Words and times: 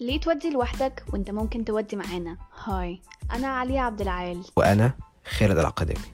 ليه 0.00 0.20
تودي 0.20 0.50
لوحدك 0.50 1.04
وانت 1.12 1.30
ممكن 1.30 1.64
تودي 1.64 1.96
معانا؟ 1.96 2.36
هاي 2.64 3.00
أنا 3.32 3.48
علي 3.48 3.78
عبد 3.78 4.00
العال. 4.00 4.44
وأنا 4.56 4.92
خالد 5.38 5.58
العقدمي 5.58 6.04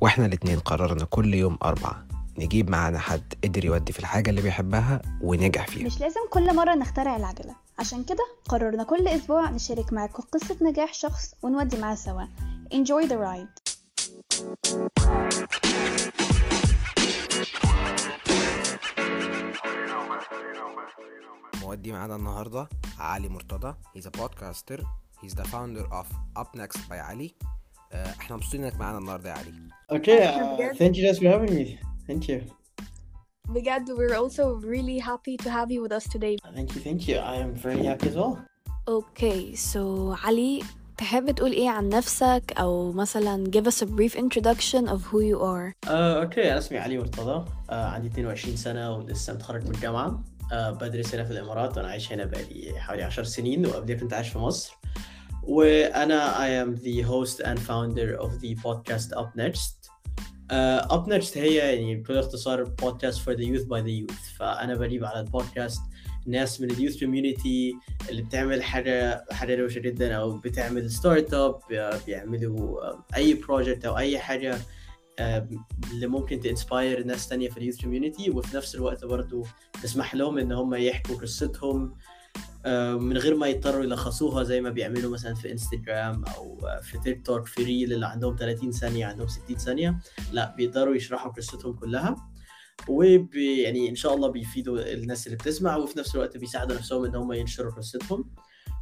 وإحنا 0.00 0.26
الاتنين 0.26 0.58
قررنا 0.58 1.04
كل 1.04 1.34
يوم 1.34 1.58
أربعة 1.62 2.06
نجيب 2.38 2.70
معانا 2.70 2.98
حد 2.98 3.34
قدر 3.44 3.64
يودي 3.64 3.92
في 3.92 3.98
الحاجة 3.98 4.30
اللي 4.30 4.42
بيحبها 4.42 5.02
ونجح 5.20 5.66
فيها. 5.66 5.86
مش 5.86 6.00
لازم 6.00 6.20
كل 6.30 6.56
مرة 6.56 6.74
نخترع 6.74 7.16
العجلة. 7.16 7.54
عشان 7.78 8.04
كده 8.04 8.24
قررنا 8.48 8.82
كل 8.84 9.08
أسبوع 9.08 9.50
نشارك 9.50 9.92
معاكم 9.92 10.22
قصة 10.32 10.56
نجاح 10.62 10.94
شخص 10.94 11.34
ونودي 11.42 11.76
معاه 11.80 11.94
سوا. 11.94 12.24
Enjoy 12.74 13.08
the 13.08 13.16
ride. 13.16 13.68
مودي 21.62 21.92
معانا 21.92 22.16
النهاردة 22.16 22.68
علي 22.98 23.28
مرتضى 23.28 23.74
he's 23.96 24.04
a 24.06 24.20
podcaster 24.20 24.80
he's 25.22 25.34
the 25.34 25.44
founder 25.48 25.86
of 25.92 26.06
Up 26.38 26.58
Next 26.60 26.78
by 26.90 26.92
علي 26.92 27.34
آه، 27.92 28.06
إحنا 28.10 28.36
مبسوطين 28.36 28.64
انك 28.64 28.76
معانا 28.80 28.98
النهاردة 28.98 29.30
يا 29.30 29.34
علي 29.34 29.52
Okay, 29.92 30.28
uh, 30.28 30.60
بجد- 30.60 30.76
thank 30.76 30.96
you 30.96 31.02
guys 31.06 31.18
for 31.18 31.28
having 31.28 31.54
me. 31.54 31.78
Thank 32.10 32.28
you. 32.28 32.40
بجد 33.48 33.90
we're 33.90 34.14
also 34.16 34.44
really 34.66 34.98
happy 34.98 35.36
to 35.44 35.50
have 35.50 35.70
you 35.70 35.80
with 35.82 35.92
us 35.92 36.04
today 36.12 36.36
Thank 36.54 36.74
you, 36.74 36.80
thank 36.80 37.08
you. 37.08 37.16
I 37.16 37.36
am 37.44 37.54
very 37.54 37.84
happy 37.90 38.08
as 38.08 38.16
well. 38.16 38.38
Okay, 38.88 39.54
so 39.54 40.14
علي 40.24 40.62
تحب 40.98 41.30
تقول 41.30 41.52
إيه 41.52 41.68
عن 41.70 41.88
نفسك 41.88 42.52
أو 42.58 42.92
مثلا 42.92 43.44
give 43.50 43.64
us 43.72 43.82
a 43.82 43.86
brief 43.86 44.16
introduction 44.16 44.88
of 44.88 44.98
who 45.12 45.20
you 45.20 45.38
are 45.40 45.72
Uh, 45.86 46.26
okay, 46.26 46.38
أنا 46.38 46.58
اسمي 46.58 46.78
علي 46.78 46.98
مرتضى 46.98 47.44
uh, 47.68 47.72
عندي 47.72 48.08
22 48.08 48.56
سنة 48.56 48.92
ولسه 48.96 49.32
متخرج 49.34 49.64
من 49.64 49.74
الجامعة 49.74 50.20
uh, 50.52 50.54
بدرس 50.54 51.14
هنا 51.14 51.24
في 51.24 51.30
الإمارات 51.30 51.76
وأنا 51.76 51.88
عايش 51.88 52.12
هنا 52.12 52.24
بقالي 52.24 52.80
حوالي 52.80 53.02
10 53.02 53.24
سنين 53.24 53.66
وقبلها 53.66 53.98
كنت 53.98 54.12
عايش 54.12 54.28
في 54.28 54.38
مصر. 54.38 54.78
I 55.48 56.48
am 56.62 56.76
the 56.76 57.00
host 57.02 57.40
and 57.40 57.58
founder 57.58 58.16
of 58.20 58.40
the 58.40 58.54
podcast 58.54 59.12
Up 59.16 59.34
Next. 59.34 59.90
uh, 60.50 60.94
Up 60.94 61.06
Next 61.08 61.36
هي 61.36 61.54
يعني 61.54 61.96
بكل 61.96 62.16
اختصار 62.18 62.64
podcast 62.82 63.18
for 63.18 63.34
the 63.36 63.44
youth 63.44 63.66
by 63.68 63.80
the 63.82 63.92
youth. 64.02 64.36
فأنا 64.38 64.74
بجيب 64.74 65.04
على 65.04 65.20
البودكاست 65.20 65.82
ناس 66.26 66.60
من 66.60 66.70
ال 66.70 66.75
youth 66.75 67.00
community 67.00 67.74
اللي 68.10 68.22
بتعمل 68.22 68.62
حاجة 68.62 69.24
حاجة 69.32 69.54
روشة 69.54 69.78
جدا 69.78 70.14
أو 70.14 70.38
بتعمل 70.38 70.90
startup 70.90 71.60
بيعملوا 72.06 72.84
آه، 72.84 73.04
أي 73.16 73.34
project 73.34 73.84
أو 73.84 73.98
أي 73.98 74.18
حاجة 74.18 74.54
آه، 74.54 74.60
اللي 75.20 76.06
ممكن 76.06 76.40
ت 76.40 76.48
inspire 76.48 77.04
ناس 77.04 77.28
تانية 77.28 77.48
في 77.48 77.56
ال 77.56 77.60
youth 77.60 77.80
community 77.80 78.30
وفي 78.30 78.56
نفس 78.56 78.74
الوقت 78.74 79.04
برضو 79.04 79.46
تسمح 79.82 80.14
لهم 80.14 80.38
إن 80.38 80.52
هم 80.52 80.74
يحكوا 80.74 81.16
قصتهم 81.16 81.94
من 82.98 83.16
غير 83.16 83.34
ما 83.36 83.46
يضطروا 83.46 83.84
يلخصوها 83.84 84.42
زي 84.42 84.60
ما 84.60 84.70
بيعملوا 84.70 85.12
مثلا 85.12 85.34
في 85.34 85.52
انستجرام 85.52 86.24
آه، 86.24 86.80
في 86.82 86.98
تيك 86.98 87.26
توك 87.26 87.46
في 87.46 87.64
reel 87.64 87.92
اللي 87.92 88.06
عندهم 88.06 88.36
30 88.36 88.72
ثانية 88.72 89.06
عندهم 89.06 89.28
60 89.28 89.56
ثانية. 89.56 89.98
لا 90.32 90.54
بيقدروا 90.56 90.94
يشرحوا 90.94 91.32
قصتهم 91.32 91.72
كلها. 91.72 92.16
وب 92.88 93.34
يعني 93.34 93.88
إن 93.88 93.94
شاء 93.94 94.14
الله 94.14 94.28
بيفيدوا 94.28 94.92
الناس 94.92 95.26
اللي 95.26 95.36
بتسمع 95.36 95.76
وفي 95.76 95.98
نفس 95.98 96.14
الوقت 96.14 96.36
بيساعدوا 96.36 96.76
نفسهم 96.76 97.04
إن 97.04 97.14
هم 97.14 97.32
ينشروا 97.32 97.72
قصتهم. 97.72 98.30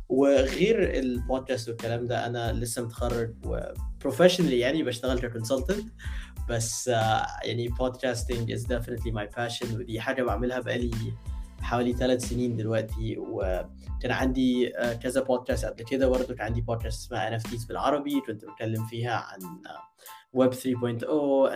وغير 0.08 0.98
البودكاست 0.98 1.68
والكلام 1.68 2.06
ده 2.06 2.26
أنا 2.26 2.52
لسه 2.52 2.82
متخرج 2.84 3.34
و 3.46 3.54
professionally 3.54 4.58
يعني 4.58 4.82
بشتغل 4.82 5.18
ك 5.18 5.25
consultant 5.25 5.92
بس 6.48 6.88
آه، 6.88 7.26
يعني 7.44 7.70
podcasting 7.70 8.56
is 8.56 8.62
definitely 8.66 9.12
my 9.12 9.36
passion 9.36 9.74
ودي 9.74 10.00
حاجة 10.00 10.22
بعملها 10.22 10.60
بقالي 10.60 10.90
حوالي 11.60 11.92
ثلاث 11.92 12.24
سنين 12.28 12.56
دلوقتي 12.56 13.16
وكان 13.18 14.10
عندي 14.10 14.78
آه، 14.78 14.94
كذا 14.94 15.22
بودكاست 15.22 15.64
قبل 15.64 15.84
كده 15.84 16.08
برضه 16.08 16.34
كان 16.34 16.46
عندي 16.46 16.60
بودكاست 16.60 17.06
اسمها 17.06 17.38
NFTs 17.38 17.68
بالعربي 17.68 18.20
كنت 18.26 18.44
بتكلم 18.44 18.86
فيها 18.86 19.14
عن 19.14 19.40
ويب 20.32 20.54
3.0 20.54 20.60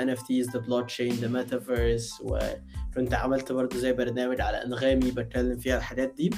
NFTs 0.01 0.51
the 0.51 0.61
blockchain 0.61 1.13
the 1.23 1.29
metaverse 1.29 2.21
وكنت 2.25 3.15
عملت 3.15 3.53
برضه 3.53 3.77
زي 3.77 3.93
برنامج 3.93 4.41
على 4.41 4.57
أنغامي 4.65 5.11
بتكلم 5.11 5.59
فيها 5.59 5.77
الحاجات 5.77 6.15
دي. 6.15 6.31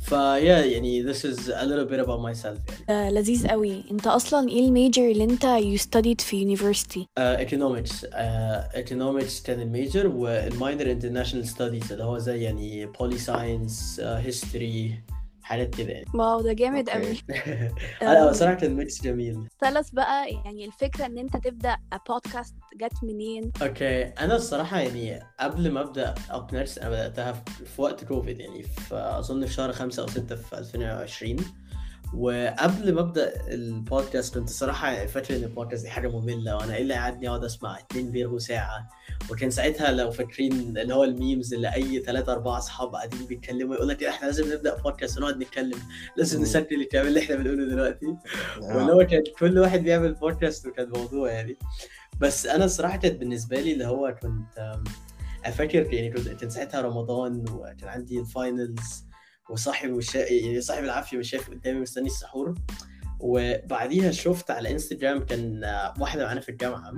فيا 0.00 0.64
يعني 0.64 1.12
this 1.12 1.16
is 1.16 1.38
a 1.48 1.64
little 1.64 1.90
bit 1.90 2.00
about 2.00 2.20
myself 2.20 2.58
يعني 2.88 3.08
آه 3.08 3.10
لذيذ 3.10 3.48
قوي 3.48 3.84
انت 3.90 4.06
اصلا 4.06 4.48
ايه 4.48 4.66
الميجر 4.68 5.10
اللي 5.10 5.24
انت 5.24 5.42
you 5.44 5.80
studied 5.82 6.20
في 6.20 6.56
university 6.56 7.00
uh, 7.00 7.40
economics 7.46 7.92
uh, 8.04 8.76
economics 8.76 9.42
كان 9.44 9.60
الميجر 9.60 10.06
والماينر 10.06 11.00
international 11.00 11.46
studies 11.46 11.92
اللي 11.92 12.04
هو 12.04 12.18
زي 12.18 12.42
يعني 12.42 12.86
poli 12.86 13.16
science 13.16 14.00
uh, 14.00 14.26
history 14.30 15.10
حاجات 15.45 15.75
كده 15.75 15.89
يعني. 15.93 16.05
wow 16.13 16.41
ده 16.41 16.53
جامد 16.53 16.89
قوي 16.89 17.17
أنا 18.01 18.33
صراحة 18.33 18.53
كان 18.53 18.75
mix 18.75 19.01
جميل. 19.01 19.47
tell 19.61 19.80
us 19.80 19.89
بقى 19.89 20.29
يعني 20.31 20.65
الفكرة 20.65 21.05
إن 21.05 21.17
أنت 21.17 21.37
تبدأ 21.37 21.77
بودكاست 22.09 22.55
جت 22.75 23.03
منين؟ 23.03 23.51
okay. 23.61 24.03
أنا 24.03 24.35
الصراحة 24.35 24.79
يعني 24.79 25.19
قبل 25.39 25.71
ما 25.71 25.81
أبدأ 25.81 26.15
Up 26.29 26.53
Next 26.55 26.77
أنا 26.77 26.89
بدأتها 26.89 27.31
في 27.65 27.81
وقت 27.81 28.03
كوفيد 28.03 28.39
يعني 28.39 28.63
في 28.63 28.95
أظن 28.95 29.45
في 29.45 29.53
شهر 29.53 29.71
خمسة 29.71 30.03
أو 30.03 30.07
ستة 30.07 30.35
في 30.35 30.57
2020 30.57 31.35
وقبل 32.17 32.93
ما 32.93 33.01
أبدأ 33.01 33.33
البودكاست 33.47 34.33
كنت 34.33 34.49
صراحة 34.49 35.05
فاكر 35.05 35.35
إن 35.35 35.43
البودكاست 35.43 35.83
دي 35.83 35.89
حاجة 35.89 36.07
مملة 36.07 36.55
وأنا 36.55 36.75
إيه 36.75 36.81
اللي 36.81 36.93
قعدني 36.93 37.29
أقعد 37.29 37.43
أسمع 37.43 37.79
اتنين 37.79 38.11
بيرغوا 38.11 38.39
ساعة؟ 38.39 38.89
وكان 39.31 39.49
ساعتها 39.51 39.91
لو 39.91 40.11
فاكرين 40.11 40.77
اللي 40.77 40.93
هو 40.93 41.03
ال 41.03 41.11
memes 41.11 41.53
اللي 41.53 41.73
أي 41.73 41.99
ثلاثة 41.99 42.31
أربعة 42.31 42.57
أصحاب 42.57 42.95
قاعدين 42.95 43.25
بيتكلموا 43.25 43.75
يقول 43.75 43.87
لك 43.87 44.03
إحنا 44.03 44.25
لازم 44.25 44.53
نبدأ 44.53 44.81
بودكاست 44.81 45.17
ونقعد 45.17 45.37
نتكلم 45.37 45.79
لازم. 46.17 46.41
نسجل 46.41 46.81
الكلام 46.81 47.07
اللي 47.07 47.19
إحنا 47.19 47.35
بنقوله 47.35 47.65
دلوقتي. 47.65 48.05
واللي 48.61 48.93
هو 48.93 49.07
كان 49.07 49.23
كل 49.39 49.59
واحد 49.59 49.79
بيعمل 49.79 50.13
بودكاست 50.13 50.67
وكان 50.67 50.89
موضوع 50.89 51.31
يعني. 51.31 51.57
بس 52.19 52.45
أنا 52.45 52.65
الصراحه 52.65 52.97
كانت 52.97 53.19
بالنسبة 53.19 53.59
لي 53.59 53.73
اللي 53.73 53.85
هو 53.85 54.15
كنت 54.21 54.57
أم، 54.57 54.83
أفكر 55.45 55.93
يعني 55.93 56.11
كنت 56.11 56.51
ساعتها 56.51 56.81
رمضان 56.81 57.45
وكان 57.51 57.89
عندي 57.89 58.19
ال 58.19 58.31
finals 58.31 59.04
وصاحي 59.49 59.87
مش 59.87 60.11
شا... 60.11 60.17
يعني 60.17 60.61
صاحب 60.61 60.83
العافية 60.83 61.17
مش 61.17 61.29
شايف 61.29 61.49
قدامي 61.49 61.79
مستني 61.79 62.05
السحور. 62.07 62.55
وبعديها 63.19 64.11
شفت 64.11 64.51
على 64.51 64.71
انستجرام 64.71 65.25
كان 65.25 65.61
واحدة 65.99 66.25
معانا 66.25 66.39
في 66.41 66.49
الجامعة 66.49 66.93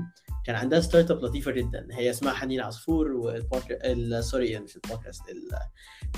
كان 0.46 0.56
عندها 0.56 0.80
startup 0.79 1.25
لطيفة 1.25 1.52
جدا. 1.52 1.88
هي 1.91 2.09
اسمها 2.09 2.34
حنين 2.34 2.62
عصفور 2.62 3.12
والبودكاست 3.12 3.81
ال... 3.84 4.24
sorry 4.23 4.59
مش 4.59 4.75
البودكاست 4.75 5.22
ال... 5.30 5.50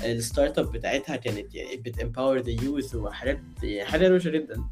ال 0.04 0.58
startup 0.58 0.72
بتاعتها 0.72 1.16
كانت 1.16 1.54
يعني 1.54 1.76
بت 1.76 1.90
empower 1.90 2.38
the 2.38 2.64
youth 2.64 2.94
وحاجات 2.94 3.40
يعني 3.62 3.84
حاجة 3.84 4.08
روشة 4.08 4.30
جدا. 4.30 4.64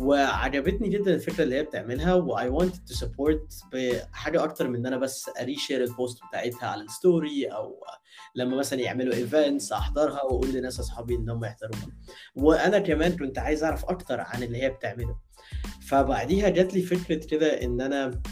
وعجبتني 0.00 0.88
جدا 0.88 1.14
الفكرة 1.14 1.44
اللي 1.44 1.54
هي 1.54 1.62
بتعملها 1.62 2.14
و 2.14 2.32
I 2.32 2.50
wanted 2.50 2.92
to 2.92 2.98
support 3.00 3.70
بحاجة 3.72 4.44
أكتر 4.44 4.68
من 4.68 4.76
إن 4.76 4.86
أنا 4.86 4.96
بس 4.96 5.30
ا 5.40 5.45
reshare 5.45 5.84
ال 5.84 5.91
post 5.91 6.18
بتاعتها 6.28 6.66
على 6.68 6.82
ال 6.82 6.93
story 6.93 7.46
أو 7.46 7.84
لما 8.34 8.56
مثلا 8.56 8.80
يعملوا 8.80 9.14
events 9.14 9.72
أحضرها 9.72 10.22
وأقول 10.22 10.52
لناس 10.52 10.80
أصحابي 10.80 11.14
إن 11.14 11.30
هم 11.30 11.44
يحضروها. 11.44 11.86
وأنا 12.36 12.78
كمان 12.78 13.16
كنت 13.16 13.38
عايز 13.38 13.64
أعرف 13.64 13.84
أكتر 13.84 14.20
عن 14.20 14.42
اللي 14.42 14.62
هي 14.62 14.70
بتعمله. 14.70 15.16
فبعديها 15.88 16.48
جات 16.48 16.74
لي 16.74 16.82
فكرة 16.82 17.26
كده 17.26 17.62
إن 17.62 17.80
أنا 17.80 18.22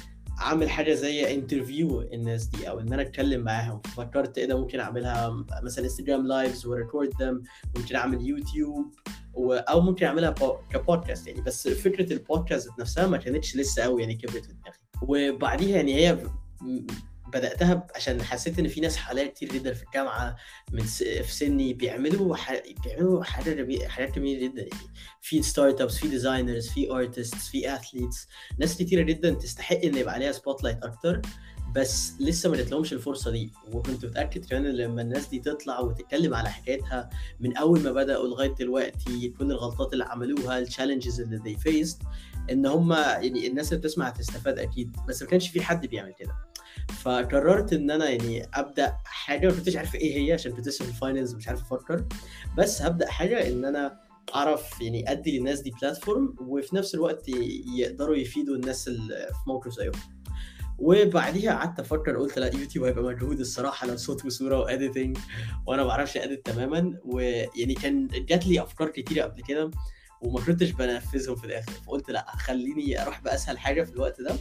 أعمل 0.40 0.70
حاجة 0.70 0.94
زي 0.94 1.34
interview 1.34 2.02
الناس 2.02 2.44
دي 2.44 2.68
أو 2.68 2.80
إن 2.80 2.92
أنا 2.92 3.02
أتكلم 3.02 3.40
معاهم. 3.40 3.80
فكرت 3.80 4.38
إيه 4.38 4.46
ده؟ 4.46 4.60
ممكن 4.60 4.80
أعملها 4.80 5.44
مثلا 5.62 5.84
انستجرام 5.84 6.26
lives 6.26 6.66
و 6.66 6.73
record 6.73 7.10
them 7.22 7.42
ممكن 7.76 7.96
أعمل 7.96 8.26
يوتيوب. 8.26 8.94
أو 9.38 9.80
ممكن 9.80 10.06
أعملها 10.06 10.30
بو... 10.30 10.56
كبودكاست 10.70 11.26
يعني. 11.26 11.40
بس 11.40 11.68
فكرة 11.68 12.12
البودكاست 12.12 12.70
نفسها 12.80 13.06
ما 13.06 13.16
كانتش 13.16 13.56
لسه 13.56 13.82
قوي 13.82 14.02
يعني 14.02 14.14
كبرت 14.14 14.44
في 14.44 14.52
دماغي. 14.52 14.78
وبعديها 15.02 15.76
يعني 15.76 15.94
هي 15.94 16.18
بدأتها 17.32 17.86
عشان 17.94 18.22
حسيت 18.22 18.58
إن 18.58 18.68
في 18.68 18.80
ناس 18.80 18.96
حواليا 18.96 19.26
كتير 19.26 19.52
جدا 19.52 19.72
في 19.72 19.82
الجامعة 19.82 20.36
من 20.72 20.86
س... 20.86 21.02
في 21.02 21.34
سني 21.34 21.72
بيعملوا 21.72 22.36
ح... 22.36 22.52
بيعملوا 22.84 23.24
حاجة 23.24 23.50
جميل... 23.50 23.86
حاجات 23.90 24.14
جميلة 24.14 24.46
جدا. 24.48 24.60
يعني 24.62 24.92
في 25.20 25.42
startups 25.42 25.96
في 25.98 26.08
designers 26.08 26.68
في 26.68 26.90
artists 26.92 27.48
في 27.48 27.74
athletes 27.74 28.26
ناس 28.58 28.76
كتيرة 28.76 29.02
جدا 29.02 29.30
تستحق 29.30 29.76
إن 29.84 29.96
يبقى 29.96 30.14
عليها 30.14 30.32
spotlight 30.32 30.82
أكتر 30.82 31.22
بس 31.74 32.12
لسه 32.20 32.50
ما 32.50 32.56
جاتلهمش 32.56 32.92
الفرصة 32.92 33.30
دي. 33.30 33.52
وكنت 33.72 34.04
متأكد 34.04 34.44
كمان 34.44 34.66
إن 34.66 34.74
لما 34.74 35.02
الناس 35.02 35.26
دي 35.26 35.38
تطلع 35.38 35.80
وتتكلم 35.80 36.34
على 36.34 36.50
حكايتها 36.50 37.10
من 37.40 37.56
أول 37.56 37.80
ما 37.80 37.92
بدأوا 37.92 38.28
لغاية 38.28 38.54
دلوقتي 38.54 39.28
كل 39.38 39.50
الغلطات 39.50 39.92
اللي 39.92 40.04
عملوها 40.04 40.58
ال 40.58 40.64
challenges 40.64 41.20
اللي 41.20 41.38
they 41.38 41.58
faced 41.68 42.06
إن 42.50 42.66
هم 42.66 42.92
يعني 42.92 43.46
الناس 43.46 43.72
اللي 43.72 43.80
بتسمع 43.80 44.08
هتستفاد 44.08 44.58
أكيد. 44.58 44.96
بس 45.08 45.22
ما 45.22 45.28
كانش 45.28 45.48
في 45.48 45.60
حد 45.62 45.86
بيعمل 45.86 46.14
كده. 46.18 46.32
فقررت 47.02 47.72
إن 47.72 47.90
أنا 47.90 48.08
يعني 48.10 48.48
أبدأ 48.54 48.96
حاجة 49.04 49.46
ما 49.46 49.52
كنتش 49.52 49.76
عارف 49.76 49.94
إيه 49.94 50.26
هي 50.26 50.32
عشان 50.32 50.52
كنت 50.52 50.68
في 50.68 50.80
ال 50.80 50.88
finals 50.88 51.34
مش 51.34 51.48
عارف 51.48 51.60
أفكر 51.60 52.04
بس 52.58 52.82
هبدأ 52.82 53.10
حاجة 53.10 53.48
إن 53.48 53.64
أنا 53.64 54.00
أعرف 54.34 54.80
يعني 54.80 55.12
أدي 55.12 55.38
للناس 55.38 55.60
دي 55.60 55.70
platform 55.82 56.36
وفي 56.40 56.76
نفس 56.76 56.94
الوقت 56.94 57.28
يقدروا 57.76 58.16
يفيدوا 58.16 58.56
الناس 58.56 58.88
اللي 58.88 59.28
في 59.32 59.50
موقف 59.50 59.72
زيهم. 59.72 59.92
وبعديها 60.78 61.52
قعدت 61.52 61.80
أفكر 61.80 62.16
قلت 62.16 62.38
لا 62.38 62.54
يوتيوب 62.56 62.84
هيبقى 62.86 63.04
مجهود 63.04 63.40
الصراحة 63.40 63.86
لو 63.86 63.96
صوت 63.96 64.24
وصورة 64.24 64.60
و 64.60 64.68
editing 64.68 65.18
وأنا 65.66 65.82
ما 65.82 65.88
بعرفش 65.88 66.16
edit 66.16 66.46
تماما. 66.46 66.98
ويعني 67.04 67.74
كان 67.74 68.08
جات 68.08 68.46
لي 68.46 68.62
أفكار 68.62 68.88
كتيرة 68.88 69.22
قبل 69.22 69.42
كده 69.42 69.70
وما 70.22 70.40
كنتش 70.40 70.70
بنفذهم 70.70 71.36
في 71.36 71.44
الآخر. 71.44 71.72
فقلت 71.72 72.10
لا 72.10 72.26
خليني 72.36 73.02
أروح 73.02 73.20
بأسهل 73.20 73.58
حاجة 73.58 73.82
في 73.82 73.92
الوقت 73.92 74.20
ده. 74.20 74.34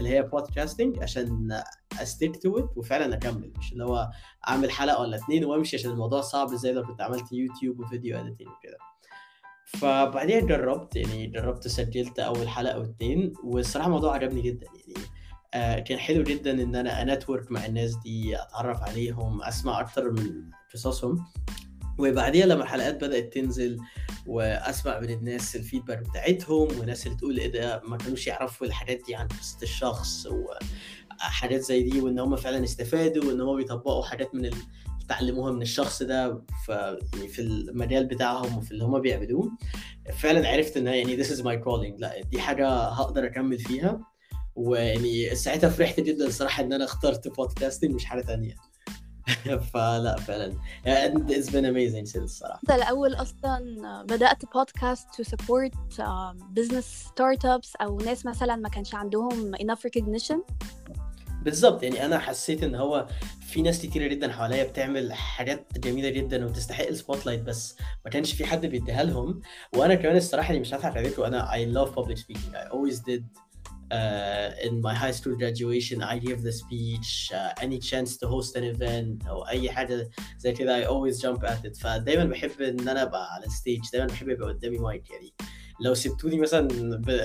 اللي 0.00 0.10
هي 0.10 0.22
podcasting 0.22 1.02
عشان 1.02 1.62
I 2.02 2.09
stick 2.09 2.42
to 2.42 2.58
it 2.58 2.76
وفعلا 2.76 3.14
أكمل. 3.14 3.52
مش 3.58 3.72
اللي 3.72 3.84
هو 3.84 4.10
أعمل 4.48 4.70
حلقة 4.70 5.00
ولا 5.00 5.16
اتنين 5.16 5.44
وأمشي 5.44 5.76
عشان 5.76 5.90
الموضوع 5.90 6.20
صعب 6.20 6.54
زي 6.54 6.72
لو 6.72 6.86
كنت 6.86 7.00
عملت 7.00 7.32
يوتيوب 7.32 7.80
و 7.80 7.86
video 7.86 8.18
editing 8.20 8.48
وكده. 8.48 8.76
فبعديها 9.64 10.40
جربت 10.40 10.96
يعني 10.96 11.26
جربت 11.26 11.68
سجلت 11.68 12.18
أول 12.18 12.48
حلقة 12.48 12.78
واتنين 12.78 13.32
والصراحة 13.44 13.86
الموضوع 13.86 14.14
عجبني 14.14 14.40
جدا. 14.42 14.66
يعني 14.66 15.04
آه 15.54 15.78
كان 15.78 15.98
حلو 15.98 16.22
جدا 16.22 16.50
إن 16.50 16.76
أنا 16.76 17.02
network 17.02 17.52
مع 17.52 17.66
الناس 17.66 17.96
دي 17.96 18.42
أتعرف 18.42 18.82
عليهم 18.82 19.42
أسمع 19.42 19.80
أكتر 19.80 20.10
من 20.10 20.50
قصصهم. 20.74 21.24
وبعديها 22.00 22.46
لما 22.46 22.62
الحلقات 22.62 23.04
بدأت 23.04 23.32
تنزل 23.32 23.78
وأسمع 24.26 25.00
من 25.00 25.10
الناس 25.10 25.56
الفيدباك 25.56 25.98
بتاعتهم 25.98 26.80
وناس 26.80 27.06
اللي 27.06 27.16
تقول 27.18 27.38
إيه 27.38 27.52
ده 27.52 27.82
ما 27.84 27.96
كانوش 27.96 28.26
يعرفوا 28.26 28.66
الحاجات 28.66 29.00
دي 29.06 29.14
عن 29.14 29.28
قصة 29.28 29.58
الشخص 29.62 30.26
وحاجات 31.20 31.60
زي 31.60 31.82
دي 31.82 32.00
وإن 32.00 32.18
هم 32.18 32.36
فعلا 32.36 32.64
استفادوا 32.64 33.24
وإن 33.24 33.40
هم 33.40 33.56
بيطبقوا 33.56 34.04
حاجات 34.04 34.34
من 34.34 34.44
اللي 34.44 34.62
اتعلموها 35.04 35.52
من 35.52 35.62
الشخص 35.62 36.02
ده 36.02 36.42
في 36.66 36.98
يعني 37.14 37.28
في 37.28 37.42
المجال 37.42 38.06
بتاعهم 38.06 38.58
وفي 38.58 38.70
اللي 38.70 38.84
هم 38.84 39.00
بيعملوه. 39.00 39.50
فعلا 40.12 40.48
عرفت 40.48 40.76
إن 40.76 40.86
يعني 40.86 41.24
this 41.24 41.26
is 41.26 41.40
my 41.40 41.64
calling 41.64 41.98
لا 42.00 42.22
دي 42.22 42.40
حاجة 42.40 42.68
هقدر 42.68 43.26
أكمل 43.26 43.58
فيها. 43.58 44.00
ويعني 44.54 45.34
ساعتها 45.34 45.70
فرحت 45.70 46.00
جدا 46.00 46.26
الصراحه 46.26 46.62
إن 46.62 46.72
أنا 46.72 46.84
اخترت 46.84 47.28
بودكاستنج 47.28 47.94
مش 47.94 48.04
حاجة 48.04 48.20
تانية. 48.20 48.54
فلا 49.74 50.16
فعلا. 50.16 50.54
It's 51.28 51.50
been 51.50 51.64
amazing 51.64 52.12
since 52.12 52.22
الصراحة. 52.22 52.60
أنت 52.62 52.70
الأول 52.70 53.14
أصلا 53.14 54.02
بدأت 54.02 54.52
podcast 54.54 55.08
to 55.08 55.24
support 55.24 55.98
um, 55.98 56.36
business 56.58 57.08
startups 57.08 57.82
أو 57.82 57.98
ناس 57.98 58.26
مثلا 58.26 58.56
ما 58.56 58.68
كانش 58.68 58.94
عندهم 58.94 59.56
enough 59.56 59.80
recognition 59.88 60.38
بالظبط. 61.42 61.82
يعني 61.82 62.04
أنا 62.04 62.18
حسيت 62.18 62.62
إن 62.62 62.74
هو 62.74 63.06
في 63.40 63.62
ناس 63.62 63.82
كتيرة 63.82 64.06
جدا 64.06 64.32
حواليا 64.32 64.64
بتعمل 64.64 65.12
حاجات 65.12 65.78
جميلة 65.78 66.08
جدا 66.10 66.44
وتستحق 66.46 66.86
ال 66.86 67.26
spotlight 67.26 67.42
بس 67.42 67.76
ما 68.04 68.10
كانش 68.10 68.32
في 68.32 68.46
حد 68.46 68.66
بيديها 68.66 69.04
لهم. 69.04 69.40
وأنا 69.76 69.94
كمان 69.94 70.16
الصراحة 70.16 70.50
اللي 70.50 70.60
مش 70.60 70.74
هضحك 70.74 70.96
عليكم 70.96 71.22
أنا 71.22 71.50
I 71.52 71.76
love 71.76 71.94
public 71.94 72.18
speaking. 72.18 72.54
I 72.54 72.74
always 72.74 72.98
did 72.98 73.22
uh, 73.90 74.66
in 74.66 74.80
my 74.86 74.94
high 74.94 75.14
school 75.18 75.34
graduation 75.36 76.02
I 76.02 76.18
gave 76.18 76.42
the 76.42 76.52
speech 76.62 77.10
uh, 77.34 77.64
any 77.64 77.78
chance 77.90 78.10
to 78.20 78.26
host 78.28 78.56
an 78.56 78.64
event 78.64 79.28
أو 79.28 79.46
أي 79.48 79.70
حاجة 79.70 80.10
زي 80.38 80.52
كده 80.52 80.84
I 80.84 80.88
always 80.88 81.20
jump 81.20 81.42
at 81.44 81.64
it. 81.70 81.80
فدايما 81.80 82.24
بحب 82.24 82.60
إن 82.60 82.88
أنا 82.88 83.02
أبقى 83.02 83.34
على 83.34 83.46
ال 83.46 83.52
stage 83.52 83.80
دايما 83.92 84.06
بحب 84.06 84.28
يبقى 84.28 84.48
قدامي 84.48 84.78
مايك 84.78 85.10
يعني 85.10 85.34
لو 85.80 85.94
سبتوني 85.94 86.40
مثلا 86.40 86.68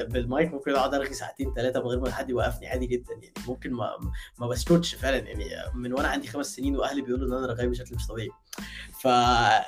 بالمايك 0.03 0.53
ممكن 0.53 0.71
أقعد 0.71 0.93
ارغي 0.93 1.13
ساعتين 1.13 1.53
ثلاثة 1.53 1.79
من 1.79 1.85
غير 1.85 1.99
ما 1.99 2.11
حد 2.11 2.29
يوقفني 2.29 2.67
عادي 2.67 2.85
جدا. 2.87 3.13
يعني 3.13 3.33
ممكن 3.47 3.71
ما 3.73 3.89
ما 4.39 4.47
بسكتش 4.47 4.95
فعلا. 4.95 5.17
يعني 5.17 5.45
من 5.75 5.93
وأنا 5.93 6.07
عندي 6.07 6.27
خمس 6.27 6.55
سنين 6.55 6.75
وأهلي 6.75 7.01
بيقولوا 7.01 7.27
إن 7.27 7.33
أنا 7.33 7.53
رغاي 7.53 7.67
بشكل 7.67 7.95
مش 7.95 8.07
طبيعي. 8.07 8.29
ف 9.05 9.07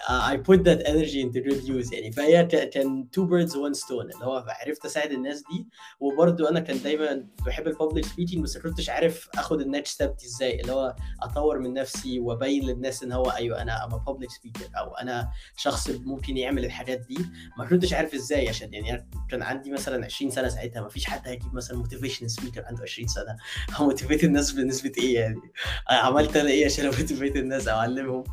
I 0.09 0.37
put 0.37 0.63
that 0.63 0.81
energy 0.85 1.21
into 1.21 1.39
good 1.41 1.63
use. 1.67 1.93
يعني 1.93 2.11
فهي 2.11 2.45
كان 2.45 3.07
two 3.17 3.23
birds 3.23 3.51
one 3.51 3.79
stone. 3.83 4.13
اللي 4.15 4.25
هو 4.25 4.45
عرفت 4.65 4.85
أساعد 4.85 5.11
الناس 5.11 5.43
دي. 5.51 5.67
وبرده 5.99 6.49
أنا 6.49 6.59
كان 6.59 6.81
دايما 6.81 7.27
بحب 7.45 7.67
ال 7.67 7.73
public 7.73 8.05
speaking 8.05 8.43
بس 8.43 8.57
كنتش 8.57 8.89
عارف 8.89 9.29
أخد 9.35 9.61
ال 9.61 9.68
next 9.68 9.93
step 9.93 10.15
دي 10.15 10.25
إزاي. 10.25 10.61
اللي 10.61 10.71
هو 10.71 10.95
أطور 11.21 11.59
من 11.59 11.73
نفسي 11.73 12.19
وأبين 12.19 12.63
للناس 12.63 13.03
إن 13.03 13.11
هو 13.11 13.25
أيوه 13.25 13.61
أنا 13.61 13.85
I'm 13.85 13.89
a 13.89 13.95
public 13.95 14.29
speaker 14.31 14.69
أو 14.77 14.93
أنا 14.93 15.29
شخص 15.57 15.89
ممكن 15.89 16.37
يعمل 16.37 16.65
الحاجات 16.65 16.99
دي. 16.99 17.17
ما 17.57 17.65
كنتش 17.65 17.93
عارف 17.93 18.13
إزاي 18.13 18.49
عشان 18.49 18.73
يعني 18.73 19.07
كان 19.29 19.43
عندي 19.43 19.71
مثلا 19.71 20.05
20 20.05 20.31
سنة 20.31 20.47
ساعتها. 20.47 20.81
ما 20.81 20.89
فيش 20.89 21.05
حد 21.05 21.27
هيجيب 21.27 21.53
مثلا 21.53 21.77
motivation 21.77 22.27
speaker 22.27 22.65
عنده 22.65 22.83
20 22.83 23.07
سنة. 23.07 23.37
motivate 23.79 24.23
الناس 24.23 24.51
بنسبة 24.51 24.91
إيه 24.97 25.15
يعني؟ 25.15 25.41
عملت 25.89 26.37
أنا 26.37 26.49
إيه 26.49 26.65
عشان 26.65 26.85
motivate 26.85 27.35
الناس 27.35 27.67
أو 27.67 27.77
أعلمهم؟ 27.79 28.23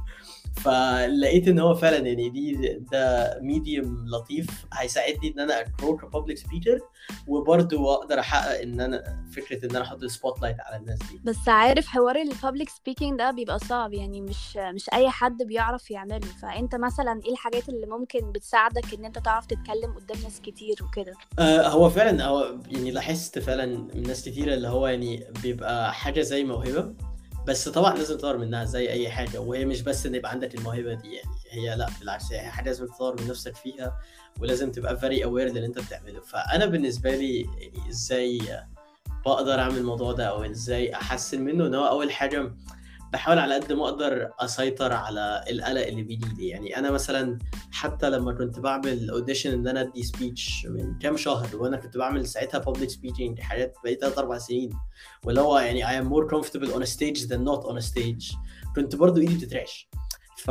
فلقيت 0.57 1.49
إن 1.49 1.59
هو 1.59 1.75
فعلا 1.75 1.97
يعني 1.97 2.29
دي 2.29 2.79
ده 2.93 3.39
medium 3.43 4.05
لطيف 4.09 4.47
هيساعدني 4.75 5.33
إن 5.35 5.41
أنا 5.41 5.61
أ 5.61 5.68
grow 5.68 5.97
ك 5.97 6.03
public 6.03 6.39
speaker 6.39 6.79
وبرده 7.27 7.93
أقدر 7.95 8.21
أحقق 8.21 8.61
إن 8.61 8.81
أنا 8.81 9.25
فكرة 9.33 9.65
إن 9.67 9.77
أنا 9.77 9.85
أحط 9.85 10.03
ال 10.03 10.43
spotlight 10.43 10.57
على 10.61 10.77
الناس 10.77 10.99
دي. 10.99 11.21
بس 11.25 11.49
عارف 11.49 11.87
حوار 11.87 12.17
ال 12.17 12.24
public 12.24 12.69
speaking 12.69 13.19
ده 13.19 13.31
بيبقى 13.31 13.59
صعب 13.59 13.93
يعني 13.95 14.21
مش 14.21 14.57
مش 14.57 14.91
أي 14.93 15.11
حد 15.11 15.43
بيعرف 15.43 15.91
يعمله. 15.91 16.27
فأنت 16.43 16.75
مثلا 16.75 17.21
إيه 17.27 17.33
الحاجات 17.33 17.69
اللي 17.69 17.87
ممكن 17.87 18.33
بتساعدك 18.33 18.95
إن 18.99 19.05
أنت 19.05 19.19
تعرف 19.19 19.47
تتكلم 19.47 19.93
قدام 19.97 20.23
ناس 20.23 20.41
كتير 20.41 20.77
وكده؟ 20.85 21.15
آه 21.39 21.69
هو 21.69 21.91
فعلا 21.91 22.25
هو 22.27 22.55
يعني 22.71 22.91
لاحظت 22.91 23.39
فعلا 23.39 23.67
من 23.95 24.03
ناس 24.03 24.25
كتيرة 24.25 24.55
اللي 24.55 24.69
هو 24.69 24.87
يعني 24.87 25.25
بيبقى 25.43 25.95
حاجة 25.95 26.21
زي 26.21 26.45
موهبة. 26.45 26.95
بس 27.47 27.69
طبعا 27.69 27.95
لازم 27.97 28.17
تطور 28.17 28.39
منها 28.39 28.65
زي 28.65 28.91
أي 28.91 29.09
حاجة 29.11 29.41
وهي 29.41 29.65
مش 29.65 29.83
بس 29.83 30.07
إن 30.07 30.15
يبقى 30.15 30.31
عندك 30.31 30.55
الموهبة 30.55 30.95
دي 30.95 31.15
يعني 31.15 31.29
هي 31.51 31.77
لأ 31.77 31.89
بالعكس 32.01 32.33
هي 32.33 32.41
حاجة 32.51 32.67
لازم 32.67 32.87
تطور 32.87 33.21
من 33.21 33.29
نفسك 33.29 33.57
فيها 33.57 34.01
ولازم 34.41 34.73
تبقى 34.73 34.97
very 34.97 35.25
aware 35.25 35.49
للي 35.49 35.67
أنت 35.67 35.79
بتعمله. 35.79 36.21
فأنا 36.21 36.67
بالنسبة 36.67 37.17
لي 37.17 37.41
يعني 37.41 37.89
إزاي 37.91 38.41
بقدر 39.27 39.61
أعمل 39.61 39.77
الموضوع 39.77 40.13
ده 40.13 40.25
أو 40.25 40.45
إزاي 40.45 40.95
أحسن 40.95 41.41
منه؟ 41.41 41.67
إن 41.67 41.75
هو 41.75 41.87
أول 41.89 42.13
حاجة 42.13 42.53
بحاول 43.15 43.39
على 43.39 43.55
قد 43.55 43.73
ما 43.73 43.85
أقدر 43.89 44.31
اسيطر 44.41 44.93
على 44.93 45.45
القلق 45.51 45.87
اللي 45.87 46.03
بيجي 46.03 46.27
لي. 46.39 46.49
يعني 46.49 46.79
أنا 46.79 46.91
مثلا 46.91 47.39
حتى 47.73 48.11
لما 48.11 48.33
كنت 48.33 48.59
بعمل 48.59 49.11
audition 49.11 49.53
إن 49.53 49.69
أنا 49.69 49.81
أدي 49.81 50.03
speech 50.03 50.67
من 50.67 50.99
كام 50.99 51.17
شهر 51.17 51.57
وأنا 51.57 51.77
كنت 51.77 51.97
بعمل 51.97 52.27
ساعتها 52.27 52.59
public 52.59 52.91
speaking 52.91 53.41
حاجات 53.41 53.77
بقيت 53.85 54.01
ثلاث 54.01 54.19
أربع 54.19 54.39
سنين. 54.39 54.71
واللي 55.25 55.41
هو 55.41 55.59
يعني 55.59 55.85
I 55.87 56.05
am 56.05 56.09
more 56.09 56.29
comfortable 56.35 56.71
on 56.75 56.83
a 56.83 56.87
stage 56.87 57.29
than 57.29 57.45
not 57.45 57.65
on 57.71 57.77
a 57.77 57.93
stage. 57.93 58.37
كنت 58.77 58.97
برضو 58.97 59.21
إيدي 59.21 59.35
بتترعش. 59.35 59.89
ف 60.45 60.51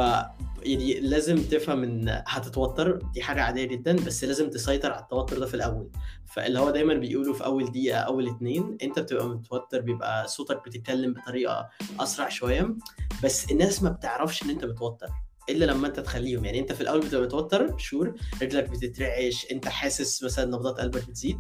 يعني 0.64 1.00
لازم 1.00 1.44
تفهم 1.44 1.84
إن 1.84 2.24
هتتوتر 2.28 3.00
دي 3.14 3.22
حاجة 3.22 3.42
عادية 3.42 3.66
جدا 3.66 3.96
بس 3.96 4.24
لازم 4.24 4.50
تسيطر 4.50 4.92
على 4.92 5.02
التوتر 5.02 5.40
ده 5.40 5.46
في 5.46 5.54
الأول. 5.54 5.90
فاللي 6.26 6.60
هو 6.60 6.70
دايما 6.70 6.94
بيقولوا 6.94 7.34
في 7.34 7.46
أول 7.46 7.66
دقيقة 7.72 8.00
اول 8.00 8.28
اتنين 8.30 8.78
أنت 8.84 9.00
بتبقى 9.00 9.28
متوتر 9.30 9.82
بيبقى 9.82 10.28
صوتك 10.28 10.66
بتتكلم 10.66 11.14
بطريقة 11.14 11.70
أسرع 12.00 12.30
شوية 12.30 12.76
بس 13.24 13.52
الناس 13.52 13.84
ما 13.84 13.90
بتعرفش 13.90 14.44
إن 14.44 14.50
أنت 14.50 14.66
متوتر 14.66 15.08
إلا 15.50 15.66
لما 15.66 15.88
أنت 15.88 16.00
تخليهم. 16.00 16.46
يعني 16.46 16.60
أنت 16.60 16.74
في 16.74 16.82
الأول 16.82 17.00
بتبقى 17.00 17.24
متوتر 17.24 17.78
شور 17.78 18.14
رجلك 18.42 18.70
بتترعش 18.70 19.48
أنت 19.52 19.68
حاسس 19.68 20.24
مثلا 20.24 20.46
نبضات 20.46 20.80
قلبك 20.80 21.10
بتزيد 21.10 21.40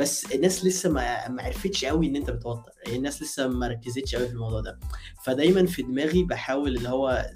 بس 0.00 0.32
الناس 0.32 0.64
لسه 0.64 0.90
ما 0.90 1.28
ما 1.28 1.42
عرفتش 1.42 1.84
قوي 1.84 2.06
ان 2.06 2.16
انت 2.16 2.30
متوتر 2.30 2.72
يعني 2.84 2.96
الناس 2.98 3.22
لسه 3.22 3.48
ما 3.48 3.68
ركزتش 3.68 4.14
قوي 4.16 4.26
في 4.26 4.32
الموضوع 4.32 4.60
ده. 4.60 4.78
فدايما 5.24 5.66
في 5.66 5.82
دماغي 5.82 6.24
بحاول 6.24 6.76
اللي 6.76 6.88
هو 6.88 7.26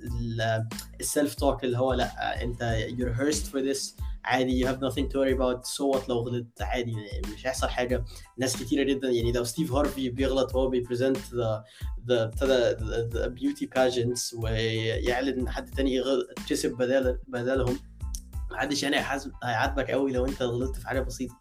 السيلف 1.01 1.35
توك 1.35 1.65
اللي 1.65 1.79
هو 1.79 1.93
لا 1.93 2.43
انت 2.43 2.87
you're 2.89 3.17
rehearsed 3.17 3.47
for 3.47 3.75
this. 3.75 4.03
عادي 4.25 4.65
you 4.65 4.69
have 4.69 4.77
nothing 4.79 5.07
to 5.09 5.15
worry 5.15 5.63
so 5.65 5.99
what 5.99 6.09
لو 6.09 6.19
غلطت؟ 6.19 6.63
عادي 6.63 6.97
مش 7.35 7.47
هيحصل 7.47 7.69
حاجة. 7.69 8.05
ناس 8.39 8.57
كتيرة 8.57 8.83
جدا 8.83 9.11
يعني 9.11 9.33
لو 9.33 9.45
ستيف 9.45 9.73
هارفي 9.73 10.11
بيغلط 10.11 10.55
وهو 10.55 10.69
بي 10.69 10.80
present 10.80 11.19
the 11.35 11.65
the 12.09 12.31
the 13.13 13.27
beauty 13.27 13.67
pageants 13.67 14.35
ويعلن 14.35 15.49
حد 15.49 15.71
تاني 15.71 16.03
كسب 16.49 16.71
بدال 16.71 17.19
بدالهم. 17.29 17.79
محدش 18.51 18.83
يعني 18.83 18.97
هيعاتبك 19.43 19.91
قوي 19.91 20.13
لو 20.13 20.27
انت 20.27 20.43
غلطت 20.43 20.77
في 20.77 20.89
حاجة 20.89 21.01
بسيطة. 21.01 21.35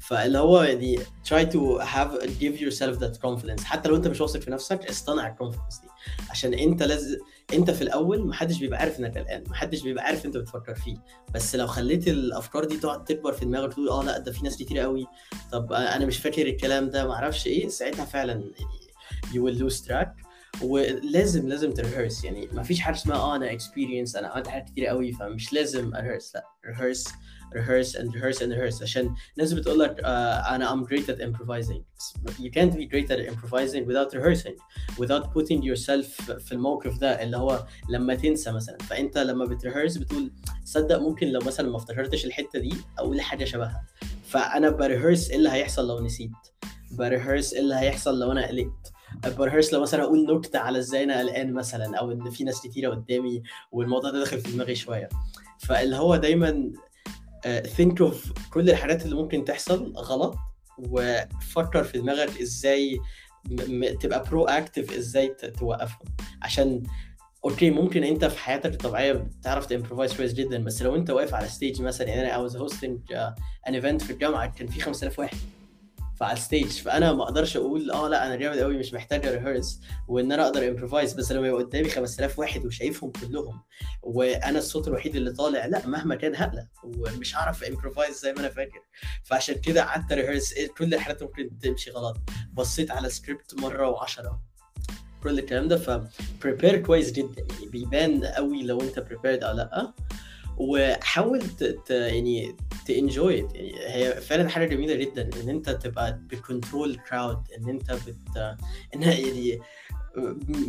فاللي 0.00 0.38
هو 0.38 0.62
يعني 0.62 0.98
try 0.98 1.44
to 1.52 1.84
have 1.84 2.22
give 2.40 2.60
yourself 2.60 2.98
that 3.00 3.20
confidence. 3.26 3.64
حتى 3.64 3.88
لو 3.88 3.96
انت 3.96 4.06
مش 4.08 4.20
واثق 4.20 4.40
في 4.40 4.50
نفسك 4.50 4.86
اصطنع 4.90 5.28
ال 5.28 5.32
confidence 5.32 5.78
دي. 5.78 5.88
عشان 6.30 6.54
انت 6.54 6.82
لازم 6.82 7.18
انت 7.54 7.70
في 7.70 7.82
الأول 7.82 8.26
محدش 8.26 8.58
بيبقى 8.58 8.78
عارف 8.80 9.00
انك 9.00 9.18
قلقان. 9.18 9.44
محدش 9.48 9.82
بيبقى 9.82 10.04
عارف 10.04 10.26
انت 10.26 10.36
بتفكر 10.36 10.74
فيه. 10.74 10.96
بس 11.34 11.56
لو 11.56 11.66
خليت 11.66 12.08
الأفكار 12.08 12.64
دي 12.64 12.76
تقعد 12.76 13.04
تكبر 13.04 13.32
في 13.32 13.44
دماغك 13.44 13.72
تقول 13.72 13.88
آه 13.88 14.04
لا 14.04 14.18
ده 14.18 14.32
في 14.32 14.44
ناس 14.44 14.56
كتير 14.56 14.78
قوي. 14.78 15.06
طب 15.52 15.72
أنا 15.72 16.06
مش 16.06 16.18
فاكر 16.18 16.46
الكلام 16.46 16.90
ده. 16.90 17.08
معرفش 17.08 17.46
إيه. 17.46 17.68
ساعتها 17.68 18.04
فعلا 18.04 18.32
يعني 18.32 18.86
you 19.32 19.36
will 19.48 19.58
lose 19.62 19.86
track. 19.88 20.25
ولازم 20.62 21.48
لازم 21.48 21.72
ترهرس. 21.72 22.24
يعني 22.24 22.48
ما 22.52 22.62
فيش 22.62 22.80
حاجة 22.80 22.94
اسمها 22.94 23.16
آه 23.16 23.36
أنا 23.36 23.52
اكسبيرينس 23.52 24.16
أنا 24.16 24.28
عملت 24.28 24.48
حاجات 24.48 24.68
كتير 24.68 24.86
قوي 24.86 25.12
فمش 25.12 25.52
لازم 25.52 25.94
أرهرس. 25.94 26.34
لا 26.34 26.44
ريهرس 26.66 27.08
rehearse 27.46 27.94
and 27.94 28.08
rehearse 28.12 28.40
and 28.40 28.52
rehearse. 28.52 28.82
عشان 28.82 29.14
ناس 29.38 29.52
بتقول 29.52 29.78
لك 29.78 30.00
uh, 30.00 30.04
أنا 30.50 30.70
I'm 30.70 30.86
great 30.88 31.08
at 31.08 31.18
improvising. 31.20 31.82
You 32.38 32.50
can't 32.50 32.74
be 32.74 32.86
great 32.92 33.10
at 33.10 33.20
improvising 33.32 33.86
without 33.86 34.12
rehearsing. 34.14 34.56
Without 34.98 35.24
putting 35.34 35.62
yourself 35.62 36.32
في 36.38 36.52
الموقف 36.52 36.98
ده 36.98 37.22
اللي 37.22 37.36
هو 37.36 37.66
لما 37.90 38.14
تنسى 38.14 38.52
مثلا. 38.52 38.78
فأنت 38.78 39.18
لما 39.18 39.44
بتريهرس 39.44 39.96
بتقول 39.96 40.32
صدق 40.64 40.98
ممكن 40.98 41.26
لو 41.26 41.40
مثلا 41.40 41.70
ما 41.70 41.76
افتكرتش 41.76 42.24
الحتة 42.26 42.58
دي 42.58 42.74
أقول 42.98 43.20
حاجة 43.20 43.44
شبهها. 43.44 43.86
فأنا 44.26 44.70
ب 44.70 44.77
rehearse 44.77 45.30
إيه 45.30 45.36
اللي 45.36 45.48
هيحصل 45.48 45.88
لو 45.88 46.00
نسيت؟ 46.00 46.30
ب 46.90 46.97
rehearse 46.97 47.52
إيه 47.52 47.60
اللي 47.60 47.74
هيحصل 47.74 48.18
لو 48.20 48.32
أنا 48.32 48.46
قلقت؟ 48.46 48.92
ب 49.38 49.42
rehearse 49.42 49.72
لو 49.72 49.82
مثلا 49.82 50.02
أقول 50.02 50.36
نكتة 50.36 50.58
على 50.58 50.78
إزاي 50.78 51.04
أنا 51.04 51.18
قلقان 51.18 51.52
مثلا 51.52 51.96
أو 51.98 52.12
إن 52.12 52.30
في 52.30 52.44
ناس 52.44 52.62
كتيرة 52.62 52.90
قدامي 52.90 53.42
والموضوع 53.72 54.10
ده 54.10 54.18
داخل 54.18 54.40
في 54.40 54.52
دماغي 54.52 54.74
شوية. 54.74 55.08
فاللي 55.58 55.96
هو 55.96 56.16
دايما 56.16 56.72
think 57.66 58.00
of 58.00 58.32
كل 58.50 58.70
الحاجات 58.70 59.04
اللي 59.04 59.16
ممكن 59.16 59.44
تحصل 59.44 59.92
غلط 59.96 60.36
وفكر 60.78 61.84
في 61.84 61.98
دماغك 61.98 62.40
إزاي 62.40 63.00
تبقى 64.00 64.24
proactive 64.30 64.96
إزاي 64.96 65.28
توقفهم. 65.28 66.06
عشان 66.42 66.82
أوكي 67.44 67.70
ممكن 67.70 68.04
أنت 68.04 68.24
في 68.24 68.38
حياتك 68.38 68.72
الطبيعية 68.72 69.12
بتعرف 69.12 69.66
ت 69.66 69.71
improvise 69.71 70.16
كويس 70.16 70.32
جدا 70.32 70.64
بس 70.64 70.82
لو 70.82 70.96
أنت 70.96 71.10
واقف 71.10 71.34
على 71.34 71.48
stage 71.48 71.82
مثلا 71.82 72.08
يعني 72.08 72.34
أنا 72.34 72.48
hosting 72.48 73.12
uh, 73.12 73.40
an 73.68 73.72
event 73.72 74.04
في 74.04 74.10
الجامعة 74.10 74.46
كان 74.46 74.66
في 74.66 74.80
5000 74.80 75.18
واحد. 75.18 75.36
فعلى 76.16 76.32
ال 76.32 76.37
stage. 76.37 76.66
فأنا 76.68 77.12
ما 77.12 77.22
أقدرش 77.22 77.56
أقول 77.56 77.90
آه 77.90 78.08
لا 78.08 78.26
أنا 78.26 78.36
جامد 78.36 78.58
قوي 78.58 78.76
مش 78.78 78.94
محتاج 78.94 79.26
rehearse 79.26 79.80
وإن 80.08 80.32
أنا 80.32 80.46
أقدر 80.46 80.68
improvise 80.68 81.12
بس 81.14 81.32
لما 81.32 81.48
يبقى 81.48 81.62
قدامي 81.62 81.88
5000 81.88 82.38
واحد 82.38 82.66
وشايفهم 82.66 83.10
كلهم 83.10 83.62
وأنا 84.02 84.58
الصوت 84.58 84.88
الوحيد 84.88 85.16
اللي 85.16 85.30
طالع 85.32 85.66
لا 85.66 85.86
مهما 85.86 86.14
كان 86.14 86.34
هقلق 86.36 86.66
ومش 86.84 87.36
هعرف 87.36 87.64
improvise 87.64 88.20
زي 88.20 88.32
ما 88.32 88.40
أنا 88.40 88.48
فاكر. 88.48 88.80
فعشان 89.24 89.54
كده 89.54 89.84
قعدت 89.84 90.12
rehearse 90.12 90.54
كل 90.78 90.94
الحاجات 90.94 91.22
ممكن 91.22 91.58
تمشي 91.58 91.90
غلط. 91.90 92.16
بصيت 92.52 92.90
على 92.90 93.08
سكريبت 93.10 93.54
مرة 93.60 93.88
وعشرة. 93.88 94.40
كل 95.22 95.38
الكلام 95.38 95.68
ده 95.68 95.76
ف 95.76 95.90
prepare 96.46 96.74
كويس 96.76 97.12
جدا. 97.12 97.46
يعني 97.50 97.66
بيبان 97.68 98.24
قوي 98.24 98.62
لو 98.62 98.80
أنت 98.80 98.98
prepared 98.98 99.44
أو 99.44 99.56
لأ. 99.56 99.92
وحاول. 100.56 101.42
يعني 101.90 102.56
ت 102.86 102.94
enjoy 102.94 103.34
يعني 103.34 103.74
هي 103.86 104.20
فعلا 104.20 104.48
حاجة 104.48 104.66
جميلة 104.66 104.94
جدا 104.94 105.30
إن 105.42 105.48
أنت 105.48 105.70
تبقى 105.70 106.20
ب 106.30 106.38
control 106.38 106.96
crowd 107.08 107.38
إن 107.58 107.68
أنت 107.68 107.92
بت 107.92 108.56
انها 108.94 109.12
يعني 109.26 109.60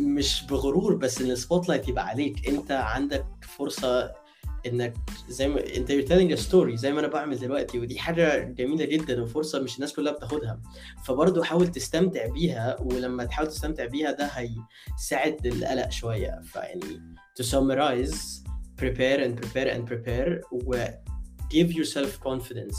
مش 0.00 0.44
بغرور 0.50 0.94
بس 0.94 1.22
إن 1.22 1.30
ال 1.30 1.68
spotlight 1.68 1.88
يبقى 1.88 2.06
عليك. 2.06 2.48
أنت 2.48 2.70
عندك 2.70 3.26
فرصة 3.42 4.12
إنك 4.66 4.94
زي 5.28 5.48
ما 5.48 5.60
أنت 5.76 5.92
a 5.92 6.42
story 6.50 6.74
زي 6.74 6.92
ما 6.92 7.00
أنا 7.00 7.08
بعمل 7.08 7.38
دلوقتي 7.38 7.78
ودي 7.78 7.98
حاجة 7.98 8.44
جميلة 8.44 8.84
جدا 8.84 9.22
وفرصة 9.22 9.60
مش 9.62 9.76
الناس 9.76 9.92
كلها 9.92 10.12
بتاخدها. 10.12 10.60
فبرضه 11.04 11.44
حاول 11.44 11.68
تستمتع 11.68 12.26
بيها 12.26 12.76
ولما 12.80 13.24
تحاول 13.24 13.48
تستمتع 13.48 13.84
بيها 13.86 14.10
ده 14.12 14.26
هيساعد 14.26 15.46
القلق 15.46 15.90
شوية. 15.90 16.40
فيعني 16.44 17.14
to 17.40 17.44
summarize 17.44 18.47
prepare 18.80 19.18
and 19.24 19.40
prepare 19.40 19.68
and 19.74 19.90
prepare 19.90 20.40
و 20.52 20.86
give 21.50 21.72
yourself 21.72 22.20
confidence. 22.20 22.78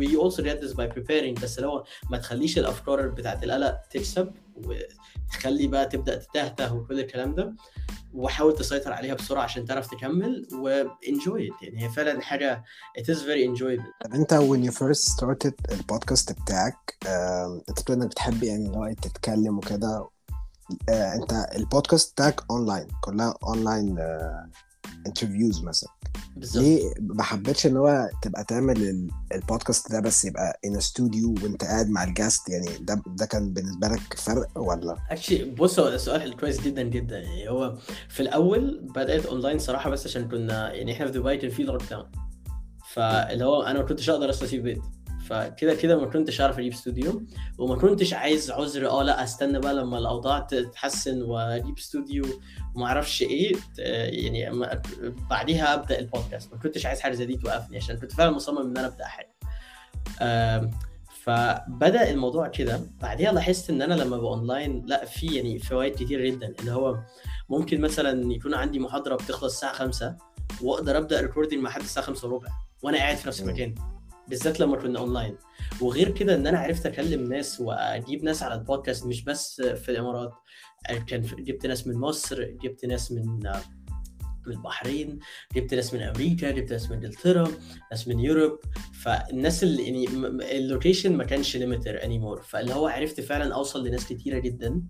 We 0.00 0.08
also 0.16 0.42
get 0.42 0.60
this 0.60 0.72
by 0.74 0.86
preparing. 0.86 1.40
بس 1.42 1.58
لو 1.58 1.84
ما 2.10 2.18
تخليش 2.18 2.58
الأفكار 2.58 3.08
بتاعت 3.08 3.44
القلق 3.44 3.80
تكسب 3.90 4.32
وتخلي 4.56 5.66
بقى 5.66 5.86
تبدأ 5.86 6.16
تتهته 6.16 6.74
وكل 6.74 7.00
الكلام 7.00 7.34
ده 7.34 7.54
وحاول 8.14 8.54
تسيطر 8.56 8.92
عليها 8.92 9.14
بسرعة 9.14 9.42
عشان 9.42 9.64
تعرف 9.64 9.90
تكمل 9.90 10.48
وانجوي 10.52 11.50
يعني 11.62 11.82
هي 11.84 11.88
فعلا 11.88 12.20
حاجة 12.20 12.64
it 12.98 13.02
is 13.04 13.18
very 13.18 13.44
enjoyable. 13.58 14.04
طب 14.04 14.14
انت 14.14 14.34
when 14.34 14.70
you 14.70 14.74
first 14.78 15.12
started 15.16 15.72
البودكاست 15.72 16.32
بتاعك 16.42 16.96
انت 17.68 17.80
بتقول 17.80 17.96
انك 17.96 18.10
بتحب 18.10 18.42
يعني 18.42 18.66
اللي 18.66 18.76
هو 18.76 18.92
تتكلم 19.02 19.58
وكده 19.58 20.08
آه، 20.88 21.14
انت 21.14 21.32
البودكاست 21.56 22.12
بتاعك 22.12 22.40
اونلاين 22.50 22.86
كلها 23.00 23.34
online 23.42 23.96
interviews 25.06 25.62
مثلا. 25.64 25.90
بالظبط. 26.36 26.62
ليه 26.64 26.92
ما 27.00 27.22
حبيتش 27.22 27.66
إن 27.66 27.76
هو 27.76 28.08
تبقى 28.22 28.44
تعمل 28.44 28.76
ال- 28.82 29.10
البودكاست 29.34 29.92
ده 29.92 30.00
بس 30.00 30.24
يبقى 30.24 30.60
in 30.64 30.76
studio 30.76 31.34
وأنت 31.42 31.64
قاعد 31.64 31.88
مع 31.90 32.04
ال 32.04 32.11
guest 32.11 32.48
يعني 32.48 32.66
ده 32.80 33.02
ده 33.06 33.26
كان 33.26 33.52
بالنسبة 33.52 33.88
لك 33.88 34.14
فرق 34.16 34.58
ولا؟ 34.58 34.96
actually 35.10 35.44
بص 35.44 35.78
هو 35.80 35.98
سؤال 35.98 36.36
كويس 36.36 36.60
جدا 36.60 36.82
جدا. 36.82 37.18
يعني 37.18 37.48
هو 37.48 37.76
في 38.08 38.20
الأول 38.20 38.80
بدأت 38.94 39.26
اونلاين 39.26 39.58
صراحة 39.58 39.90
بس 39.90 40.06
عشان 40.06 40.28
كنا 40.28 40.72
يعني 40.72 40.92
إحنا 40.92 41.06
في 41.06 41.12
دبي 41.12 41.36
كان 41.36 41.50
في 41.50 41.62
lockdown 41.62 42.10
فاللي 42.92 43.44
هو 43.44 43.62
أنا 43.62 43.78
ما 43.78 43.84
كنتش 43.84 44.10
أقدر 44.10 44.30
أصلا 44.30 44.44
اسيب 44.44 44.62
بيت. 44.62 44.82
فكده 45.30 45.74
كده 45.74 45.96
ما 45.96 46.06
كنتش 46.06 46.40
اعرف 46.40 46.58
أجيب 46.58 46.72
استوديو 46.72 47.22
وما 47.58 47.76
كنتش 47.76 48.12
عايز 48.12 48.50
عذر 48.50 48.88
آه 48.90 49.02
لا 49.02 49.24
أستنى 49.24 49.58
بقى 49.58 49.74
لما 49.74 49.98
الأوضاع 49.98 50.40
تتحسن 50.40 51.22
وأجيب 51.22 51.78
استوديو 51.78 52.24
وما 52.74 52.86
أعرفش 52.86 53.22
إيه 53.22 53.56
يعني 53.78 54.70
بعديها 55.30 55.74
أبدأ 55.74 55.98
البودكاست 55.98 56.52
ما 56.52 56.58
كنتش 56.58 56.86
عايز 56.86 57.00
حاجة 57.00 57.12
زي 57.14 57.26
دي 57.26 57.36
توقفني 57.36 57.76
عشان 57.76 57.96
كنت 57.98 58.12
فعلا 58.12 58.30
مصمم 58.30 58.58
إن 58.58 58.76
أنا 58.76 58.86
أبدأ 58.86 59.04
حاجة. 59.04 59.30
فبدأ 61.24 62.10
الموضوع 62.10 62.48
كده. 62.48 62.80
بعديها 63.02 63.32
لاحظت 63.32 63.70
إن 63.70 63.82
أنا 63.82 63.94
لما 63.94 64.16
ببقى 64.16 64.30
اونلاين 64.30 64.82
لا 64.86 65.04
في 65.04 65.26
يعني 65.26 65.58
فوائد 65.58 65.94
كتير 65.94 66.26
جدا. 66.26 66.54
اللي 66.60 66.72
هو 66.72 66.98
ممكن 67.48 67.80
مثلا 67.80 68.32
يكون 68.32 68.54
عندي 68.54 68.78
محاضرة 68.78 69.14
بتخلص 69.14 69.52
الساعة 69.54 69.72
5 69.72 70.16
وأقدر 70.62 70.98
أبدأ 70.98 71.20
recording 71.20 71.60
مع 71.60 71.70
حد 71.70 71.80
الساعة 71.80 72.06
5 72.06 72.28
وربع 72.28 72.48
وأنا 72.82 72.98
قاعد 72.98 73.16
في 73.16 73.28
نفس. 73.28 73.40
المكان. 73.42 73.74
بالذات 74.30 74.60
لما 74.60 74.76
كنا 74.76 74.98
اونلاين 74.98 75.36
وغير 75.80 76.10
كده 76.10 76.34
إن 76.34 76.46
أنا 76.46 76.58
عرفت 76.58 76.86
أكلم 76.86 77.22
ناس 77.22 77.60
وأجيب 77.60 78.24
ناس 78.24 78.42
على 78.42 78.54
البودكاست 78.54 79.06
مش 79.06 79.24
بس 79.24 79.62
في 79.62 79.88
الإمارات. 79.88 80.32
كان 81.06 81.22
جبت 81.22 81.66
ناس 81.66 81.86
من 81.86 81.94
مصر 81.94 82.44
جبت 82.44 82.84
ناس 82.84 83.12
من 83.12 83.26
من 84.46 84.52
البحرين 84.52 85.18
جبت 85.54 85.74
ناس 85.74 85.94
من 85.94 86.02
أمريكا 86.02 86.50
جبت 86.50 86.72
ناس 86.72 86.90
من 86.90 86.96
إنجلترا 86.96 87.48
ناس 87.90 88.08
من 88.08 88.20
Europe. 88.20 88.58
فالناس 89.02 89.62
اللي 89.62 89.82
يعني 89.82 90.06
ال 90.58 90.64
location 90.64 91.16
ما 91.16 91.24
كانش 91.24 91.56
limiter 91.56 92.04
anymore 92.04 92.42
فاللي 92.42 92.74
هو 92.74 92.88
عرفت 92.88 93.20
فعلا 93.20 93.54
أوصل 93.54 93.86
لناس 93.86 94.06
كتيرة 94.06 94.38
جدا. 94.38 94.82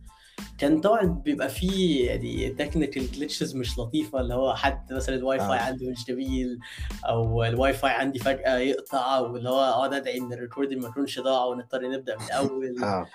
كان 0.59 0.81
طبعا 0.81 1.03
بيبقى 1.07 1.49
فيه 1.49 2.07
يعني 2.07 2.49
technical 2.49 3.09
glitches 3.09 3.57
مش 3.57 3.79
لطيفة 3.79 4.21
اللي 4.21 4.35
هو 4.35 4.55
حد 4.55 4.93
مثلا 4.93 5.15
الواي 5.15 5.39
فاي 5.39 5.59
آه. 5.59 5.63
عنده 5.63 5.91
مش 5.91 6.05
جميل 6.05 6.59
أو 7.05 7.45
الواي 7.45 7.73
فاي 7.73 7.91
عندي 7.91 8.19
فجأة 8.19 8.59
يقطع 8.59 9.19
واللي 9.19 9.49
هو 9.49 9.61
أقعد 9.61 9.95
أدعي 9.95 10.19
إن 10.19 10.33
ال 10.33 10.38
recording 10.38 10.83
ما 10.83 10.89
يكونش 10.89 11.21
ضاع 11.21 11.45
ونضطر 11.45 11.91
نبدأ 11.91 12.17
من 12.17 12.25
الأول. 12.25 12.77
آه. 12.85 13.07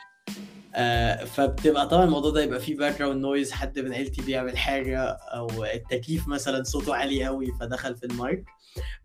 آه، 0.78 1.26
فبتبقى 1.26 1.88
طبعا 1.88 2.04
الموضوع 2.04 2.32
ده 2.32 2.42
يبقى 2.42 2.60
فيه 2.60 2.78
background 2.78 3.22
noise 3.22 3.52
حد 3.52 3.80
من 3.80 3.94
عيلتي 3.94 4.22
بيعمل 4.22 4.58
حاجة 4.58 5.02
أو 5.10 5.66
التكييف 5.66 6.28
مثلا 6.28 6.64
صوته 6.64 6.96
عالي 6.96 7.26
قوي 7.26 7.52
فدخل 7.60 7.96
في 7.96 8.06
المايك. 8.06 8.46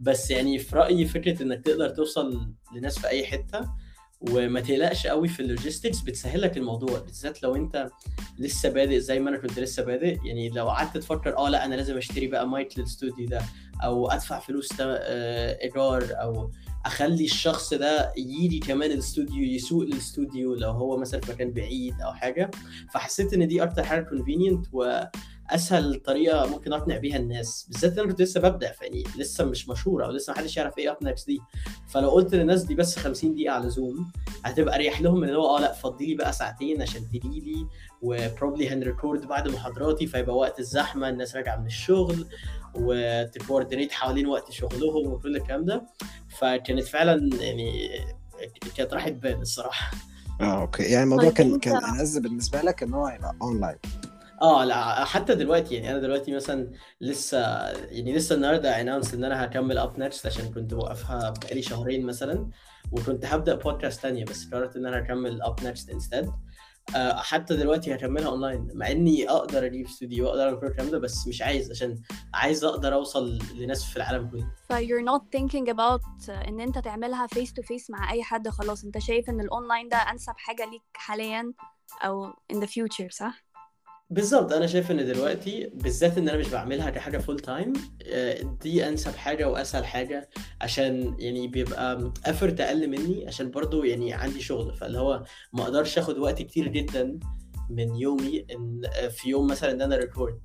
بس 0.00 0.30
يعني 0.30 0.58
في 0.58 0.76
رأيي 0.76 1.06
فكرة 1.06 1.42
إنك 1.42 1.64
تقدر 1.64 1.88
توصل 1.88 2.52
لناس 2.74 2.98
في 2.98 3.08
أي 3.08 3.26
حتة 3.26 3.70
وما 4.20 4.60
تقلقش 4.60 5.06
قوي 5.06 5.28
في 5.28 5.40
ال 5.40 5.46
logistics 5.46 6.00
بتسهل 6.00 6.40
لك 6.40 6.56
الموضوع 6.56 6.98
بالذات 6.98 7.42
لو 7.42 7.56
انت 7.56 7.90
لسه 8.38 8.68
بادئ 8.68 8.98
زي 9.00 9.20
ما 9.20 9.30
أنا 9.30 9.38
كنت 9.38 9.58
لسه 9.58 9.82
بادئ. 9.84 10.18
يعني 10.24 10.48
لو 10.48 10.68
قعدت 10.68 10.96
تفكر 10.98 11.36
آه 11.36 11.48
لأ 11.48 11.64
أنا 11.64 11.74
لازم 11.74 11.96
أشتري 11.96 12.26
بقى 12.26 12.48
مايك 12.48 12.78
للاستوديو 12.78 13.28
ده 13.28 13.42
أو 13.84 14.10
أدفع 14.10 14.40
فلوس 14.40 14.68
آه، 14.80 15.58
إيجار 15.62 16.04
أو 16.10 16.50
أخلي 16.86 17.24
الشخص 17.24 17.74
ده 17.74 18.12
يجي 18.16 18.58
كمان 18.58 18.90
الاستوديو 18.90 19.42
يسوق 19.42 19.82
الاستوديو 19.82 20.54
لو 20.54 20.70
هو 20.70 20.96
مثلا 20.96 21.20
في 21.20 21.32
مكان 21.32 21.52
بعيد 21.52 22.00
أو 22.00 22.12
حاجة. 22.12 22.50
فحسيت 22.92 23.32
إن 23.32 23.48
دي 23.48 23.62
أكتر 23.62 23.82
حاجة 23.84 24.00
convenient 24.00 24.66
واسهل 25.52 26.00
طريقة 26.00 26.46
ممكن 26.46 26.72
أقنع 26.72 26.96
بيها 26.96 27.16
الناس 27.16 27.66
بالذات 27.68 27.98
أنا 27.98 28.08
كنت 28.08 28.22
لسه 28.22 28.40
ببدأ 28.40 28.72
فيعني 28.72 29.04
لسه 29.18 29.44
مش 29.44 29.68
مشهور 29.68 30.04
أو 30.04 30.10
لسه 30.10 30.32
محدش 30.32 30.56
يعرف 30.56 30.78
إيه 30.78 30.90
Up 30.90 30.96
Next 31.02 31.26
دي. 31.26 31.40
فلو 31.88 32.10
قلت 32.10 32.34
للناس 32.34 32.62
دي 32.62 32.74
بس 32.74 32.98
50 32.98 33.34
دقيقة 33.34 33.54
على 33.54 33.70
زوم 33.70 34.12
هتبقى 34.44 34.74
أريح 34.74 35.00
لهم 35.00 35.20
من 35.20 35.28
اللي 35.28 35.38
هو 35.38 35.56
آه 35.56 35.60
لأ 35.60 35.72
فضي 35.72 36.06
لي 36.06 36.14
بقى 36.14 36.32
ساعتين 36.32 36.82
عشان 36.82 37.08
تجي 37.08 37.40
لي 37.40 37.66
و 38.02 38.09
probably 38.09 38.68
هن 38.68 38.83
record 38.83 39.26
بعد 39.26 39.48
محاضراتي 39.48 40.06
فيبقى 40.06 40.36
وقت 40.36 40.60
الزحمة 40.60 41.08
الناس 41.08 41.36
راجعة 41.36 41.56
من 41.56 41.66
الشغل 41.66 42.26
وت 42.74 42.94
coordinate 42.94 43.92
حوالين 43.92 44.26
وقت 44.26 44.50
شغلهم 44.52 45.06
وكل 45.12 45.36
الكلام 45.36 45.64
ده. 45.64 45.86
فكانت 46.38 46.84
فعلا 46.84 47.30
يعني 47.40 47.88
كانت 48.76 48.94
راحت 48.94 49.12
بال 49.12 49.40
الصراحة. 49.40 49.90
آه 50.40 50.60
okay. 50.60 50.82
يعني 50.82 51.04
الموضوع 51.04 51.24
طيب 51.30 51.34
كان 51.34 51.58
كان 51.58 51.80
بالنسبة 52.22 52.62
لك 52.62 52.82
إن 52.82 52.94
هو 52.94 53.08
يبقى 53.08 53.36
اونلاين 53.42 53.76
آه 54.42 54.64
لا 54.64 55.04
حتى 55.04 55.34
دلوقتي 55.34 55.74
يعني 55.74 55.90
أنا 55.90 55.98
دلوقتي 55.98 56.32
مثلا 56.36 56.70
لسه 57.00 57.38
يعني 57.70 58.12
لسه 58.16 58.34
النهارده 58.34 58.80
announce 58.80 59.14
إن 59.14 59.24
أنا 59.24 59.44
هكمل 59.44 59.78
Up 59.78 59.98
Next 59.98 60.26
عشان 60.26 60.52
كنت 60.54 60.74
موقفها 60.74 61.30
بقالي 61.30 61.62
شهرين 61.62 62.06
مثلا 62.06 62.50
وكنت 62.92 63.24
هبدأ 63.24 63.54
بودكاست 63.54 64.02
تانية 64.02 64.24
بس 64.24 64.48
قررت 64.52 64.76
إن 64.76 64.86
أنا 64.86 64.98
هكمل 64.98 65.42
Up 65.42 65.64
Next 65.64 65.90
instead 65.90 66.32
حتى 67.16 67.56
دلوقتي 67.56 67.94
هكملها 67.94 68.28
اونلاين 68.28 68.68
مع 68.74 68.90
إني 68.90 69.30
أقدر 69.30 69.66
أجيب 69.66 69.86
استوديو 69.86 70.26
واقدر 70.26 70.42
أعمل 70.48 70.60
كل 70.60 70.66
الكلام 70.66 70.90
ده 70.90 70.98
بس 70.98 71.26
مش 71.28 71.42
عايز 71.42 71.70
عشان 71.70 72.02
عايز 72.34 72.64
أقدر 72.64 72.94
أوصل 72.94 73.38
لناس 73.54 73.84
في 73.84 73.96
العالم 73.96 74.28
كله. 74.30 74.52
ف 74.68 74.72
you're 74.72 75.04
not 75.12 75.22
thinking 75.38 75.72
about 75.74 76.30
إن 76.30 76.60
أنت 76.60 76.78
تعملها 76.78 77.26
face 77.26 77.48
to 77.48 77.62
face 77.66 77.90
مع 77.90 78.12
أي 78.12 78.22
حد 78.22 78.48
خلاص. 78.48 78.84
أنت 78.84 78.98
شايف 78.98 79.30
إن 79.30 79.40
الاونلاين 79.40 79.88
ده 79.88 79.96
أنسب 79.96 80.32
حاجة 80.36 80.64
ليك 80.70 80.82
حاليا 80.94 81.52
أو 82.04 82.32
in 82.52 82.56
the 82.56 82.66
future 82.68 83.08
صح؟ 83.10 83.49
بالظبط 84.10 84.52
أنا 84.52 84.66
شايف 84.66 84.90
إن 84.90 85.06
دلوقتي 85.06 85.70
بالذات 85.74 86.18
إن 86.18 86.28
أنا 86.28 86.38
مش 86.38 86.48
بعملها 86.48 86.90
كحاجة 86.90 87.18
full 87.18 87.40
time 87.40 87.72
دي 88.62 88.88
أنسب 88.88 89.14
حاجة 89.14 89.48
وأسهل 89.48 89.84
حاجة 89.84 90.28
عشان 90.60 91.16
يعني 91.18 91.48
بيبقى 91.48 92.12
effort 92.26 92.60
أقل 92.60 92.88
مني 92.88 93.26
عشان 93.26 93.50
برضو 93.50 93.84
يعني 93.84 94.12
عندي 94.12 94.40
شغل. 94.40 94.74
فاللي 94.74 94.98
هو 94.98 95.22
ما 95.52 95.62
أقدرش 95.62 95.98
آخد 95.98 96.18
وقت 96.18 96.42
كتير 96.42 96.68
جدا 96.68 97.18
من 97.70 97.94
يومي 97.94 98.46
إن 98.50 98.82
آه، 98.84 99.08
في 99.08 99.28
يوم 99.30 99.46
مثلا 99.46 99.70
إن 99.70 99.82
أنا 99.82 99.96
record 99.96 100.40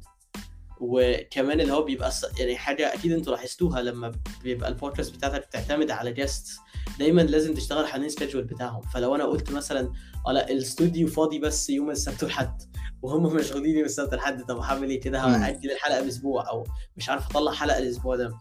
وكمان 0.79 1.61
اللي 1.61 1.73
هو 1.73 1.83
بيبقى 1.83 2.11
يعني 2.39 2.55
حاجة 2.57 2.93
أكيد 2.93 3.11
أنتوا 3.11 3.33
لاحظتوها 3.33 3.81
لما 3.81 4.11
بيبقى 4.43 4.69
البودكاست 4.69 5.15
بتاعتك 5.15 5.47
بتعتمد 5.47 5.91
على 5.91 6.11
guest 6.13 6.59
دايما 6.99 7.21
لازم 7.21 7.53
تشتغل 7.53 7.87
حوالين 7.87 8.07
السكجول 8.07 8.43
بتاعهم. 8.43 8.81
فلو 8.81 9.15
أنا 9.15 9.25
قلت 9.25 9.51
مثلا 9.51 9.91
آه 10.27 10.31
لا 10.31 10.51
الاستوديو 10.51 11.07
فاضي 11.07 11.39
بس 11.39 11.69
يوم 11.69 11.89
السبت 11.89 12.23
والحد. 12.23 12.61
وهم 13.01 13.23
مشغولين 13.35 13.75
يوم 13.75 13.85
السبت 13.85 14.11
والحد 14.11 14.43
طب 14.43 14.57
هعمل 14.57 14.89
إيه 14.89 15.01
كده. 15.01 15.19
هاجل 15.19 15.71
الحلقة 15.71 16.01
بأسبوع 16.01 16.49
أو 16.49 16.63
مش 16.97 17.09
عارف 17.09 17.29
أطلع 17.29 17.51
حلقة 17.51 17.77
الأسبوع 17.77 18.15
ده. 18.15 18.33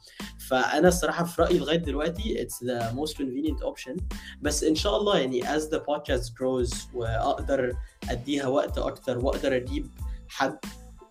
فأنا 0.48 0.88
الصراحة 0.88 1.24
في 1.24 1.42
رأيي 1.42 1.58
لغاية 1.58 1.76
دلوقتي 1.76 2.46
it's 2.46 2.66
the 2.66 2.96
most 2.96 3.12
convenient 3.14 3.64
option. 3.64 4.00
بس 4.42 4.64
إن 4.64 4.74
شاء 4.74 4.96
الله 4.96 5.18
يعني 5.18 5.42
as 5.42 5.62
the 5.62 5.78
podcast 5.78 6.28
grows 6.28 6.94
وأقدر 6.94 7.76
أديها 8.10 8.46
وقت 8.46 8.78
أكتر 8.78 9.18
وأقدر 9.18 9.56
أجيب 9.56 9.90
حد 10.28 10.58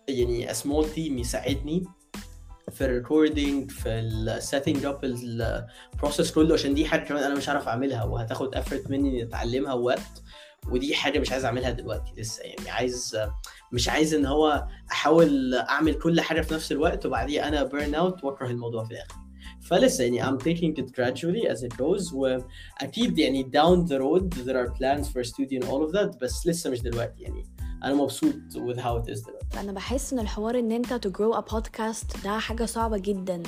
يعني 0.08 0.54
small 0.54 0.84
team 0.96 0.98
يساعدني 0.98 1.84
في 2.72 2.84
ال 2.84 2.93
recording 2.93 3.70
في 3.70 3.88
ال 3.88 4.00
setting 4.00 4.84
up 4.84 5.04
ال 5.04 5.20
process 5.20 6.32
كله 6.32 6.54
عشان 6.54 6.74
دي 6.74 6.84
حاجة 6.86 7.04
كمان 7.04 7.22
أنا 7.22 7.34
مش 7.34 7.48
عارف 7.48 7.68
أعملها 7.68 8.04
وهتاخد 8.04 8.54
effort 8.54 8.90
مني 8.90 9.08
إني 9.08 9.22
أتعلمها 9.22 9.72
وقت 9.72 10.22
ودي 10.70 10.94
حاجة 10.94 11.18
مش 11.18 11.32
عايز 11.32 11.44
أعملها 11.44 11.70
دلوقتي 11.70 12.12
لسه 12.16 12.42
يعني 12.42 12.70
عايز 12.70 13.16
مش 13.72 13.88
عايز 13.88 14.14
إن 14.14 14.26
هو 14.26 14.66
أحاول 14.92 15.54
أعمل 15.54 15.94
كل 15.94 16.20
حاجة 16.20 16.40
في 16.40 16.54
نفس 16.54 16.72
الوقت 16.72 17.06
وبعديها 17.06 17.48
أنا 17.48 17.62
burn 17.62 17.94
out 17.94 18.24
وأكره 18.24 18.46
الموضوع 18.46 18.84
في 18.84 18.90
الآخر. 18.90 19.14
فلسه 19.62 20.04
يعني 20.04 20.22
I'm 20.24 20.40
taking 20.40 20.82
it 20.82 20.86
gradually 20.92 21.48
as 21.48 21.62
it 21.62 21.76
goes 21.76 22.12
وأكيد 22.12 23.18
يعني 23.18 23.44
down 23.44 23.88
the 23.88 23.98
road 23.98 24.44
there 24.46 24.56
are 24.56 24.70
plans 24.70 25.08
for 25.08 25.20
a 25.20 25.24
studio 25.24 25.60
and 25.60 25.64
all 25.64 25.88
of 25.88 25.92
that 25.92 26.18
بس 26.22 26.46
لسه 26.46 26.70
مش 26.70 26.80
دلوقتي 26.82 27.22
يعني. 27.22 27.53
أنا 27.84 27.94
مبسوط 27.94 28.34
with 28.54 28.76
how 28.78 29.04
it 29.06 29.10
is 29.14 29.26
دلوقتي 29.26 29.60
أنا 29.60 29.72
بحس 29.72 30.12
إن 30.12 30.18
الحوار 30.18 30.58
إن 30.58 30.72
أنت 30.72 30.92
to 31.06 31.10
grow 31.10 31.36
a 31.38 31.52
podcast 31.54 32.24
ده 32.24 32.38
حاجة 32.38 32.64
صعبة 32.64 32.98
جدا. 32.98 33.42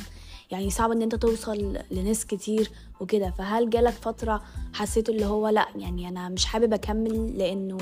يعني 0.51 0.71
صعب 0.71 0.91
إن 0.91 1.03
أنت 1.03 1.15
توصل 1.15 1.79
لناس 1.91 2.27
كتير 2.27 2.71
وكده. 3.01 3.31
فهل 3.39 3.71
جالك 3.71 3.93
فترة 3.93 4.43
حسيت 4.75 5.09
اللي 5.09 5.27
هو 5.27 5.49
لأ 5.49 5.67
يعني 5.77 6.09
أنا 6.09 6.29
مش 6.29 6.45
حابب 6.45 6.73
أكمل 6.73 7.39
لأنه 7.39 7.79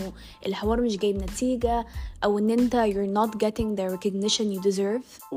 الحوار 0.47 0.81
مش 0.81 0.97
جايب 0.97 1.17
نتيجة 1.23 1.87
أو 2.25 2.39
إن 2.39 2.51
أنت 2.51 2.75
you're 2.75 3.15
not 3.19 3.39
getting 3.39 3.77
the 3.77 3.97
recognition 3.97 4.45
you 4.55 4.61
deserve 4.71 5.03
1000% 5.33 5.35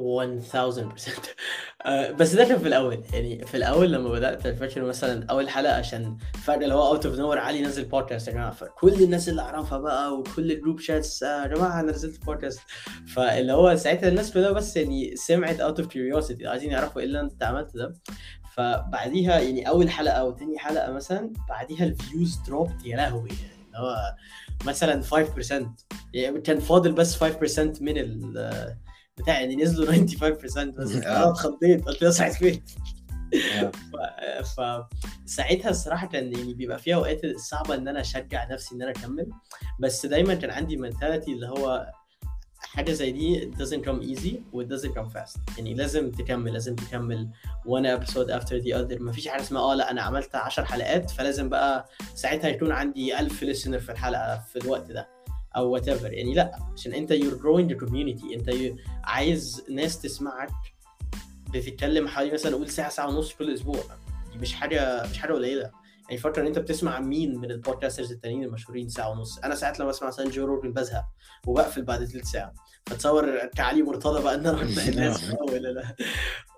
آه، 1.86 2.12
بس 2.12 2.34
ده 2.36 2.43
كان 2.46 2.60
في 2.60 2.67
الأول. 2.67 3.03
يعني 3.13 3.46
في 3.46 3.57
الأول 3.57 3.91
لما 3.91 4.10
بدأت 4.10 4.46
الفكر 4.46 4.84
مثلا 4.84 5.25
أول 5.29 5.50
حلقة 5.50 5.74
عشان 5.75 6.17
فجاه 6.43 6.63
اللي 6.63 6.74
هو 6.74 6.88
out 6.88 7.05
of 7.05 7.15
nowhere 7.19 7.38
علي 7.39 7.62
نزل 7.62 7.86
بودكاست 7.86 8.27
يا 8.27 8.34
جماعة. 8.34 8.51
فكل 8.51 9.03
الناس 9.03 9.29
اللي 9.29 9.41
أعرفها 9.41 9.77
بقى 9.77 10.13
وكل 10.17 10.51
ال 10.51 10.56
group 10.56 10.79
chats 10.79 11.24
آه، 11.24 11.41
يا 11.43 11.48
جماعة 11.48 11.79
أنا 11.79 11.91
نزلت 11.91 12.25
بودكاست 12.25 12.60
فاللي 13.15 13.53
هو 13.53 13.75
ساعتها 13.75 14.10
الناس 14.10 14.34
كلها 14.34 14.51
بس 14.51 14.77
يعني 14.77 15.15
سمعت 15.15 15.60
out 15.59 15.79
of 15.79 15.89
curiosity 15.89 16.47
عايزين 16.48 16.72
يعرفوا 16.72 17.01
إيه 17.01 17.07
اللي 17.07 17.19
أنت 17.19 17.43
عملت 17.43 17.77
ده. 17.77 17.93
فبعديها 18.57 19.39
يعني 19.39 19.69
أول 19.69 19.89
حلقة 19.89 20.13
أو 20.13 20.31
تاني 20.31 20.59
حلقة 20.59 20.91
مثلا 20.91 21.33
بعديها 21.49 21.85
ال 21.86 21.94
views 21.94 22.39
dropped 22.47 22.86
يا 22.85 22.97
لهوي 22.97 23.29
يعني 23.29 23.65
اللي 23.67 23.77
هو 23.77 24.15
مثلا 24.65 25.03
5% 25.03 25.65
يعني 26.13 26.41
كان 26.41 26.59
فاضل 26.59 26.91
بس 26.91 27.23
5% 27.23 27.81
من 27.81 27.97
ال 27.97 28.77
بتاع 29.17 29.39
يعني 29.39 29.55
نزلوا 29.55 29.93
95% 29.93 29.95
بس 30.23 30.95
آه. 30.95 30.99
أنا 30.99 31.29
اتخضيت 31.29 31.85
قلت 31.85 32.01
له 32.01 32.09
صحيح 32.09 32.39
فين 32.39 32.63
آه. 33.61 33.71
ف... 34.41 34.59
فساعتها 35.25 35.69
الصراحة 35.69 36.07
كان 36.07 36.33
يعني 36.33 36.53
بيبقى 36.53 36.79
فيها 36.79 36.95
أوقات 36.95 37.21
صعبة 37.37 37.75
إن 37.75 37.87
أنا 37.87 38.01
أشجع 38.01 38.47
نفسي 38.51 38.75
إن 38.75 38.81
أنا 38.81 38.91
أكمل 38.91 39.31
بس 39.79 40.05
دايما 40.05 40.33
كان 40.33 40.51
عندي 40.51 40.77
منتاليتي 40.77 41.33
اللي 41.33 41.47
هو 41.47 41.91
حاجة 42.77 42.91
زي 42.91 43.12
دي 43.12 43.41
it 43.41 43.55
doesn't 43.55 43.84
come 43.86 44.01
easy 44.17 44.36
و 44.53 44.63
it 44.63 44.67
doesn't 44.67 44.93
come 44.93 45.13
fast. 45.17 45.39
يعني 45.58 45.73
لازم 45.73 46.12
تكمل 46.12 46.54
لازم 46.54 46.75
تكمل 46.75 47.30
one 47.67 47.99
episode 47.99 48.30
after 48.41 48.62
the 48.63 48.73
other. 48.73 49.01
مفيش 49.01 49.28
حاجة 49.28 49.41
اسمها 49.41 49.62
آه 49.62 49.75
لا 49.75 49.91
أنا 49.91 50.01
عملت 50.01 50.36
10 50.36 50.63
حلقات 50.63 51.12
فلازم 51.12 51.49
بقى 51.49 51.89
ساعتها 52.15 52.47
يكون 52.49 52.71
عندي 52.71 53.19
1000 53.19 53.43
listener 53.43 53.78
في 53.78 53.91
الحلقة 53.91 54.38
في 54.38 54.56
الوقت 54.60 54.91
ده 54.91 55.08
أو 55.56 55.80
whatever. 55.80 56.04
يعني 56.04 56.34
لا 56.34 56.51
عشان 56.73 56.93
أنت 56.93 57.13
you're 57.13 57.41
growing 57.43 57.73
the 57.73 57.86
community. 57.88 58.34
أنت 58.34 58.75
عايز 59.04 59.63
ناس 59.69 60.01
تسمعك 60.01 60.49
بتتكلم 61.54 62.08
حوالي 62.08 62.32
مثلا 62.32 62.56
قول 62.56 62.69
ساعة 62.69 62.89
ساعة 62.89 63.08
ونص 63.08 63.34
كل 63.34 63.54
أسبوع. 63.54 63.80
دي 64.34 64.38
مش 64.39 64.54
حاجة 64.54 65.08
مش 65.12 65.17
حاجة 65.17 65.34
قليلة. 65.34 65.71
يعني 66.10 66.22
فكر 66.22 66.41
ان 66.41 66.48
انت 66.48 66.60
بتسمع 66.60 67.00
مين 67.00 67.38
من 67.39 67.52
ال 67.51 67.57
podcasters 67.57 68.12
التانيين 68.12 68.43
المشهورين 68.43 68.89
ساعة 68.89 69.10
ونص؟ 69.12 69.39
أنا 69.39 69.56
ساعات 69.56 69.80
لما 69.80 69.89
اسمع 69.89 70.08
مثلا 70.08 70.30
جو 70.30 70.46
روجن 70.46 70.74
بزهق 70.74 71.06
وبقفل 71.48 71.84
بعد 71.84 72.06
ثلث 72.06 72.26
ساعة. 72.26 72.54
فتصور 72.86 73.46
كعلي 73.56 73.82
مرتضى 73.84 74.24
بقى 74.24 74.36
ان 74.36 74.48
أنا 74.48 74.62
الناس. 74.88 75.17
في 75.22 75.30
الأول، 75.34 75.62
لا. 75.63 75.70
لا 75.72 75.96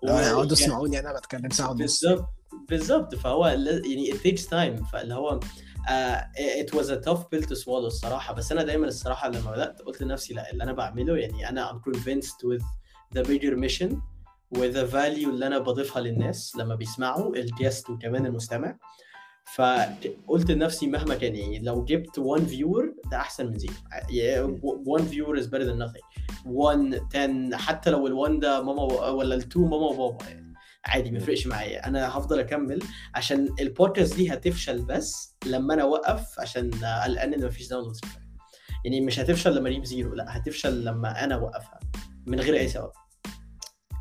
لو 0.03 0.17
أنا 0.17 0.31
اقعد 0.31 0.51
و- 0.51 0.53
اسمعوني 0.53 0.99
أنا 0.99 1.13
بتكلم 1.19 1.49
ساعة 1.49 1.69
ونص. 1.71 1.79
بالظبط 1.79 2.25
بالظبط 2.69 3.15
فهو 3.15 3.47
يعني 3.47 4.11
it 4.11 4.15
takes 4.15 4.41
time. 4.45 4.91
فاللي 4.91 5.13
هو 5.13 5.39
uh, 5.39 6.63
it 6.65 6.75
was 6.79 6.85
a 6.89 7.05
tough 7.09 7.19
pill 7.33 7.45
to 7.49 7.55
swallow 7.63 7.67
الصراحة. 7.85 8.33
بس 8.33 8.51
أنا 8.51 8.63
دايما 8.63 8.87
الصراحة 8.87 9.29
لما 9.29 9.51
بدأت 9.51 9.81
قلت 9.81 10.01
لنفسي 10.01 10.33
لا 10.33 10.51
اللي 10.51 10.63
أنا 10.63 10.73
بعمله 10.73 11.17
يعني 11.17 11.49
أنا 11.49 11.69
I'm 11.71 11.91
convinced 11.91 12.37
with 12.53 12.63
the 13.17 13.23
bigger 13.23 13.55
mission 13.65 13.89
with 14.57 14.73
the 14.75 14.91
value 14.93 15.27
اللي 15.29 15.47
أنا 15.47 15.59
بضيفها 15.59 16.01
للناس 16.01 16.55
لما 16.55 16.75
بيسمعوا 16.75 17.35
ال 17.35 17.44
guest 17.44 17.89
وكمان 17.89 18.25
المستمع. 18.25 18.77
فقلت 19.55 20.51
لنفسي 20.51 20.87
مهما 20.87 21.15
كان 21.15 21.35
يعني 21.35 21.59
لو 21.59 21.85
جبت 21.85 22.19
one 22.19 22.41
viewer 22.51 23.09
ده 23.11 23.17
أحسن 23.17 23.45
من 23.47 23.57
zero. 23.57 23.73
يعني 24.09 24.61
one 24.85 25.01
viewer 25.01 25.41
is 25.41 25.47
better 25.47 25.65
than 25.65 25.79
nothing. 25.79 26.05
One 26.45 26.99
ten 27.13 27.55
حتى 27.55 27.89
لو 27.89 28.07
ال 28.07 28.15
one 28.15 28.39
ده 28.39 28.61
ماما 28.61 28.83
ولا 29.09 29.35
ال 29.35 29.42
two 29.42 29.61
ماما 29.61 29.85
وبابا 29.85 30.25
يعني. 30.25 30.53
عادي 30.85 31.11
ما 31.11 31.17
يفرقش 31.17 31.47
معايا. 31.47 31.87
أنا 31.87 32.17
هفضل 32.17 32.39
أكمل 32.39 32.79
عشان 33.15 33.55
البودكاست 33.59 34.15
دي 34.15 34.33
هتفشل 34.33 34.85
بس 34.85 35.35
لما 35.45 35.73
أنا 35.73 35.81
أوقف 35.81 36.39
عشان 36.39 36.71
قلقان 37.05 37.33
إن 37.33 37.45
مفيش 37.45 37.67
downloads 37.67 38.01
يعني 38.85 39.01
مش 39.01 39.19
هتفشل 39.19 39.55
لما 39.55 39.69
أجيب 39.69 39.85
زيرو 39.85 40.13
لأ 40.13 40.37
هتفشل 40.37 40.85
لما 40.85 41.23
أنا 41.23 41.35
أوقفها 41.35 41.79
من 42.25 42.39
غير 42.39 42.55
أي 42.55 42.67
سبب. 42.67 42.91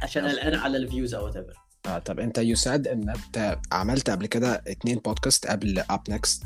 عشان 0.02 0.26
قلقان 0.26 0.54
على 0.54 0.76
الفيوز 0.76 1.14
أو 1.14 1.30
whatever. 1.30 1.67
آه 1.86 1.98
طب 1.98 2.20
انت 2.20 2.38
you 2.38 2.56
said 2.56 2.88
إن 2.88 3.08
انت 3.10 3.58
عملت 3.72 4.10
قبل 4.10 4.26
كده 4.26 4.62
اتنين 4.66 4.98
بودكاست 4.98 5.46
قبل 5.46 5.78
up 5.90 6.00
next 6.08 6.42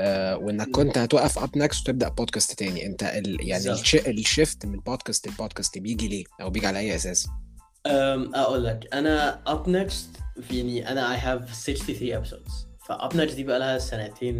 آه 0.00 0.36
وانك 0.36 0.70
كنت 0.70 0.98
هتوقف 0.98 1.38
up 1.38 1.58
next 1.58 1.88
وتبدأ 1.88 2.08
بودكاست 2.08 2.52
تاني 2.58 2.86
انت 2.86 3.02
ال 3.02 3.48
يعني. 3.48 3.70
ال 3.72 3.76
sh... 3.76 3.94
ال 3.94 4.06
shift 4.06 4.66
من 4.66 4.78
بودكاست 4.78 5.28
لبودكاست 5.28 5.78
بيجي 5.78 6.08
ليه 6.08 6.24
أو 6.40 6.50
بيجي 6.50 6.66
على 6.66 6.78
أي 6.78 6.94
أساس 6.96 7.28
أقول 8.34 8.64
لك 8.64 8.88
أنا 8.94 9.42
up 9.48 9.68
next 9.68 10.20
يعني 10.50 10.92
أنا 10.92 11.16
I 11.16 11.20
have 11.20 11.52
63 11.52 12.24
episodes 12.24 12.52
ف 12.88 12.92
up 12.92 13.12
next 13.12 13.34
دي 13.34 13.44
بقى 13.44 13.58
لها 13.58 13.78
سنتين. 13.78 14.38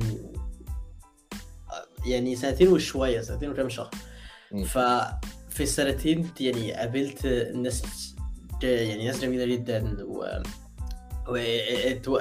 يعني 2.06 2.36
سنتين 2.36 2.68
وشوية 2.68 3.20
سنتين 3.20 3.50
وكام 3.50 3.68
شهر. 3.68 3.90
ففي 4.66 5.60
السنتين 5.62 6.30
يعني 6.40 6.72
قابلت 6.72 7.26
ناس 7.54 7.82
يعني 8.64 9.06
ناس 9.06 9.20
جميلة 9.20 9.44
جدا 9.44 9.96
و 10.04 10.24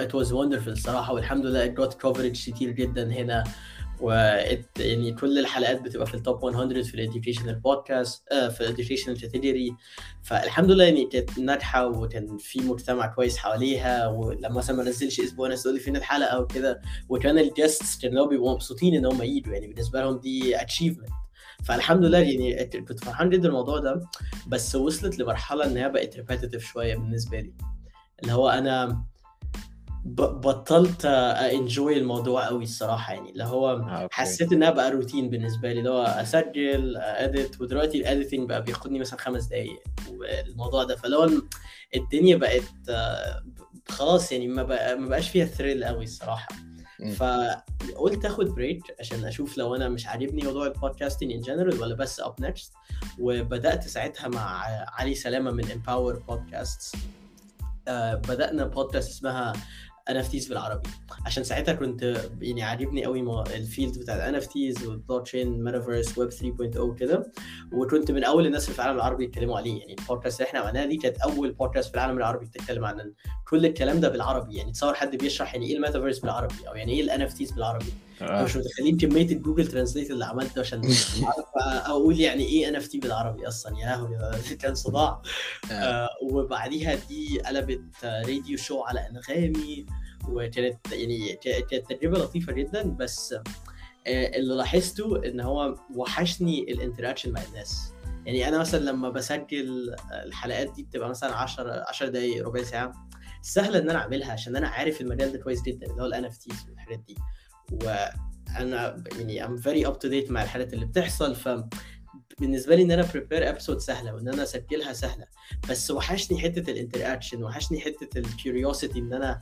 it 0.03 0.11
was 0.13 0.27
wonderful 0.31 0.67
الصراحه 0.67 1.13
والحمد 1.13 1.45
لله 1.45 1.65
it 1.65 1.77
got 1.77 1.93
coverage 1.93 2.45
كتير 2.45 2.71
جدا 2.71 3.11
هنا. 3.13 3.43
و 4.01 4.11
it, 4.51 4.79
يعني 4.81 5.13
كل 5.13 5.39
الحلقات 5.39 5.81
بتبقى 5.81 6.05
في 6.07 6.13
ال 6.13 6.21
top 6.21 6.45
100 6.45 6.83
في 6.83 6.93
ال 6.93 6.99
educational 6.99 7.55
بودكاست 7.55 8.23
آه 8.31 8.47
في 8.49 8.61
ال 8.61 8.66
educational 8.66 9.21
category 9.21 9.75
فالحمد 10.23 10.71
لله 10.71 10.83
يعني 10.83 11.05
كانت 11.05 11.39
ناجحة 11.39 11.87
وكان 11.87 12.37
في 12.37 12.59
مجتمع 12.59 13.07
كويس 13.07 13.37
حواليها 13.37 14.07
ولما 14.07 14.49
مثلا 14.49 14.75
ما 14.75 14.83
نزلش 14.83 15.19
أسبوع 15.19 15.47
ناس 15.49 15.63
تقول 15.63 15.73
لي 15.75 15.79
فين 15.81 15.95
الحلقة 15.95 16.39
وكده 16.39 16.81
وكان 17.09 17.37
ال 17.39 17.48
guests 17.48 17.97
كانوا 17.99 18.27
بيبقوا 18.27 18.53
مبسوطين 18.53 18.95
إن 18.95 19.05
هم 19.05 19.21
يجوا 19.23 19.53
يعني 19.53 19.67
بالنسبة 19.67 20.01
لهم 20.01 20.17
دي 20.19 20.61
achievement 20.61 21.09
فالحمد 21.63 22.05
لله 22.05 22.17
يعني 22.17 22.65
كنت 22.65 23.03
فرحان 23.03 23.29
جدا 23.29 23.47
الموضوع 23.47 23.79
ده 23.79 24.01
بس 24.47 24.75
وصلت 24.75 25.19
لمرحلة 25.19 25.65
إن 25.65 25.77
هي 25.77 25.89
بقت 25.89 26.17
repetitive 26.17 26.65
شوية 26.65 26.95
بالنسبة 26.95 27.39
لي 27.39 27.53
اللي 28.23 28.33
هو 28.33 28.49
أنا 28.49 29.03
بطلت 30.05 31.05
enjoy 31.05 31.97
الموضوع 31.97 32.45
قوي 32.47 32.63
الصراحة 32.63 33.13
يعني 33.13 33.29
اللي 33.31 33.43
هو 33.43 33.69
آه، 33.69 34.01
okay. 34.01 34.15
حسيت 34.15 34.53
إنها 34.53 34.69
بقى 34.69 34.91
روتين 34.91 35.29
بالنسبة 35.29 35.73
لي 35.73 35.79
اللي 35.79 35.89
هو 35.89 36.03
أسجل 36.03 36.97
edit 36.97 37.61
ودلوقتي 37.61 37.97
ال 37.97 38.04
editing 38.04 38.49
بقى 38.49 38.63
بياخدني 38.63 38.99
مثلا 38.99 39.19
خمس 39.19 39.45
دقائق 39.45 39.79
والموضوع 40.09 40.83
ده 40.83 40.95
فاللي 40.95 41.17
هو 41.17 41.29
الدنيا 41.95 42.35
بقت 42.35 42.63
آه، 42.89 43.43
خلاص 43.89 44.31
يعني 44.31 44.47
ما 44.47 44.63
بقى 44.63 44.97
ما 44.99 45.09
بقاش 45.09 45.29
فيها 45.29 45.45
thrill 45.45 45.83
قوي 45.83 46.03
الصراحة. 46.03 46.47
فقلت 47.15 48.25
آخد 48.25 48.45
break 48.45 48.83
عشان 48.99 49.25
أشوف 49.25 49.57
لو 49.57 49.75
أنا 49.75 49.89
مش 49.89 50.07
عاجبني 50.07 50.43
موضوع 50.43 50.67
ال 50.67 50.73
podcasting 50.73 51.31
in 51.31 51.41
general 51.41 51.81
ولا 51.81 51.95
بس 51.95 52.19
up 52.19 52.35
next 52.39 52.73
وبدأت 53.19 53.87
ساعتها 53.87 54.27
مع 54.27 54.63
علي 54.87 55.15
سلامة 55.15 55.51
من 55.51 55.71
Empower 55.71 56.19
Podcast 56.19 56.95
بدأنا 58.27 58.65
بودكاست 58.65 59.09
اسمها 59.09 59.53
NFTs 60.09 60.49
بالعربي 60.49 60.89
عشان 61.25 61.43
ساعتها 61.43 61.73
كنت 61.73 62.21
يعني 62.41 62.63
عاجبني 62.63 63.05
قوي 63.05 63.43
ال 63.55 63.63
field 63.63 63.99
بتاع 63.99 64.29
ال 64.29 64.41
NFTs 64.41 64.87
والبلوك 64.87 65.23
تشين 65.23 65.63
ميتافيرس 65.63 66.17
ويب 66.17 66.31
3.0 66.31 66.99
كده. 66.99 67.31
وكنت 67.71 68.11
من 68.11 68.23
أول 68.23 68.45
الناس 68.45 68.69
في 68.69 68.75
العالم 68.75 68.95
العربي 68.95 69.23
يتكلموا 69.23 69.57
عليه. 69.57 69.79
يعني 69.79 69.95
البودكاست 69.99 70.39
اللي 70.39 70.47
إحنا 70.49 70.59
عملناها 70.59 70.85
دي 70.85 70.97
كانت 70.97 71.17
أول 71.17 71.51
بودكاست 71.51 71.89
في 71.89 71.95
العالم 71.95 72.17
العربي 72.17 72.45
بتتكلم 72.45 72.85
عن 72.85 73.13
كل 73.49 73.65
الكلام 73.65 73.99
ده 73.99 74.09
بالعربي. 74.09 74.55
يعني 74.55 74.71
تصور 74.71 74.93
حد 74.93 75.15
بيشرح 75.15 75.53
يعني 75.53 75.65
إيه 75.67 75.75
الميتافيرس 75.75 76.19
بالعربي 76.19 76.67
أو 76.67 76.75
يعني 76.75 76.91
إيه 76.91 77.01
ال 77.15 77.29
NFTs 77.29 77.53
بالعربي. 77.53 77.93
آه. 78.21 78.43
مش 78.43 78.55
متخيلين 78.55 78.97
كمية 78.97 79.25
ال 79.31 79.37
Google 79.37 79.67
Translate 79.67 80.11
اللي 80.11 80.25
عملته 80.25 80.59
عشان 80.59 80.81
أعرف 81.23 81.45
أقول 81.85 82.19
يعني 82.19 82.45
إيه 82.45 82.79
NFT 82.79 82.99
بالعربي 82.99 83.47
أصلا. 83.47 83.77
يا 83.79 83.85
لهوي 83.85 84.17
كان 84.61 84.75
صداع. 84.75 85.21
آه. 85.71 85.73
آه، 85.73 86.09
وبعديها 86.23 86.95
دي 86.95 87.39
قلبت 87.45 87.81
راديو 88.03 88.57
show 88.57 88.81
على 88.81 89.09
أنغامي 89.09 89.85
وكانت 90.29 90.77
يعني 90.91 91.39
كانت 91.43 91.93
تجربة 91.93 92.17
لطيفة 92.19 92.53
جدا. 92.53 92.83
بس 92.83 93.33
آه، 94.07 94.37
اللي 94.37 94.55
لاحظته 94.55 95.25
إن 95.25 95.39
هو 95.39 95.75
وحشني 95.95 96.71
ال 96.71 96.76
interaction 96.76 97.31
مع 97.31 97.41
الناس. 97.43 97.93
يعني 98.25 98.47
أنا 98.47 98.57
مثلا 98.57 98.79
لما 98.79 99.09
بسجل 99.09 99.95
الحلقات 100.25 100.73
دي 100.75 100.83
بتبقى 100.83 101.09
مثلا 101.09 101.35
10 101.35 101.85
10 101.87 102.07
دقائق 102.07 102.45
ربع 102.45 102.63
ساعة 102.63 103.07
سهل 103.41 103.75
إن 103.75 103.89
أنا 103.89 103.99
أعملها 103.99 104.31
عشان 104.31 104.55
أنا 104.55 104.67
عارف 104.67 105.01
المجال 105.01 105.31
ده 105.31 105.39
كويس 105.39 105.61
جدا 105.61 105.87
اللي 105.91 106.01
هو 106.01 106.05
ال 106.05 106.25
NFTs 106.25 106.65
والحاجات 106.69 106.99
دي. 106.99 107.15
وأنا 107.71 109.03
يعني 109.17 109.45
I'm 109.45 109.57
very 109.57 109.87
up 109.87 109.99
to 109.99 110.07
date 110.07 110.31
مع 110.31 110.43
الحاجات 110.43 110.73
اللي 110.73 110.85
بتحصل 110.85 111.35
ف 111.35 111.49
بالنسبة 112.39 112.75
لي 112.75 112.83
إن 112.83 112.91
أنا 112.91 113.07
ب 113.13 113.18
prepare 113.18 113.49
episode 113.49 113.77
سهلة 113.77 114.13
وإن 114.15 114.27
أنا 114.27 114.43
أسجلها 114.43 114.93
سهلة. 114.93 115.25
بس 115.69 115.91
وحشني 115.91 116.39
حتة 116.39 116.71
ال 116.71 116.77
interaction 116.77 117.43
وحشني 117.43 117.79
حتة 117.79 118.19
ال 118.19 118.27
curiosity 118.27 118.99
إن 118.99 119.13
أنا 119.13 119.41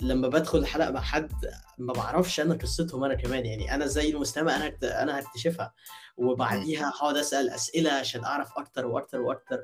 لما 0.00 0.28
بدخل 0.28 0.58
الحلقة 0.58 0.90
مع 0.90 1.00
حد 1.00 1.32
ما 1.78 1.92
بعرفش 1.92 2.40
أنا 2.40 2.54
قصتهم 2.54 3.04
أنا 3.04 3.14
كمان. 3.14 3.46
يعني 3.46 3.74
أنا 3.74 3.86
زي 3.86 4.10
المستمع 4.10 4.56
أنا 4.56 4.68
هكت- 4.68 4.84
أنا 4.84 5.20
هكتشفها. 5.20 5.74
وبعديها 6.16 6.88
هقعد 6.88 7.16
أسأل 7.16 7.50
أسئلة 7.50 7.90
عشان 7.92 8.24
أعرف 8.24 8.48
أكتر 8.58 8.86
وأكتر 8.86 9.20
وأكتر. 9.20 9.58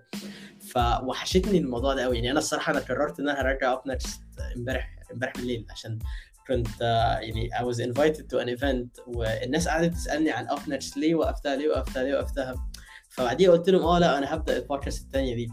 فوحشتني 0.74 1.58
الموضوع 1.58 1.94
ده 1.94 2.02
قوي 2.04 2.16
يعني 2.16 2.30
أنا 2.30 2.38
الصراحة 2.38 2.72
أنا 2.72 2.80
قررت 2.80 3.20
إن 3.20 3.28
أنا 3.28 3.40
هرجع 3.40 3.72
up 3.72 3.82
next 3.86 4.22
امبارح 4.56 4.96
امبارح 5.12 5.32
بالليل 5.36 5.66
عشان 5.70 5.98
كنت 6.48 6.82
آه، 6.82 7.18
يعني 7.18 7.50
I 7.54 7.62
was 7.62 7.76
invited 7.78 8.22
to 8.22 8.44
an 8.44 8.58
event 8.58 9.06
والناس 9.16 9.68
قعدت 9.68 9.94
تسألني 9.94 10.30
عن 10.30 10.46
next 10.68 10.96
ليه 10.96 11.14
وقفتها 11.14 11.56
ليه 11.56 11.68
وقفتها 11.68 12.02
ليه 12.02 12.14
وقفتها 12.14 12.54
فبعديها 13.08 13.50
قلت 13.50 13.70
لهم 13.70 13.82
آه 13.82 13.98
لا 13.98 14.18
أنا 14.18 14.34
هبدأ 14.34 14.56
البودكاست 14.56 15.04
الثانية 15.06 15.34
دي. 15.34 15.48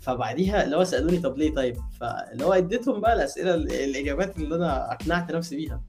فبعديها 0.00 0.64
اللي 0.64 0.76
هو 0.76 0.84
سألوني 0.84 1.18
طب 1.18 1.38
ليه 1.38 1.54
طيب؟ 1.54 1.76
فاللي 2.00 2.44
هو 2.44 2.52
اديتهم 2.52 3.00
بقى 3.00 3.14
الأسئلة 3.14 3.54
الإجابات 3.54 4.36
اللي 4.36 4.54
أنا 4.54 4.92
أقنعت 4.92 5.32
نفسي 5.32 5.56
بيها. 5.56 5.82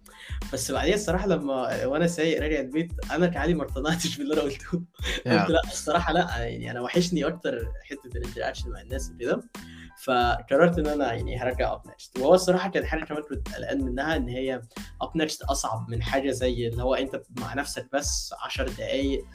بس 0.53 0.71
بعديها 0.71 0.95
الصراحة 0.95 1.27
لما 1.27 1.85
وأنا 1.85 2.07
سايق 2.07 2.41
راجع 2.41 2.59
البيت 2.59 2.91
أنا 3.11 3.27
كعلي 3.27 3.53
ما 3.53 3.63
اقتنعتش 3.63 4.17
باللي 4.17 4.33
أنا 4.33 4.41
قلته. 4.41 4.71
قلت 5.25 5.49
لا 5.49 5.61
الصراحة 5.65 6.13
لا 6.13 6.37
يعني 6.37 6.71
أنا 6.71 6.81
وحشني 6.81 7.27
أكتر 7.27 7.71
حتة 7.83 8.17
ال 8.17 8.21
interaction 8.21 8.69
مع 8.69 8.81
الناس 8.81 9.11
وكده. 9.15 9.43
فقررت 10.03 10.79
إن 10.79 10.87
أنا 10.87 11.13
يعني 11.13 11.39
هرجع 11.41 11.73
up 11.73 11.81
next 11.87 12.19
وهو 12.19 12.33
الصراحة 12.33 12.69
كانت 12.69 12.85
حاجة 12.85 13.03
كمان 13.05 13.23
كنت 13.23 13.55
قلقان 13.55 13.83
منها 13.83 14.15
إن 14.15 14.27
هي 14.27 14.61
up 15.01 15.17
next 15.17 15.43
أصعب 15.43 15.89
من 15.89 16.03
حاجة 16.03 16.31
زي 16.31 16.67
اللي 16.67 16.83
هو 16.83 16.95
أنت 16.95 17.21
مع 17.39 17.53
نفسك 17.53 17.87
بس 17.93 18.33
10 18.43 18.69
دقائق 18.69 19.25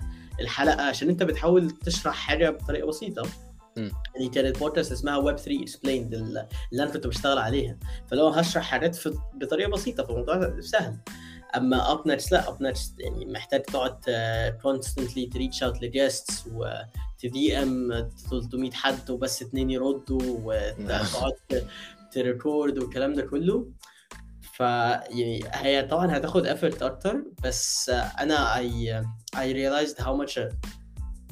الحلقة 0.40 0.82
عشان 0.82 1.08
أنت 1.08 1.22
بتحاول 1.22 1.70
تشرح 1.70 2.14
حاجة 2.14 2.50
بطريقة 2.50 2.86
بسيطة. 2.88 3.22
يعني 4.14 4.28
كانت 4.34 4.58
بودكاست 4.58 4.92
اسمها 4.92 5.16
ويب 5.16 5.36
3 5.36 5.62
Explained 5.62 6.14
اللي 6.14 6.48
أنا 6.72 6.90
كنت 6.90 7.06
بشتغل 7.06 7.38
عليها. 7.38 7.78
فلو 8.06 8.28
هشرح 8.28 8.64
حاجات 8.64 8.94
في 8.94 9.18
بطريقة 9.34 9.70
بسيطة 9.70 10.04
فالموضوع 10.04 10.60
سهل. 10.60 10.96
أما 11.56 11.92
up 11.92 12.06
لا 12.06 12.48
up 12.48 12.72
يعني 12.98 13.26
محتاج 13.26 13.62
تقعد 13.62 14.00
constantly 14.62 15.26
ت 15.26 15.32
reach 15.32 15.62
out 15.62 15.82
ل 15.82 15.91
guests 15.91 16.44
وت 16.52 17.58
DM 17.62 18.10
300 18.30 18.70
حد 18.70 19.10
وبس 19.10 19.42
اتنين 19.42 19.70
يردوا 19.70 20.20
وتقعد 20.22 21.32
ت 22.12 22.22
record 22.22 22.78
والكلام 22.78 23.12
ده 23.14 23.22
كله. 23.22 23.68
ف 24.52 24.60
يعني 24.60 25.40
هي 25.52 25.82
طبعا 25.82 26.16
هتاخد 26.16 26.46
effort 26.46 26.82
أكتر 26.82 27.24
بس 27.44 27.90
أنا 27.90 28.56
I 28.56 29.04
I 29.36 29.52
realized 29.52 29.98
how 29.98 30.14
much 30.22 30.38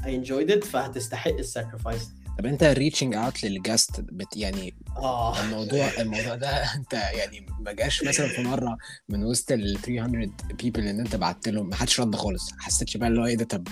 I 0.02 0.08
enjoyed 0.08 0.50
it 0.50 0.64
فهتستحق 0.64 1.32
ال 1.32 1.40
sacrifice 1.40 2.10
طب 2.38 2.46
انت 2.46 2.62
reaching 2.64 3.14
out 3.14 3.44
لل 3.44 3.60
guest 3.60 4.00
bit 4.00 4.36
يعني 4.36 4.74
آه. 4.96 5.40
الموضوع 5.42 5.88
الموضوع 5.98 6.34
ده 6.34 6.48
انت 6.76 6.92
يعني 6.92 7.46
ما 7.60 7.72
جاش 7.72 8.04
مثلا 8.04 8.28
في 8.28 8.42
مرة 8.42 8.78
من 9.08 9.24
وسط 9.24 9.52
ال 9.52 9.78
300 9.82 10.30
people 10.54 10.80
اللي 10.80 11.02
انت 11.02 11.16
بعت 11.16 11.48
لهم 11.48 11.68
ما 11.68 11.74
حدش 11.76 12.00
رد 12.00 12.16
خالص. 12.16 12.50
حسيتش 12.58 12.96
بقى 12.96 13.08
اللي 13.08 13.20
هو 13.20 13.26
إيه 13.26 13.36
ده 13.36 13.44
طب 13.44 13.68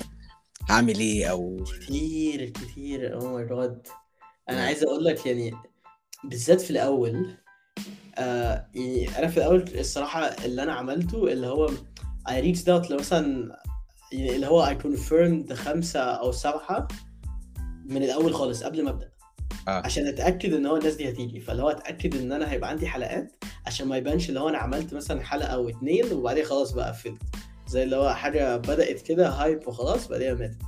هعمل 0.70 0.98
إيه؟ 0.98 1.26
أو 1.30 1.64
كتير 1.80 2.50
كتير. 2.50 3.14
oh 3.14 3.34
my 3.34 3.46
God 3.48 3.86
أنا 4.48 4.58
مم. 4.58 4.64
عايز 4.64 4.82
أقول 4.84 5.04
لك 5.04 5.26
يعني 5.26 5.52
بالذات 6.24 6.60
في 6.60 6.70
الأول 6.70 7.36
آه 8.18 8.66
يعني 8.74 9.18
أنا 9.18 9.28
في 9.28 9.36
الأول 9.36 9.64
الصراحة 9.78 10.20
اللي 10.20 10.62
أنا 10.62 10.72
عملته 10.72 11.32
اللي 11.32 11.46
هو 11.46 11.68
I 12.28 12.32
reached 12.32 12.64
out 12.66 12.90
لمثلا 12.90 13.56
يعني 14.12 14.36
اللي 14.36 14.46
هو 14.46 14.66
I 14.66 14.82
confirmed 14.82 15.52
خمسة 15.52 16.00
أو 16.00 16.32
سبعة 16.32 16.88
من 17.84 18.02
الأول 18.02 18.34
خالص 18.34 18.62
قبل 18.62 18.84
ما 18.84 18.90
أبدأ. 18.90 19.10
آه. 19.68 19.70
عشان 19.70 20.06
أتأكد 20.06 20.52
إن 20.52 20.66
هو 20.66 20.76
الناس 20.76 20.94
دي 20.94 21.08
هتيجي. 21.08 21.40
فاللي 21.40 21.62
هو 21.62 21.68
أتأكد 21.68 22.16
إن 22.16 22.32
أنا 22.32 22.50
هيبقى 22.52 22.70
عندي 22.70 22.86
حلقات 22.86 23.44
عشان 23.66 23.88
ما 23.88 23.96
يبانش 23.96 24.28
اللي 24.28 24.40
هو 24.40 24.48
أنا 24.48 24.58
عملت 24.58 24.94
مثلا 24.94 25.20
حلقة 25.22 25.46
أو 25.48 25.68
اتنين 25.68 26.12
وبعدين 26.12 26.44
خلاص 26.44 26.72
بقى 26.72 26.88
قفلت. 26.88 27.22
زي 27.68 27.82
اللي 27.82 27.96
هو 27.96 28.14
حاجة 28.14 28.56
بدأت 28.56 29.00
كده 29.02 29.28
هايب 29.28 29.68
وخلاص 29.68 30.08
بعدين 30.08 30.34
ماتت. 30.34 30.58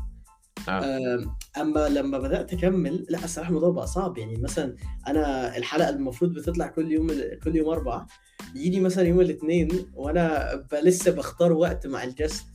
آه. 0.68 1.18
أما 1.60 1.88
لما 1.88 2.18
بدأت 2.18 2.52
أكمل 2.52 3.06
لا 3.08 3.24
الصراحة 3.24 3.48
الموضوع 3.48 3.70
بقى 3.70 3.86
صعب. 3.86 4.18
يعني 4.18 4.36
مثلا 4.36 4.76
أنا 5.08 5.56
الحلقة 5.56 5.88
المفروض 5.88 6.32
بتطلع 6.32 6.66
كل 6.66 6.92
يوم 6.92 7.06
كل 7.44 7.56
يوم 7.56 7.68
أربع 7.68 8.06
يجي 8.54 8.80
مثلا 8.80 9.04
يوم 9.08 9.20
الاثنين 9.20 9.68
وأنا 9.94 10.50
لسه 10.82 11.10
بختار 11.10 11.52
وقت 11.52 11.86
مع 11.86 12.04
ال 12.04 12.11
guest 12.11 12.46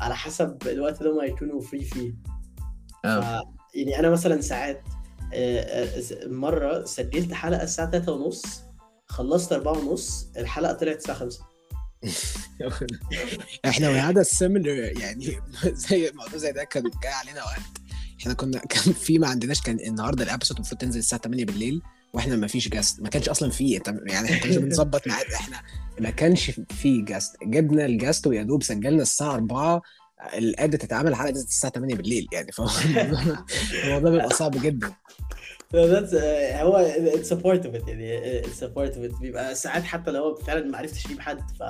على 0.00 0.16
حسب 0.16 0.58
الوقت 0.66 1.00
اللي 1.00 1.12
هم 1.12 1.20
هيكونوا 1.20 1.60
free 1.60 1.84
فيه. 1.84 2.14
آه. 3.04 3.55
يعني 3.76 3.98
أنا 3.98 4.10
مثلا 4.10 4.40
ساعات 4.40 4.82
آه، 5.34 5.60
آه، 5.60 6.26
مرة 6.26 6.84
سجلت 6.84 7.32
حلقة 7.32 7.62
الساعة 7.62 7.90
3 7.90 8.12
ونص 8.12 8.42
خلصت 9.06 9.52
4 9.52 9.72
ونص 9.72 10.26
الحلقة 10.36 10.72
طلعت 10.72 10.96
الساعة 10.96 11.18
5 11.18 11.40
إحنا 13.64 13.88
وهذا 13.88 14.20
ال 14.20 14.30
similar 14.30 15.00
يعني 15.00 15.40
زي 15.88 16.08
الموضوع 16.08 16.36
زي 16.36 16.52
ده 16.52 16.64
كان 16.64 16.82
جاي 17.02 17.12
علينا 17.12 17.44
وقت. 17.44 17.60
إحنا 18.20 18.34
كنا 18.34 18.58
كان 18.72 18.92
في 18.92 19.18
ما 19.18 19.28
عندناش 19.28 19.60
كان 19.60 19.80
النهارده 19.80 20.24
ال 20.24 20.28
episode 20.28 20.56
المفروض 20.56 20.80
تنزل 20.80 20.98
الساعة 20.98 21.20
8 21.22 21.44
بالليل 21.44 21.82
وإحنا 22.12 22.36
ما 22.36 22.46
فيش 22.46 22.68
guest 22.68 23.00
ما 23.00 23.08
كانش 23.08 23.28
أصلا 23.28 23.50
انت 23.76 23.88
يعني 23.88 24.26
إحنا 24.26 24.38
كنا 24.38 24.58
بنظبط 24.58 25.06
ميعاد. 25.06 25.26
إحنا 25.26 25.62
ما 26.00 26.10
كانش 26.10 26.50
فيه 26.50 27.04
guest 27.04 27.36
جبنا 27.42 27.86
ال 27.86 27.93
guest 27.93 28.26
ويا 28.26 28.42
دوب 28.42 28.62
سجلنا 28.62 29.02
الساعة 29.02 29.34
4 29.34 29.82
ال 30.34 30.44
edit 30.44 30.82
تتعمل 30.82 31.08
الحلقة 31.08 31.30
نزلت 31.30 31.48
الساعة 31.48 31.72
8 31.72 31.94
بالليل 31.94 32.28
يعني 32.32 32.52
فهو 32.52 32.68
الموضوع- 33.84 34.10
بيبقى 34.10 34.30
صعب 34.30 34.62
جدا. 34.62 34.92
Uh, 35.72 35.76
هو 35.76 36.88
a 37.14 37.34
part 37.34 37.62
of 37.66 37.74
it 37.74 37.88
يعني 37.88 38.42
a 38.42 38.66
part 38.76 38.94
of 38.94 39.10
it 39.12 39.20
بيبقى 39.20 39.54
ساعات 39.54 39.82
حتى 39.82 40.10
لو 40.10 40.34
فعلا 40.34 40.64
ما 40.66 40.78
عرفتش 40.78 41.06
أجيب 41.06 41.20
حد 41.20 41.40
ف 41.40 41.62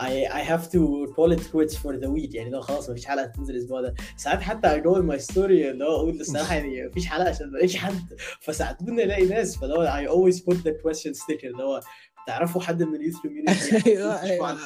I, 0.00 0.28
I 0.30 0.42
have 0.50 0.64
to 0.74 0.80
call 1.16 1.30
it 1.36 1.42
quits 1.52 1.74
for 1.76 1.92
the 2.02 2.08
week 2.08 2.34
يعني 2.34 2.50
لو 2.50 2.60
خلاص 2.60 2.88
ما 2.88 2.94
فيش 2.94 3.06
حلقة 3.06 3.26
تنزل 3.26 3.54
الأسبوع 3.54 3.80
ده. 3.80 3.94
ساعات 4.16 4.40
حتى 4.42 4.68
I 4.68 4.84
go 4.84 4.94
in 4.96 5.02
my 5.20 5.24
story 5.34 5.36
اللي 5.38 5.84
هو 5.84 5.96
أقول 5.96 6.20
الصراحة 6.20 6.54
يعني 6.54 6.82
ما 6.86 6.90
فيش 6.92 7.06
حلقة 7.06 7.28
عشان 7.28 7.50
ما 7.50 7.56
لقيتش 7.58 7.76
حد. 7.76 8.14
فساعدوني 8.40 9.04
ألاقي 9.04 9.26
ناس 9.26 9.56
فاللي 9.56 9.74
هو 9.74 9.86
I 9.86 10.08
always 10.10 10.36
put 10.38 10.56
the 10.56 10.70
question 10.84 11.12
sticker 11.14 11.44
اللي 11.44 11.62
هو 11.62 11.80
تعرفوا 12.28 12.60
حد 12.62 12.82
من 12.82 12.94
ال 12.94 12.98
youth 12.98 13.16
community 13.16 13.76
أيوة، 13.90 14.22
أيوة. 14.22 14.58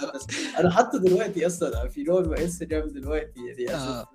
أنا 0.59 0.71
حاطه 0.71 0.99
دلوقتي 0.99 1.47
أصلا 1.47 1.89
في 1.89 2.35
my 2.35 2.41
Instagram 2.41 2.89
دلوقتي 2.89 3.41
يعني 3.47 3.75
آه. 3.75 4.09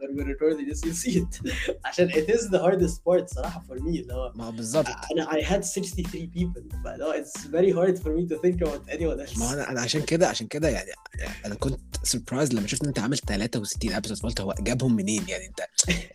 see 0.94 1.12
it. 1.22 1.52
عشان 1.86 2.10
it 2.10 2.28
is 2.30 2.42
the 2.50 2.58
hardest 2.60 2.98
part 3.10 3.26
صراحة 3.36 3.64
for 3.70 3.74
me 3.80 3.88
اللي 3.88 4.14
هو 4.14 4.32
ما 4.36 4.46
هو 4.46 4.52
بالظبط. 4.52 4.86
أنا 4.88 5.26
I 5.32 5.44
had 5.46 5.60
63 5.62 6.32
people 6.38 6.84
فلو 6.84 7.14
it's 7.14 7.42
very 7.42 7.74
hard 7.74 7.98
for 8.04 8.08
me 8.10 8.30
to 8.30 8.42
think 8.42 8.68
about 8.68 8.90
anyone 8.94 9.28
else 9.30 9.40
ما 9.40 9.50
هو 9.50 9.54
أنا 9.54 9.72
أنا 9.72 9.82
عشان 9.82 10.02
كده 10.02 10.28
عشان 10.28 10.48
كده 10.48 10.70
يعني 10.70 10.90
أنا 11.46 11.56
كنت 11.56 11.80
surprised 12.04 12.54
لما 12.54 12.68
شفت 12.68 12.82
إن 12.82 12.88
أنت 12.88 13.00
عامل 13.00 13.18
63 13.18 13.94
episode 13.94 14.18
فقلت 14.18 14.42
هو 14.42 14.56
جابهم 14.60 14.96
منين؟ 14.96 15.24
يعني 15.28 15.46
أنت 15.48 15.60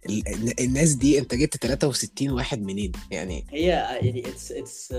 ال- 0.06 0.60
الناس 0.60 0.92
دي 0.94 1.18
أنت 1.18 1.34
جبت 1.34 1.56
63 1.56 2.30
واحد 2.30 2.62
منين؟ 2.62 2.92
يعني 3.10 3.46
هي 3.50 3.66
يعني 3.66 4.28
it's 4.28 4.52
it's 4.52 4.92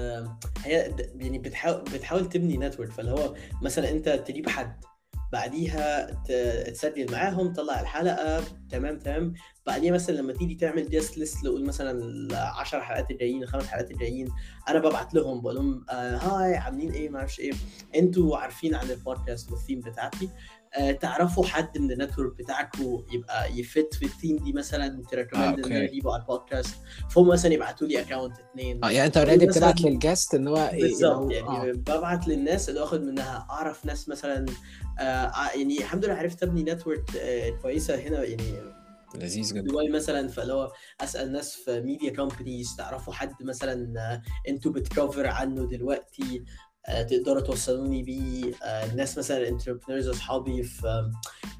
هي 0.63 0.89
د- 0.97 1.21
يعني 1.21 1.39
بتحاول 1.39 1.81
بتحاول 1.81 2.22
تبني 2.25 2.57
network 2.57 2.91
فاللي 2.91 3.11
هو 3.11 3.35
مثلا 3.61 3.91
أنت 3.91 4.09
تجيب 4.09 4.49
حد 4.49 4.83
بعديها 5.33 6.11
تسجل 6.69 7.11
معاهم 7.11 7.53
تطلع 7.53 7.81
الحلقة 7.81 8.43
تمام 8.69 8.99
تمام. 8.99 9.33
بعديها 9.65 9.91
مثلا 9.93 10.15
لما 10.15 10.33
تيجي 10.33 10.55
تعمل 10.55 10.89
guest 10.89 11.17
list 11.17 11.43
لقول 11.43 11.65
مثلا 11.65 11.91
ال 11.91 12.35
10 12.35 12.79
حلقات 12.79 13.11
الجايين 13.11 13.43
الخمس 13.43 13.67
حلقات 13.67 13.91
الجايين 13.91 14.29
أنا 14.69 14.79
ببعت 14.79 15.13
لهم 15.13 15.41
بقول 15.41 15.55
لهم 15.55 15.85
آه 15.89 16.17
hi 16.17 16.55
عاملين 16.55 16.91
إيه؟ 16.91 17.09
ما 17.09 17.19
أعرفش 17.19 17.39
إيه. 17.39 17.51
أنتوا 17.95 18.37
عارفين 18.37 18.75
عن 18.75 18.89
البودكاست 18.89 19.51
والثيم 19.51 19.79
بتاعتي. 19.79 20.25
آه 20.25 20.29
تعرفوا 21.01 21.45
حد 21.45 21.77
من 21.77 21.91
ال 21.91 21.97
network 21.97 22.37
بتاعكم 22.37 23.03
يبقى 23.11 23.59
ي 23.59 23.68
fit 23.68 23.93
في 23.93 24.05
الثيم 24.05 24.37
دي 24.37 24.53
مثلا 24.53 25.03
ت 25.11 25.14
recommend 25.14 25.45
إن 25.45 25.63
okay. 25.63 25.77
أنا 25.77 25.83
اجيبه 25.83 26.13
على 26.13 26.21
البودكاست 26.21 26.75
فهم 27.09 27.27
مثلا 27.27 27.53
يبعتوا 27.53 27.87
لي 27.87 28.01
account 28.01 28.33
اثنين 28.39 28.83
آه 28.85 28.91
يعني 28.91 29.07
أنت 29.07 29.17
already 29.17 29.45
بتبعت 29.45 29.81
لل 29.81 29.96
guest 29.96 30.33
إن 30.35 30.47
هو 30.47 30.71
بالظبط 30.73 31.29
إيه- 31.31 31.33
يعني 31.33 31.69
آه. 31.69 31.73
ببعت 31.73 32.27
للناس 32.27 32.69
اللي 32.69 32.83
اخد 32.83 33.01
منها 33.03 33.47
أعرف 33.49 33.85
ناس 33.85 34.09
مثلا 34.09 34.45
آه 34.99 35.31
يعني 35.55 35.77
الحمد 35.77 36.05
لله 36.05 36.13
عرفت 36.13 36.43
أبني 36.43 36.63
network 36.63 37.15
آه 37.17 37.49
كويسة 37.49 37.95
هنا 37.95 38.23
يعني 38.23 38.73
لذيذ 39.15 39.53
جدا 39.53 39.61
دبي 39.61 39.89
مثلا 39.89 40.27
فاللي 40.27 40.53
هو 40.53 40.71
أسأل 41.01 41.31
ناس 41.31 41.55
في 41.55 41.81
media 41.81 42.11
companies 42.15 42.75
تعرفوا 42.77 43.13
حد 43.13 43.33
مثلا 43.43 43.93
آه، 43.99 44.21
أنتوا 44.49 44.71
بت 44.71 44.87
cover 44.87 45.27
عنه 45.27 45.67
دلوقتي 45.67 46.23
آه، 46.23 46.72
تقدروا 46.87 47.41
توصلوني 47.41 48.03
بيه. 48.03 48.53
آه، 48.63 48.85
الناس 48.91 49.17
مثلا 49.17 49.47
entrepreneurs 49.47 50.07
أصحابي 50.07 50.63
في 50.63 51.11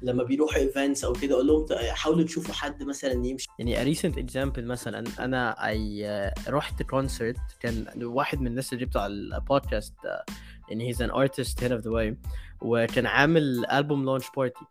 لما 0.02 0.22
بيروحوا 0.22 0.56
events 0.56 1.04
أو 1.04 1.12
كده 1.12 1.34
أقول 1.34 1.46
لهم 1.46 1.66
حاولوا 1.88 2.24
تشوفوا 2.24 2.54
حد 2.54 2.82
مثلا 2.82 3.26
يمشي. 3.26 3.48
يعني 3.58 3.82
recent 3.82 4.18
example 4.18 4.66
مثلا 4.66 5.04
أنا 5.18 5.68
I 5.68 6.32
رحت 6.48 6.82
concert 6.82 7.36
كان 7.60 7.86
واحد 8.02 8.40
من 8.40 8.46
الناس 8.46 8.72
اللي 8.72 8.84
جبته 8.84 9.00
على 9.00 9.12
البودكاست 9.12 9.94
آه، 10.04 10.24
يعني 10.68 10.88
he's 10.88 11.02
an 11.02 11.10
artist 11.10 11.62
head 11.62 11.72
of 11.72 11.80
the 11.80 11.90
way 11.90 12.16
وكان 12.60 13.06
عامل 13.06 13.66
album 13.66 14.04
launch 14.04 14.24
party 14.36 14.64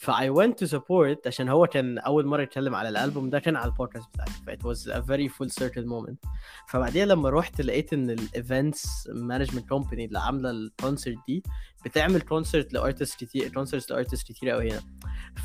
ف 0.00 0.17
I 0.17 0.34
went 0.34 0.54
to 0.64 0.70
support 0.70 1.26
عشان 1.26 1.48
هو 1.48 1.66
كان 1.66 1.98
أول 1.98 2.26
مرة 2.26 2.42
يتكلم 2.42 2.74
على 2.74 2.88
الألبوم 2.88 3.30
ده 3.30 3.38
كان 3.38 3.56
على 3.56 3.70
البودكاست 3.70 4.08
بتاعي 4.14 4.28
ف 4.46 4.52
it 4.52 4.64
was 4.64 4.90
a 4.90 4.94
very 4.94 5.28
full 5.32 5.50
circle 5.62 5.84
moment. 5.84 6.30
فبعديها 6.68 7.06
لما 7.06 7.30
رحت 7.30 7.60
لقيت 7.60 7.92
إن 7.92 8.10
ال 8.10 8.24
events 8.24 9.08
management 9.12 9.68
company 9.68 10.04
اللي 10.04 10.18
عاملة 10.18 10.50
ال 10.50 10.58
concert 10.58 11.16
دي 11.28 11.42
بتعمل 11.84 12.20
concert 12.20 12.72
ل 12.72 12.79
artist 12.79 13.20
كتير 13.24 13.48
concerts 13.48 13.90
ل 13.90 13.95
artist 13.95 14.26
كتير 14.26 14.50
قوي 14.50 14.70
هنا. 14.70 14.80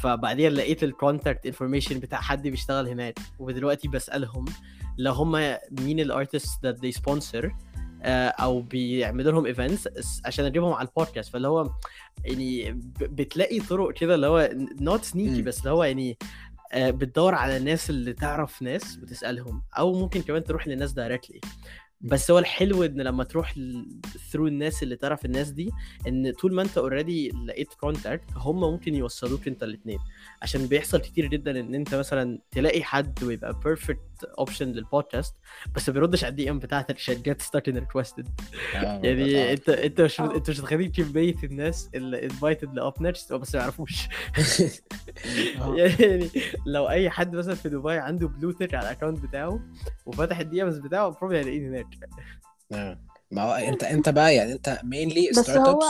فبعديها 0.01 0.49
لقيت 0.49 0.83
ال 0.83 0.91
contact 0.91 1.45
information 1.45 1.99
بتاع 1.99 2.21
حد 2.21 2.47
بيشتغل 2.47 2.87
هناك 2.87 3.19
ودلوقتي 3.39 3.87
بسألهم 3.87 4.45
لو 4.97 5.11
هم 5.13 5.31
مين 5.71 5.99
ال 5.99 6.09
artist 6.09 6.67
that 6.67 6.75
they 6.79 7.01
sponsor. 7.01 7.51
أو 8.03 8.61
بيعملوا 8.61 9.31
لهم 9.31 9.45
events 9.45 10.21
عشان 10.25 10.45
أجيبهم 10.45 10.73
على 10.73 10.87
البودكاست 10.87 11.33
فاللي 11.33 11.47
هو 11.47 11.69
يعني 12.25 12.71
بتلاقي 13.01 13.59
طرق 13.59 13.93
كده 13.93 14.15
اللي 14.15 14.27
هو 14.27 14.49
not 14.81 15.03
sneaky. 15.03 15.41
بس 15.41 15.59
اللي 15.59 15.69
هو 15.71 15.83
يعني 15.83 16.17
آه، 16.73 16.89
بتدور 16.91 17.35
على 17.35 17.57
الناس 17.57 17.89
اللي 17.89 18.13
تعرف 18.13 18.61
ناس 18.61 18.99
وتسألهم 19.03 19.63
أو 19.77 19.93
ممكن 19.93 20.21
كمان 20.21 20.43
تروح 20.43 20.67
للناس 20.67 20.91
directly 20.91 21.41
بس 22.01 22.31
هو 22.31 22.39
الحلو 22.39 22.83
إن 22.83 23.01
لما 23.01 23.23
تروح 23.23 23.53
ثرو 24.31 24.47
الناس 24.47 24.83
اللي 24.83 24.95
تعرف 24.95 25.25
الناس 25.25 25.49
دي 25.49 25.71
إن 26.07 26.31
طول 26.31 26.53
ما 26.53 26.61
أنت 26.61 26.77
اوريدي 26.77 27.29
لقيت 27.45 27.73
كونتاكت 27.73 28.23
هم 28.35 28.59
ممكن 28.59 28.95
يوصلوك 28.95 29.47
أنت 29.47 29.63
الاثنين 29.63 29.99
عشان 30.41 30.67
بيحصل 30.67 31.01
كتير 31.01 31.25
جدا 31.25 31.59
إن 31.59 31.75
أنت 31.75 31.95
مثلا 31.95 32.39
تلاقي 32.51 32.83
حد 32.83 33.23
ويبقى 33.23 33.59
بيرفكت 33.65 33.99
اوبشن 34.23 34.67
للبودكاست 34.67 35.35
بس 35.75 35.89
ما 35.89 35.93
بيردش 35.93 36.23
على 36.23 36.31
الدي 36.31 36.49
إم 36.49 36.59
بتاعتك 36.59 36.95
عشان 36.95 37.21
جيت 37.21 37.41
ستارت 37.41 37.67
ان 37.67 37.77
ريكوستد 37.77 38.27
يعني 38.73 39.53
انت 39.53 39.69
أنت 39.69 40.01
مش 40.01 40.21
آه. 40.21 40.35
أنت 40.35 40.49
مش 40.49 40.59
متخيلين 40.59 40.91
كميه 40.91 41.35
الناس 41.43 41.89
اللي 41.95 42.23
انفايتد 42.23 42.73
لأب 42.73 43.01
نيرست 43.01 43.33
بس 43.33 43.55
ما 43.55 43.61
يعرفوش. 43.61 44.07
يعني 45.77 46.29
لو 46.65 46.89
أي 46.89 47.09
حد 47.09 47.35
مثلا 47.35 47.55
في 47.55 47.69
دبي 47.69 47.97
عنده 47.97 48.27
بلوتك 48.27 48.73
على 48.73 48.85
الاكونت 48.85 49.19
بتاعه 49.19 49.59
وفتح 50.05 50.39
ال 50.39 50.63
DMs 50.63 50.77
بتاعه 50.77 51.09
probably 51.09 51.39
هيلاقيني 51.39 51.67
هناك. 51.67 51.87
آه. 52.71 52.99
ما 53.31 53.41
هو 53.41 53.53
انت 53.53 53.83
أنت 53.83 54.09
بقى 54.09 54.35
يعني 54.35 54.53
أنت 54.53 54.79
mainly 54.83 55.33
startups 55.33 55.67
و 55.67 55.85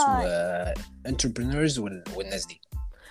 entrepreneurs 1.04 1.78
والناس 1.78 2.46
دي. 2.46 2.60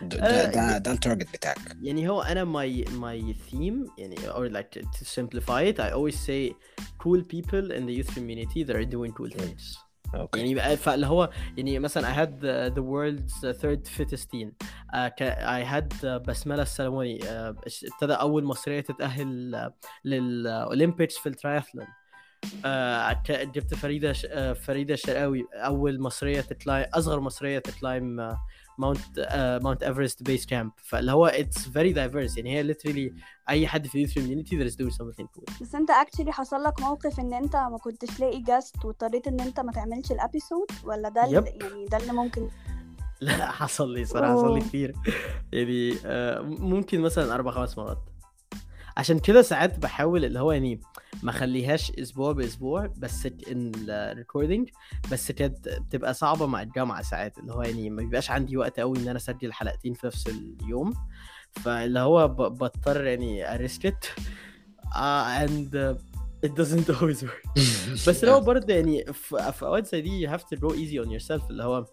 ده 0.01 0.17
آه، 0.19 0.77
ده, 0.77 0.91
ال 0.91 0.97
target 0.97 1.33
بتاعك 1.33 1.57
يعني 1.81 2.09
هو 2.09 2.21
أنا 2.21 2.45
my 2.45 2.87
my 2.87 3.35
theme 3.51 3.91
يعني 3.97 4.15
or 4.15 4.49
like 4.49 4.81
to 4.81 5.05
simplify 5.05 5.61
it. 5.73 5.79
I 5.79 5.91
always 5.91 6.19
say 6.19 6.55
cool 7.03 7.21
people 7.23 7.71
in 7.71 7.85
the 7.85 7.93
youth 7.99 8.13
community 8.15 8.63
that 8.63 8.75
are 8.75 8.85
doing 8.85 9.11
cool 9.11 9.31
things. 9.41 9.77
okay 10.15 10.39
يعني 10.39 10.77
فاللي 10.77 11.07
هو 11.07 11.29
يعني 11.57 11.79
مثلا 11.79 12.13
I 12.13 12.17
had 12.17 12.31
the, 12.41 12.75
the 12.75 12.83
world's 12.83 13.57
third 13.61 13.87
fittest 13.97 14.23
team. 14.29 14.49
uh, 14.93 15.09
ca- 15.19 15.37
I 15.59 15.61
had 15.73 15.93
uh, 16.03 16.07
بسملة 16.27 16.61
السلموني 16.61 17.19
uh, 17.19 17.25
ابتدى 17.93 18.13
أول 18.13 18.43
مصرية 18.43 18.79
تتأهل 18.81 19.69
uh, 19.69 19.87
لل 20.05 20.28
Olympics 20.28 21.17
في 21.17 21.29
ال 21.29 21.35
triathlon 21.35 21.85
uh, 22.45 23.13
ك- 23.27 23.49
جبت 23.55 23.73
فريدة 23.73 24.13
ش... 24.13 24.25
uh, 24.25 24.29
فريدة 24.53 24.93
الشرقاوي. 24.93 25.45
أول 25.53 26.01
مصرية 26.01 26.41
ت 26.41 26.49
climb 26.49 26.85
أصغر 26.93 27.19
مصرية 27.19 27.59
ت 27.59 27.71
climb 27.71 28.31
uh, 28.31 28.35
Mount 28.77 29.19
Mount 29.63 29.83
Everest 29.83 30.23
base 30.23 30.45
camp 30.45 30.71
فاللي 30.83 31.11
هو 31.11 31.25
it's 31.25 31.69
very 31.69 31.93
diverse 31.93 32.37
يعني 32.37 32.57
هي 32.57 32.73
literally 32.73 33.13
أي 33.49 33.67
حد 33.67 33.87
في 33.87 33.95
ال 33.95 33.98
youth 33.98 34.13
community 34.13 34.59
that 34.59 34.71
is 34.71 34.75
doing 34.75 34.95
something 34.95 35.25
cool. 35.25 35.61
بس 35.61 35.75
انت 35.75 35.89
actually 35.89 36.31
حصل 36.31 36.63
لك 36.63 36.81
موقف 36.81 37.19
إن 37.19 37.33
انت 37.33 37.55
ما 37.55 37.77
كنتش 37.77 38.19
لاقي 38.19 38.41
guest 38.41 38.85
واضطريت 38.85 39.27
إن 39.27 39.39
انت 39.39 39.59
ما 39.59 39.71
تعملش 39.71 40.11
ال 40.11 40.18
episode 40.18 40.67
ولا 40.83 41.09
ده 41.09 41.25
yep. 41.25 41.45
يعني 41.45 41.85
ده 41.85 41.97
اللي 41.97 42.13
ممكن 42.13 42.49
لا 43.21 43.51
حصل 43.51 43.93
لي 43.93 44.05
صراحة 44.05 44.33
حصل 44.33 44.53
لي. 44.53 44.61
كتير. 44.61 44.95
يعني 45.53 45.95
آه، 46.05 46.41
ممكن 46.41 47.01
مثلا 47.01 47.35
أربع 47.35 47.51
خمس 47.51 47.77
مرات. 47.77 47.97
عشان 48.97 49.19
كده 49.19 49.41
ساعات 49.41 49.79
بحاول 49.79 50.25
اللي 50.25 50.39
هو 50.39 50.51
يعني 50.51 50.81
ما 51.23 51.31
اخليهاش 51.31 51.91
أسبوع 51.91 52.31
بأسبوع 52.31 52.85
بس 52.97 53.27
إن 53.51 53.71
ال 53.89 53.97
recording 53.97 54.69
بس 55.11 55.31
كانت 55.31 55.69
بتبقى 55.69 56.13
صعبة 56.13 56.45
مع 56.45 56.61
الجامعة 56.61 57.01
ساعات 57.01 57.37
اللي 57.37 57.53
هو 57.53 57.61
يعني 57.61 57.89
ما 57.89 58.01
بيبقاش 58.01 58.31
عندي 58.31 58.57
وقت 58.57 58.79
قوي 58.79 58.97
إن 58.99 59.07
أنا 59.07 59.17
أسجل 59.17 59.53
حلقتين 59.53 59.93
في 59.93 60.07
نفس 60.07 60.27
اليوم. 60.27 60.93
فاللي 61.51 61.99
هو 61.99 62.27
ب- 62.27 62.35
بضطر 62.41 63.05
يعني 63.05 63.53
a 63.55 63.64
risk 63.64 63.98
it 63.98 64.15
اند 64.95 65.97
it 66.45 66.49
doesn't 66.49 66.89
always 66.95 67.21
work. 67.23 67.49
بس 68.07 68.23
لو 68.23 68.39
برضه 68.51 68.73
يعني 68.73 69.05
في 69.13 69.51
في 69.51 69.65
أوقات 69.65 69.87
زي 69.87 70.01
دي 70.01 70.27
you 70.27 70.31
have 70.31 70.41
to 70.43 70.57
go 70.59 70.69
easy 70.71 71.05
on 71.05 71.09
yourself 71.21 71.49
اللي 71.49 71.63
هو 71.63 71.85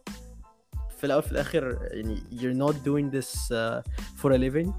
في 0.99 1.05
الأول 1.07 1.23
في 1.23 1.33
الآخر 1.33 1.79
يعني 1.93 2.17
you're 2.31 2.69
not 2.69 2.75
doing 2.75 3.17
this 3.19 3.37
uh, 3.37 3.83
for 4.23 4.31
a 4.33 4.39
living. 4.39 4.73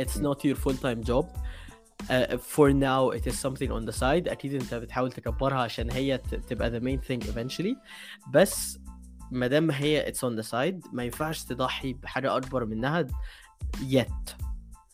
It's 0.00 0.16
not 0.18 0.38
your 0.44 0.56
full 0.64 0.76
time 0.86 1.02
job. 1.10 1.26
Uh, 2.10 2.36
for 2.36 2.72
now 2.72 3.10
it 3.10 3.26
is 3.26 3.36
something 3.38 3.70
on 3.70 3.92
the 3.92 3.98
side 4.00 4.28
أكيد 4.28 4.54
انت 4.54 4.74
بتحاول 4.74 5.12
تكبرها 5.12 5.58
عشان 5.58 5.90
هي 5.90 6.18
تبقى 6.18 6.80
the 6.80 6.82
main 6.82 7.08
thing 7.08 7.26
eventually 7.32 7.76
بس 8.30 8.78
ما 9.30 9.46
دام 9.46 9.70
هي 9.70 10.12
it's 10.12 10.18
on 10.18 10.42
the 10.42 10.48
side 10.50 10.88
ما 10.92 11.04
ينفعش 11.04 11.42
تضحي 11.44 11.92
بحاجه 11.92 12.36
اكبر 12.36 12.64
منها 12.64 13.06
yet. 13.90 14.41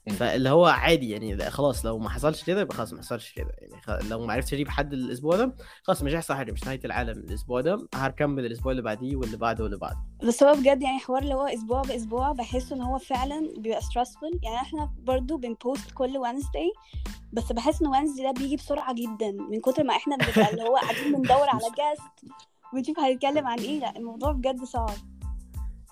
فاللي 0.08 0.48
هو 0.48 0.66
عادي 0.66 1.10
يعني 1.10 1.50
خلاص 1.50 1.86
لو 1.86 1.98
ما 1.98 2.10
حصلش 2.10 2.44
كده 2.44 2.60
يبقى 2.60 2.76
خلاص 2.76 2.92
ما 2.92 2.98
حصلش 2.98 3.32
كده. 3.32 3.52
يعني 3.58 4.08
لو 4.08 4.26
ما 4.26 4.32
عرفتش 4.32 4.54
أجيب 4.54 4.68
حد 4.68 4.92
الأسبوع 4.92 5.36
ده 5.36 5.54
خلاص 5.82 6.02
مش 6.02 6.12
هيحصل 6.12 6.34
حاجة 6.34 6.52
مش 6.52 6.64
نهاية 6.64 6.80
العالم 6.84 7.18
الأسبوع 7.18 7.60
ده. 7.60 7.88
هكمل 7.94 8.46
الأسبوع 8.46 8.72
اللي 8.72 8.82
بعديه 8.82 9.16
واللي 9.16 9.36
بعده 9.36 9.64
واللي 9.64 9.78
بعده. 9.78 9.98
بس 10.24 10.42
هو 10.42 10.54
بجد 10.54 10.82
يعني 10.82 10.98
حوار 10.98 11.22
اللي 11.22 11.34
هو 11.34 11.46
أسبوع 11.46 11.82
بأسبوع 11.82 12.32
بحس 12.32 12.72
إن 12.72 12.80
هو 12.82 12.98
فعلا 12.98 13.52
بيبقى 13.58 13.80
stressful. 13.80 14.38
يعني 14.42 14.56
إحنا 14.56 14.90
برضو 14.98 15.36
بنبوست 15.36 15.90
كل 15.90 16.12
Wednesday 16.12 16.98
بس 17.32 17.52
بحس 17.52 17.82
إن 17.82 17.88
Wednesday 17.92 18.22
ده 18.22 18.32
بيجي 18.32 18.56
بسرعة 18.56 18.94
جدا. 18.94 19.30
من 19.50 19.60
كتر 19.60 19.84
ما 19.84 19.96
إحنا 19.96 20.16
بنبقى 20.16 20.50
اللي 20.50 20.62
هو 20.62 20.76
قاعدين 20.76 21.12
بندور 21.12 21.48
على 21.48 21.60
جاست 21.78 22.32
ونشوف 22.74 23.00
هيتكلم 23.00 23.46
عن 23.46 23.58
إيه. 23.58 23.80
لا 23.80 23.96
الموضوع 23.96 24.32
بجد 24.32 24.64
صعب. 24.64 24.90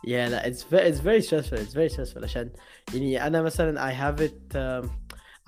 Yeah, 0.07 0.31
لا 0.31 0.51
it's 0.51 0.63
very 0.63 0.93
it's 0.93 1.01
very 1.01 1.21
stressful 1.29 1.59
it's 1.59 1.75
very 1.75 1.89
stressful 1.95 2.23
عشان 2.25 2.51
يعني 2.95 3.27
أنا 3.27 3.43
مثلا 3.43 3.91
I 3.91 3.95
have 3.95 4.21
it 4.21 4.57
um, 4.57 4.89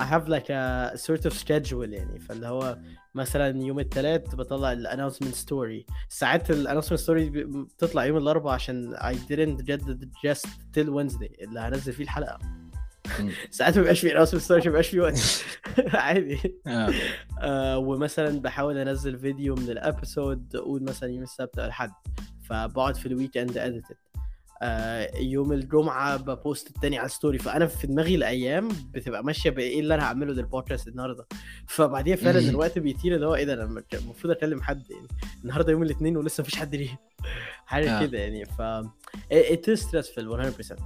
I 0.03 0.05
have 0.05 0.29
like 0.29 0.49
a 0.51 0.97
sort 0.97 1.27
of 1.31 1.33
schedule 1.39 1.89
يعني 1.93 2.19
فاللي 2.19 2.47
هو 2.47 2.79
مثلا 3.15 3.63
يوم 3.63 3.79
الثلاث 3.81 4.35
بطلع 4.35 4.73
ال 4.73 4.87
announcement 4.89 5.35
story. 5.35 5.95
ساعات 6.09 6.51
ال 6.51 6.69
announcement 6.83 7.01
story 7.01 7.11
ب- 7.33 7.67
بتطلع 7.77 8.05
يوم 8.05 8.17
الأربعاء 8.17 8.55
عشان 8.55 8.97
I 8.97 9.15
didn't 9.15 9.63
get 9.65 9.81
the 9.87 10.07
guest 10.27 10.47
till 10.77 10.87
Wednesday 10.89 11.43
اللي 11.43 11.61
هنزل 11.61 11.93
فيه 11.93 12.05
الحلقة. 12.05 12.39
ساعات 13.51 13.75
ما 13.77 13.81
بيبقاش 13.83 14.01
فيه 14.01 14.11
announcement 14.25 14.43
story 14.45 14.51
عشان 14.53 14.53
ما 14.53 14.63
بيبقاش 14.65 14.89
فيه 14.89 15.01
وقت. 15.01 15.45
عادي. 15.95 16.59
آه. 16.67 16.93
آه 17.41 17.79
ومثلا 17.79 18.41
بحاول 18.41 18.79
أنزل 18.79 19.19
فيديو 19.19 19.55
من 19.55 19.71
ال 19.71 19.81
episode 19.82 20.57
أقول 20.57 20.83
مثلا 20.83 21.11
يوم 21.11 21.23
السبت 21.23 21.59
أو 21.59 21.65
الحد 21.67 21.91
فبقعد 22.49 22.97
في 22.97 23.07
ال 23.07 23.37
weekend 23.37 23.59
edit 23.59 23.85
آه، 23.91 23.97
يوم 25.21 25.53
الجمعة 25.53 26.17
ب 26.17 26.27
post 26.27 26.69
التاني 26.69 26.99
على 26.99 27.07
ال 27.07 27.11
story. 27.11 27.39
فأنا 27.39 27.67
في 27.67 27.87
دماغي 27.87 28.15
الأيام 28.15 28.69
بتبقى 28.69 29.25
ماشية 29.25 29.51
بإيه 29.51 29.81
اللي 29.81 29.95
أنا 29.95 30.03
هعمله 30.05 30.33
للبودكاست 30.33 30.89
النهارده. 30.89 31.27
فبعديها 31.67 32.17
فعلا. 32.17 32.39
الوقت 32.39 32.79
بيطير 32.79 33.15
اللي 33.15 33.27
هو 33.27 33.35
إيه 33.35 33.45
ده 33.45 33.53
أنا 33.53 33.83
المفروض 33.95 34.31
أكلم 34.31 34.63
حد 34.63 34.91
يعني. 34.91 35.09
النهارده 35.45 35.73
يوم 35.73 35.83
الاثنين 35.83 36.17
ولسه 36.17 36.41
مفيش 36.41 36.57
حد 36.57 36.75
ليه. 36.75 37.01
حاجة 37.67 37.99
آه. 37.99 38.07
كده 38.07 38.19
يعني. 38.19 38.45
ف 38.45 38.63
it 39.33 39.75
is 39.75 39.81
stressful 39.83 40.25
100% 40.25 40.77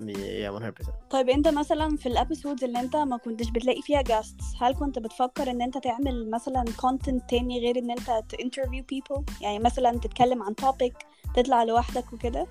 yeah 0.00 0.50
100% 0.50 1.10
طيب 1.10 1.28
أنت 1.28 1.48
مثلا 1.48 1.96
في 1.96 2.06
ال 2.06 2.12
episodes 2.12 2.64
اللي 2.64 2.80
أنت 2.80 2.96
ما 2.96 3.16
كنتش 3.16 3.50
بتلاقي 3.50 3.82
فيها 3.82 4.02
guests 4.02 4.62
هل 4.62 4.74
كنت 4.74 4.98
بتفكر 4.98 5.50
إن 5.50 5.62
أنت 5.62 5.78
تعمل 5.78 6.30
مثلا 6.30 6.64
content 6.64 7.26
تاني 7.28 7.60
غير 7.60 7.78
إن 7.78 7.90
أنت 7.90 8.10
ت 8.28 8.34
interview 8.34 8.82
people 8.94 9.42
يعني 9.42 9.58
مثلا 9.58 9.98
تتكلم 9.98 10.42
عن 10.42 10.54
topic 10.62 10.92
تطلع 11.34 11.62
لوحدك 11.62 12.12
وكده؟ 12.12 12.46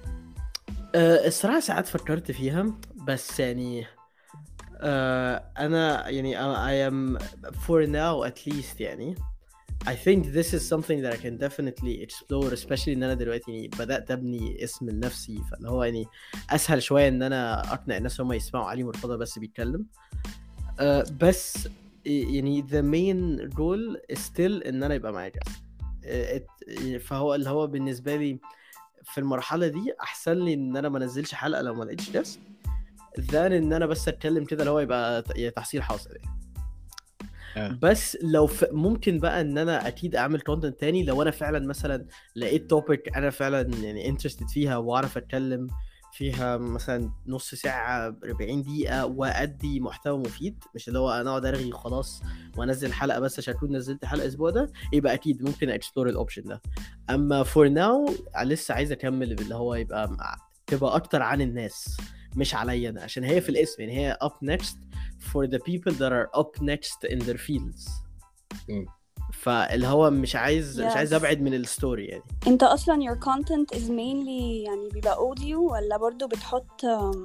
أه 0.97 1.27
الصراحة 1.27 1.60
ساعات 1.60 1.88
فكرت 1.88 2.31
فيها 2.31 2.73
بس 3.07 3.39
يعني 3.39 3.86
أه 4.81 5.43
أنا 5.57 6.10
يعني 6.10 6.36
I 6.38 6.91
am 6.91 7.21
for 7.53 7.88
now 7.88 8.29
at 8.31 8.51
least 8.53 8.81
يعني. 8.81 9.15
I 9.86 9.95
think 10.05 10.23
this 10.33 10.53
is 10.53 10.62
something 10.73 10.99
that 11.03 11.13
I 11.13 11.17
can 11.17 11.38
definitely 11.38 12.01
explore 12.05 12.51
especially 12.53 12.88
إن 12.88 13.03
أنا 13.03 13.13
دلوقتي 13.13 13.51
يعني 13.51 13.67
بدأت 13.67 14.12
أبني 14.12 14.63
اسم 14.63 14.89
لنفسي. 14.89 15.41
فاللي 15.51 15.69
هو 15.69 15.83
يعني 15.83 16.05
أسهل 16.49 16.83
شوية 16.83 17.07
إن 17.07 17.23
أنا 17.23 17.73
أقنع 17.73 17.97
الناس 17.97 18.21
هم 18.21 18.33
يسمعوا 18.33 18.65
علي 18.65 18.83
مرتضى 18.83 19.17
بس 19.17 19.39
بيتكلم. 19.39 19.86
أه 20.79 21.03
بس 21.21 21.69
يعني 22.05 22.65
the 22.71 22.81
main 22.83 23.49
goal 23.55 24.15
is 24.15 24.19
still 24.19 24.67
إن 24.67 24.83
أنا 24.83 24.93
يبقى 24.95 25.13
معايا. 25.13 25.31
أه 26.05 26.38
it- 26.38 26.97
فهو 26.97 27.36
اللي 27.36 27.49
هو 27.49 27.67
بالنسبة 27.67 28.15
لي 28.15 28.39
في 29.07 29.17
المرحلة 29.17 29.67
دي 29.67 29.93
أحسن 30.01 30.33
لي 30.33 30.53
إن 30.53 30.77
أنا 30.77 30.89
ما 30.89 30.97
أنزلش 30.97 31.33
حلقة 31.33 31.61
لو 31.61 31.73
ما 31.73 31.83
لقيتش 31.83 32.11
guest 32.12 32.39
than 33.19 33.53
إن 33.53 33.73
أنا 33.73 33.85
بس 33.85 34.07
أتكلم 34.07 34.45
كده 34.45 34.59
اللي 34.59 34.71
هو 34.71 34.79
يبقى 34.79 35.21
تحصيل 35.55 35.83
حاصل 35.83 36.09
يعني. 36.15 36.37
آه. 37.57 37.79
بس 37.81 38.17
لو 38.21 38.47
ف... 38.47 38.65
ممكن 38.71 39.19
بقى 39.19 39.41
إن 39.41 39.57
أنا 39.57 39.87
أكيد 39.87 40.15
أعمل 40.15 40.41
content 40.41 40.79
تاني 40.79 41.03
لو 41.03 41.21
أنا 41.21 41.31
فعلا 41.31 41.67
مثلا 41.67 42.05
لقيت 42.35 42.69
topic 42.69 43.17
أنا 43.17 43.29
فعلا 43.29 43.61
يعني 43.61 44.09
interested 44.10 44.47
فيها 44.47 44.77
وأعرف 44.77 45.17
أتكلم 45.17 45.67
فيها 46.13 46.57
مثلا 46.57 47.11
نص 47.27 47.55
ساعة 47.55 48.15
40 48.25 48.63
دقيقة 48.63 49.05
وأدي 49.05 49.79
محتوى 49.79 50.17
مفيد. 50.17 50.63
مش 50.75 50.87
اللي 50.87 50.99
هو 50.99 51.11
أنا 51.11 51.29
أقعد 51.29 51.45
أرغي 51.45 51.71
خلاص 51.71 52.21
وأنزل 52.57 52.93
حلقة 52.93 53.19
بس 53.19 53.39
عشان 53.39 53.53
أكون 53.53 53.75
نزلت 53.75 54.05
حلقة 54.05 54.23
الأسبوع 54.23 54.49
ده. 54.49 54.71
يبقى 54.93 55.13
أكيد 55.13 55.43
ممكن 55.43 55.69
explore 55.69 56.10
ال 56.10 56.14
option 56.14 56.43
ده. 56.43 56.61
أما 57.09 57.43
for 57.43 57.69
now 57.69 58.05
لسه 58.43 58.73
عايز 58.73 58.91
أكمل 58.91 59.31
اللي 59.31 59.55
هو 59.55 59.75
يبقى 59.75 60.37
تبقى 60.67 60.95
أكتر 60.95 61.21
عن 61.21 61.41
الناس 61.41 61.97
مش 62.35 62.55
عليا 62.55 62.89
أنا. 62.89 63.01
عشان 63.03 63.23
هي 63.23 63.41
في 63.41 63.49
الاسم 63.49 63.81
يعني 63.81 63.97
هي 63.97 64.17
up 64.23 64.47
next 64.47 64.75
for 65.19 65.47
the 65.47 65.59
people 65.59 65.93
that 65.93 66.11
are 66.11 66.39
up 66.41 66.61
next 66.61 67.09
in 67.11 67.19
their 67.19 67.37
fields. 67.37 67.89
فاللي 69.33 69.87
هو 69.87 70.09
مش 70.09 70.35
عايز 70.35 70.81
مش 70.81 70.95
عايز 70.95 71.11
Yes. 71.13 71.15
ابعد 71.17 71.41
من 71.41 71.53
ال 71.53 71.62
story 71.62 72.05
يعني 72.05 72.23
انت 72.47 72.63
أصلا 72.63 72.95
your 73.05 73.15
content 73.25 73.77
is 73.77 73.83
mainly 73.89 74.65
يعني 74.65 74.89
بيبقى 74.93 75.15
audio 75.15 75.55
ولا 75.55 75.97
برضو 75.97 76.27
بتحط 76.27 76.81
um, 76.85 77.17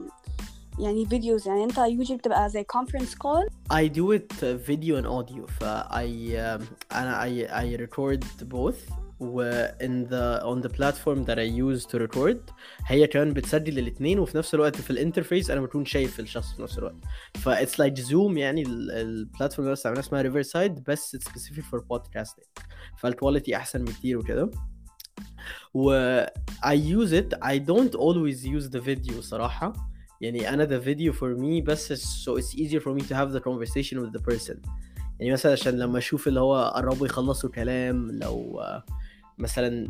يعني 0.78 1.06
videos 1.06 1.46
يعني 1.46 1.64
انت 1.64 1.80
usually 1.80 2.12
بتبقى 2.12 2.48
زي 2.50 2.64
conference 2.76 3.10
call 3.14 3.48
I 3.72 3.88
do 3.88 4.18
it 4.18 4.32
uh, 4.40 4.68
video 4.70 5.02
and 5.02 5.06
audio 5.06 5.46
ف 5.46 5.64
I 5.88 6.06
um, 6.34 6.62
أنا 6.96 7.24
I, 7.24 7.48
I 7.50 7.80
record 7.80 8.24
both 8.54 9.01
و 9.22 9.62
in 9.82 10.08
the 10.10 10.42
on 10.44 10.66
the 10.66 10.72
platform 10.72 11.24
that 11.26 11.38
I 11.38 11.46
use 11.46 11.86
to 11.92 11.98
record 12.08 12.36
هي 12.86 13.06
كمان 13.06 13.32
بتسجل 13.32 13.78
الاثنين 13.78 14.18
وفي 14.18 14.38
نفس 14.38 14.54
الوقت 14.54 14.76
في 14.76 14.90
ال 14.90 14.96
interface 14.96 15.50
أنا 15.50 15.60
بكون 15.60 15.84
شايف 15.84 16.20
الشخص 16.20 16.56
في 16.56 16.62
نفس 16.62 16.78
الوقت. 16.78 16.96
ف 17.34 17.48
it's 17.48 17.74
like 17.82 18.04
zoom 18.10 18.36
يعني 18.36 18.62
ال- 18.62 18.90
ال 18.90 18.99
platform 18.99 19.66
اللي 19.68 19.72
بستعملها 19.72 20.00
اسمها 20.00 20.22
riverside 20.22 20.80
بس 20.88 21.16
it's 21.16 21.30
specific 21.30 21.62
for 21.62 21.78
podcasting. 21.78 22.62
فال 22.98 23.11
quality 23.11 23.56
أحسن 23.56 23.84
بكتير 23.84 24.18
وكده. 24.18 24.50
و 25.74 26.22
I 26.64 26.76
use 26.76 27.12
it 27.12 27.38
I 27.44 27.58
don't 27.58 27.94
always 27.94 28.44
use 28.44 28.68
the 28.70 28.80
video 28.80 29.20
صراحة. 29.20 29.72
يعني 30.20 30.48
أنا 30.48 30.66
the 30.66 30.82
video 30.82 31.12
for 31.12 31.40
me 31.42 31.64
بس 31.64 31.92
so 32.24 32.36
it's 32.36 32.54
easier 32.54 32.80
for 32.80 32.94
me 32.94 33.02
to 33.02 33.14
have 33.14 33.32
the 33.32 33.40
conversation 33.40 33.98
with 33.98 34.12
the 34.18 34.32
person. 34.32 34.56
يعني 35.20 35.32
مثلا 35.32 35.52
عشان 35.52 35.78
لما 35.78 35.98
أشوف 35.98 36.28
اللي 36.28 36.40
هو 36.40 36.72
قربوا 36.76 37.06
يخلصوا 37.06 37.50
كلام 37.50 38.10
لو 38.10 38.62
مثلا 39.38 39.86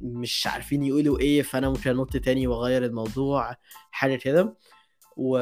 مش 0.00 0.46
عارفين 0.46 0.82
يقولوا 0.82 1.18
إيه 1.18 1.42
فأنا 1.42 1.68
ممكن 1.68 1.90
أنط 1.90 2.16
تاني 2.16 2.46
وأغير 2.46 2.84
الموضوع 2.84 3.56
حاجة 3.90 4.16
كده 4.16 4.56
و 5.16 5.38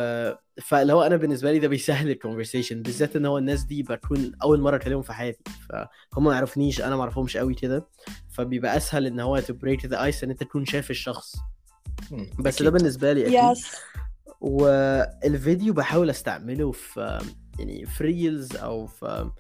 فاللي 0.62 0.92
هو 0.92 1.02
أنا 1.02 1.16
بالنسبة 1.16 1.52
لي 1.52 1.58
ده 1.58 1.68
بيسهل 1.68 2.10
الكونفرسيشن 2.10 2.82
بالذات 2.82 3.16
إن 3.16 3.26
هو 3.26 3.38
الناس 3.38 3.62
دي 3.64 3.82
بكون 3.82 4.32
أول 4.42 4.60
مرة 4.60 4.76
أكلمهم 4.76 5.02
في 5.02 5.12
حياتي 5.12 5.42
فهم 6.12 6.24
ما 6.24 6.34
يعرفنيش 6.34 6.80
أنا 6.80 6.96
ما 6.96 7.02
أعرفهمش 7.02 7.36
قوي 7.36 7.54
كده 7.54 7.88
فبيبقى 8.30 8.76
أسهل 8.76 9.06
إن 9.06 9.20
هو 9.20 9.40
to 9.40 9.52
break 9.52 9.80
the 9.80 9.96
ice 9.96 10.24
إن 10.24 10.30
أنت 10.30 10.42
تكون 10.42 10.64
شايف 10.64 10.90
الشخص. 10.90 11.36
بس 12.38 12.54
أكيد. 12.54 12.66
ده 12.66 12.70
بالنسبة 12.70 13.12
لي 13.12 13.22
أكيد 13.50 13.62
yes 13.64 13.66
والفيديو 14.40 15.74
بحاول 15.74 16.10
أستعمله 16.10 16.72
في 16.72 17.20
يعني 17.58 17.86
في 17.86 18.04
reels 18.04 18.56
أو 18.56 18.86
في 18.86 19.30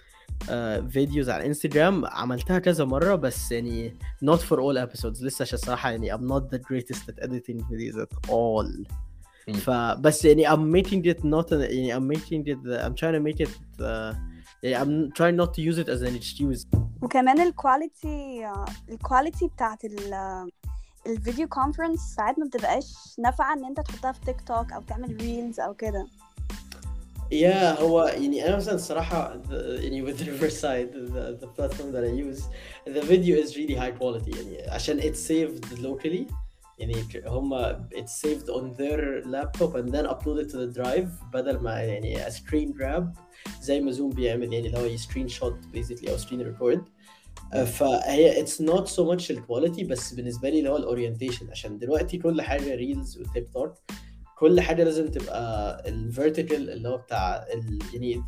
videos 0.88 1.30
على 1.30 1.46
انستجرام 1.46 2.06
عملتها 2.06 2.58
كذا 2.58 2.84
مرة 2.84 3.14
بس 3.14 3.52
يعني 3.52 3.96
not 4.24 4.38
for 4.38 4.56
all 4.56 4.88
episodes. 4.88 5.22
لسه 5.22 5.42
عشان 5.42 5.58
الصراحه 5.58 5.90
يعني 5.90 6.14
I'm 6.14 6.20
not 6.20 6.56
the 6.56 6.58
greatest 6.58 7.02
at 7.08 7.24
editing 7.24 7.58
videos 7.58 7.96
at 8.02 8.30
all. 8.30 8.86
فبس 9.54 10.24
يعني 10.24 10.48
I'm 10.48 10.82
making 10.82 11.02
it 11.04 11.24
not 11.24 11.52
a, 11.52 11.54
يعني 11.54 11.94
I'm 11.94 12.16
making 12.16 12.44
it 12.46 12.58
I'm 12.84 12.94
trying 12.94 13.14
to 13.14 13.20
make 13.20 13.40
it 13.46 13.80
uh, 13.80 14.14
يعني 14.62 14.76
I'm 14.78 15.12
trying 15.12 15.36
not 15.36 15.54
to 15.54 15.60
use 15.60 15.78
it 15.78 15.88
as 15.88 16.02
an 16.02 16.14
excuse. 16.16 16.66
وكمان 17.02 17.40
ال 17.40 17.54
quality 17.54 18.52
ال 18.88 18.96
quality 18.96 19.48
بتاعت 19.48 19.84
ال 19.84 20.14
ال 21.06 21.13
video 21.13 21.48
conference 21.48 22.00
ساعات 22.00 22.38
ما 22.38 22.46
بتبقاش 22.46 22.94
نافعة 23.18 23.54
إن 23.54 23.64
أنت 23.64 23.80
تحطها 23.80 24.12
في 24.12 24.20
تيك 24.20 24.40
توك 24.40 24.72
أو 24.72 24.82
تعمل 24.82 25.16
reels 25.20 25.60
أو 25.60 25.74
كده. 25.74 26.06
يا 27.31 27.79
هو 27.81 28.03
يعني 28.03 28.47
انا 28.47 28.55
مثلا 28.55 28.75
الصراحه 28.75 29.41
the- 29.49 29.51
يعني 29.53 30.05
with 30.13 30.17
Riverside 30.19 30.93
the, 30.93 31.43
the 31.43 31.47
platform 31.57 31.91
that 31.93 32.03
I 32.03 32.13
use 32.27 32.41
the 32.95 33.01
video 33.05 33.35
is 33.45 33.55
really 33.57 33.75
high 33.75 33.91
quality 34.01 34.37
يعني 34.37 34.69
عشان 34.69 35.01
it's 35.01 35.17
saved 35.27 35.77
locally 35.79 36.33
يعني 36.79 36.93
هم 37.25 37.73
it's 37.93 38.21
saved 38.21 38.49
on 38.49 38.77
their 38.77 39.23
laptop 39.25 39.75
and 39.75 39.91
then 39.91 40.05
uploaded 40.05 40.49
to 40.51 40.57
the 40.57 40.79
drive 40.79 41.31
بدل 41.33 41.57
ما 41.57 41.71
يعني 41.81 42.25
a 42.25 42.29
screen 42.31 42.71
grab 42.81 43.03
زي 43.61 43.79
ما 43.81 43.91
زوم 43.91 44.09
بيعمل 44.09 44.53
يعني 44.53 44.67
اللي 44.67 44.77
هو 44.77 44.97
screen 44.97 45.31
shot 45.33 45.77
basically 45.77 46.09
او 46.09 46.17
screen 46.17 46.55
record 46.55 46.79
آه، 47.53 47.63
فهي 47.63 48.45
it's 48.45 48.59
not 48.61 48.87
so 48.87 48.99
much 49.03 49.31
الكواليتي 49.31 49.83
بس 49.83 50.13
بالنسبه 50.13 50.49
لي 50.49 50.57
اللي 50.59 50.69
هو 50.69 50.77
الاورينتيشن 50.77 51.49
عشان 51.49 51.77
دلوقتي 51.77 52.17
كل 52.17 52.41
حاجه 52.41 52.75
ريلز 52.75 53.17
وتيك 53.17 53.47
توك 53.53 53.73
كل 54.42 54.60
حاجة 54.60 54.84
لازم 54.84 55.08
تبقى 55.08 55.82
ال 55.88 55.97
vertical 55.97 56.70
اللي 56.70 56.88
هو 56.88 56.96
بتاع 56.96 57.36
ال 57.36 57.78
يعني 57.92 58.22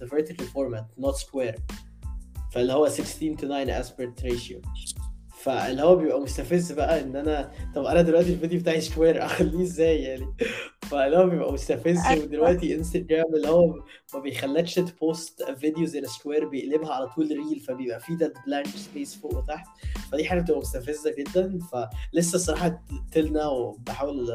the 0.00 0.06
vertical 0.06 0.44
format 0.44 1.04
not 1.04 1.14
square. 1.14 1.60
فاللي 2.52 2.72
هو 2.72 2.88
16 2.88 3.36
to 3.36 3.40
9 3.40 3.82
aspect 3.82 4.22
ratio. 4.22 4.60
فاللي 5.42 5.82
هو 5.82 5.96
بيبقى 5.96 6.20
مستفز 6.20 6.72
بقى 6.72 7.00
إن 7.00 7.16
أنا 7.16 7.50
طب 7.74 7.84
أنا 7.84 8.02
دلوقتي 8.02 8.32
الفيديو 8.32 8.60
بتاعي 8.60 8.80
square 8.80 9.24
أخليه 9.24 9.62
إزاي 9.62 10.02
يعني؟ 10.02 10.26
فاللي 10.82 11.16
هو 11.16 11.26
بيبقى 11.26 11.52
مستفز. 11.52 11.98
أيوة. 12.06 12.24
ودلوقتي 12.24 12.74
انستجرام 12.74 13.34
اللي 13.34 13.48
هو 13.48 13.74
ما 14.14 14.20
بيخلكش 14.20 14.74
ت 14.74 14.88
post 14.88 15.42
videos 15.42 15.96
in 15.96 16.06
square 16.06 16.48
بيقلبها 16.48 16.92
على 16.94 17.06
طول 17.06 17.28
reel 17.28 17.60
فبيبقى 17.60 18.00
في 18.00 18.14
ده 18.14 18.32
blank 18.46 18.66
space 18.66 19.16
فوق 19.16 19.34
وتحت. 19.36 19.66
فدي 20.12 20.24
حاجة 20.24 20.40
بتبقى 20.40 20.60
مستفزة 20.60 21.14
جدا. 21.18 21.58
فلسه 21.72 22.36
الصراحة 22.36 22.82
till 23.12 23.32
now 23.32 23.72
بحاول 23.86 24.30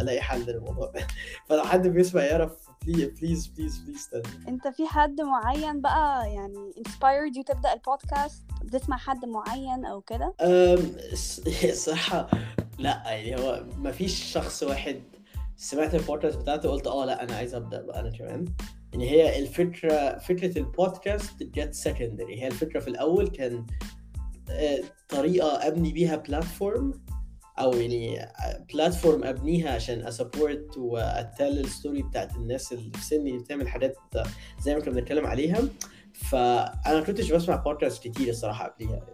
ألاقي 0.00 0.20
حل 0.20 0.40
للموضوع 0.46 0.90
ده. 0.90 1.06
فلو 1.48 1.62
حد 1.62 1.88
بيسمع 1.88 2.22
يعرف 2.24 2.52
please 2.86 3.08
please 3.08 3.46
please 3.46 3.78
please 3.78 4.08
انت 4.48 4.68
في 4.68 4.86
حد 4.86 5.20
معين 5.20 5.80
بقى 5.80 6.32
يعني 6.32 6.72
inspired 6.78 7.38
you 7.38 7.44
تبدأ 7.46 7.72
البودكاست 7.72 8.42
بتسمع 8.64 8.96
حد 8.96 9.24
معين 9.24 9.84
أو 9.86 10.00
كده؟ 10.00 10.34
أم، 10.40 10.76
الص- 11.12 11.64
الصراحة 11.64 12.28
لا 12.78 13.02
يعني 13.10 13.36
هو 13.42 13.64
ما 13.76 13.92
فيش 13.92 14.32
شخص 14.32 14.62
واحد 14.62 15.02
سمعت 15.56 15.94
البودكاست 15.94 16.38
بتاعته 16.38 16.70
قلت 16.70 16.86
آه 16.86 17.04
لا 17.04 17.22
أنا 17.22 17.34
عايز 17.36 17.54
أبدأ 17.54 17.82
بقى 17.82 18.00
أنا 18.00 18.10
كمان. 18.10 18.44
يعني 18.92 19.10
هي 19.10 19.38
الفكرة 19.38 20.18
فكرة 20.18 20.58
البودكاست 20.58 21.42
جت 21.42 21.74
secondary 21.74 22.42
هي 22.42 22.46
الفكرة 22.46 22.80
في 22.80 22.88
الأول 22.88 23.28
كان 23.28 23.66
آه، 24.50 24.80
طريقة 25.08 25.66
أبني 25.66 25.92
بيها 25.92 26.16
platform 26.16 26.92
أو 27.58 27.72
يعني 27.72 28.28
platform 28.72 29.24
أبنيها 29.24 29.70
عشان 29.70 30.06
أ 30.06 30.15
support 30.15 30.76
وأ 30.76 31.03
tell 31.03 31.58
ال 31.58 31.65
story 31.65 32.02
بتاعت 32.02 32.36
الناس 32.36 32.72
اللي 32.72 32.90
في 32.90 33.04
سني 33.04 33.30
اللي 33.30 33.42
بتعمل 33.42 33.68
حاجات 33.68 33.96
زي 34.60 34.74
ما 34.74 34.80
كنا 34.80 34.94
بنتكلم 34.94 35.26
عليها. 35.26 35.62
فأنا 36.12 37.00
كنتش 37.00 37.32
بسمع 37.32 37.56
بودكاست 37.56 38.08
كتير 38.08 38.28
الصراحة 38.28 38.68
قبليها. 38.68 39.06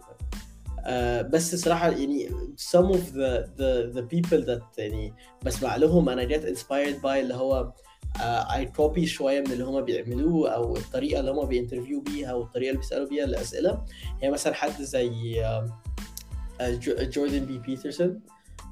آه 0.85 1.23
بس 1.23 1.55
صراحة 1.55 1.91
يعني 1.91 2.29
some 2.73 2.93
of 2.95 3.13
the 3.15 3.47
the 3.59 3.95
the 3.97 4.03
people 4.15 4.47
that 4.47 4.79
يعني 4.79 5.15
بسمع 5.45 5.77
لهم 5.77 6.09
أنا 6.09 6.29
get 6.29 6.43
inspired 6.43 7.03
by 7.03 7.07
اللي 7.07 7.35
هو 7.35 7.73
uh, 8.19 8.49
I 8.49 8.81
copy 8.81 9.05
شوية 9.05 9.41
من 9.41 9.53
اللي 9.53 9.65
هم 9.65 9.81
بيعملوه 9.81 10.51
أو 10.51 10.77
الطريقة 10.77 11.21
اللي 11.21 11.31
هم 11.31 11.45
بي 11.47 11.57
interview 11.57 12.01
بيها 12.01 12.31
أو 12.31 12.43
الطريقة 12.43 12.71
اللي 12.71 12.81
بيسألوا 12.81 13.09
بيها 13.09 13.25
الأسئلة. 13.25 13.85
هي 14.23 14.31
مثلا 14.31 14.55
حد 14.55 14.83
زي 14.83 15.43
جوردن 16.91 17.45
B 17.45 17.59
Peterson. 17.59 18.21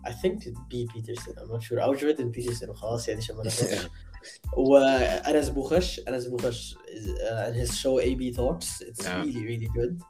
I 0.06 0.10
think 0.10 0.48
B 0.70 0.86
Peterson 0.94 1.34
I'm 1.34 1.60
not 1.60 1.66
sure. 1.68 1.78
أو 1.82 1.94
جوردن 1.94 2.30
بيترسون 2.30 2.70
وخلاص 2.70 3.08
يعني 3.08 3.20
عشان 3.20 3.36
ما 3.36 3.42
نغلطش 3.42 3.88
وأنس 4.56 5.48
بوخش 5.48 6.00
أنس 6.08 6.26
بوخش 6.26 6.74
uh, 6.74 7.46
and 7.48 7.54
his 7.54 7.74
show 7.74 8.00
AB 8.00 8.36
Talks 8.36 8.82
it's 8.82 9.04
Yeah. 9.06 9.24
really 9.24 9.44
really 9.50 9.70
good. 9.78 10.04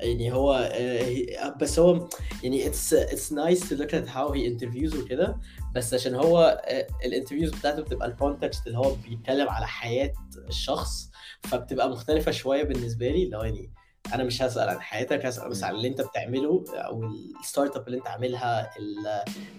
يعني 0.00 0.32
هو 0.32 0.70
آه، 0.72 1.54
بس 1.60 1.78
هو 1.78 2.08
يعني 2.42 2.70
it's 2.72 2.92
it's 2.92 3.30
nice 3.32 3.60
to 3.68 3.72
look 3.76 3.90
at 3.92 4.06
how 4.08 4.32
he 4.32 4.40
interviews 4.50 4.96
وكده. 4.96 5.38
بس 5.74 5.94
عشان 5.94 6.14
هو 6.14 6.62
ال 7.04 7.08
interviews 7.08 7.50
بتاعته 7.50 7.82
بتبقى 7.82 8.08
ال 8.08 8.15
context 8.15 8.66
اللي 8.66 8.78
هو 8.78 8.94
بيتكلم 8.94 9.48
على 9.48 9.66
حياة 9.66 10.12
الشخص 10.48 11.10
فبتبقى 11.42 11.90
مختلفة 11.90 12.30
شوية 12.30 12.62
بالنسبة 12.62 13.08
لي. 13.08 13.22
اللي 13.24 13.36
هو 13.36 13.42
يعني 13.42 13.70
أنا 14.14 14.24
مش 14.24 14.42
هسأل 14.42 14.68
عن 14.68 14.80
حياتك 14.80 15.26
هسأل 15.26 15.48
بس 15.48 15.64
عن 15.64 15.74
اللي 15.74 15.88
انت 15.88 16.00
بتعمله 16.00 16.64
أو 16.72 17.04
ال 17.40 17.76
startup 17.76 17.86
اللي 17.86 17.98
انت 17.98 18.06
عاملها 18.06 18.70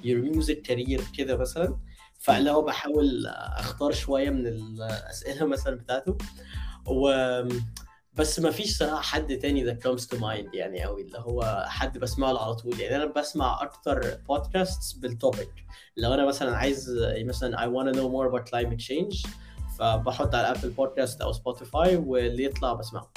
your 0.03 0.21
music 0.21 0.61
career 0.61 1.01
كده 1.17 1.37
مثلا. 1.37 1.77
فاللي 2.19 2.51
هو 2.51 2.61
بحاول 2.61 3.27
اختار 3.57 3.91
شوية 3.91 4.29
من 4.29 4.47
الأسئلة 4.47 5.45
مثلا 5.45 5.75
بتاعته. 5.75 6.17
و 6.87 7.11
بس 8.13 8.39
ما 8.39 8.51
فيش 8.51 8.77
صراحة 8.77 9.01
حد 9.01 9.37
تاني 9.37 9.73
that 9.73 9.77
comes 9.77 10.01
to 10.01 10.19
mind 10.19 10.53
يعني 10.53 10.85
أوي 10.85 11.01
اللي 11.01 11.17
هو 11.17 11.65
حد 11.67 11.97
بسمعه 11.97 12.43
على 12.43 12.55
طول. 12.55 12.79
يعني 12.79 12.95
أنا 12.95 13.05
بسمع 13.05 13.61
أكتر 13.61 14.17
بودكاست 14.27 14.99
بال 14.99 15.14
topic 15.14 15.51
لو 15.97 16.13
أنا 16.13 16.25
مثلا 16.25 16.57
عايز 16.57 16.91
مثلا 17.17 17.57
want 17.57 17.93
to 17.93 17.97
know 17.97 18.03
more 18.03 18.31
about 18.31 18.49
climate 18.49 18.85
change 18.87 19.29
فبحط 19.79 20.35
على 20.35 20.51
أبل 20.51 20.69
بودكاست 20.69 21.21
أو 21.21 21.31
سبوتيفاي 21.31 21.95
واللي 21.95 22.43
يطلع 22.43 22.73
بسمعه. 22.73 23.11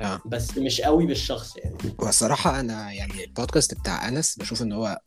آه. 0.00 0.20
بس 0.26 0.58
مش 0.58 0.80
قوي 0.80 1.06
بالشخص 1.06 1.56
يعني 1.56 1.76
والصراحة 1.98 2.60
أنا 2.60 2.92
يعني 2.92 3.24
البودكاست 3.24 3.74
بتاع 3.74 4.08
أنس 4.08 4.36
بشوف 4.38 4.62
إن 4.62 4.72
هو 4.72 4.98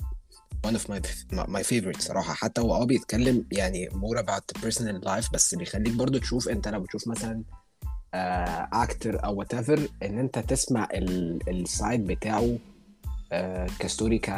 one 0.68 0.70
of 0.70 0.92
my 0.92 1.00
my 1.34 1.64
favorite 1.64 2.00
صراحة 2.00 2.34
حتى 2.34 2.62
هو 2.62 2.76
آه 2.76 2.86
بيتكلم 2.86 3.46
يعني 3.52 3.90
more 3.90 4.18
about 4.18 4.42
the 4.54 4.62
personal 4.62 5.06
life 5.06 5.32
بس 5.34 5.56
بيخليك 5.56 5.94
برضو 5.94 6.18
تشوف 6.18 6.50
أنت 6.50 6.68
لو 6.68 6.80
بتشوف 6.80 7.08
مثلا 7.08 7.44
أكتر 8.74 9.26
أو 9.26 9.36
whatever 9.36 9.88
إن 10.04 10.20
أنت 10.20 10.40
تسمع 10.40 10.88
ال 11.48 11.60
side 11.60 12.08
بتاعه 12.08 12.58
آه، 13.32 13.68
ك 13.80 13.86
story 13.86 14.20
ك 14.20 14.30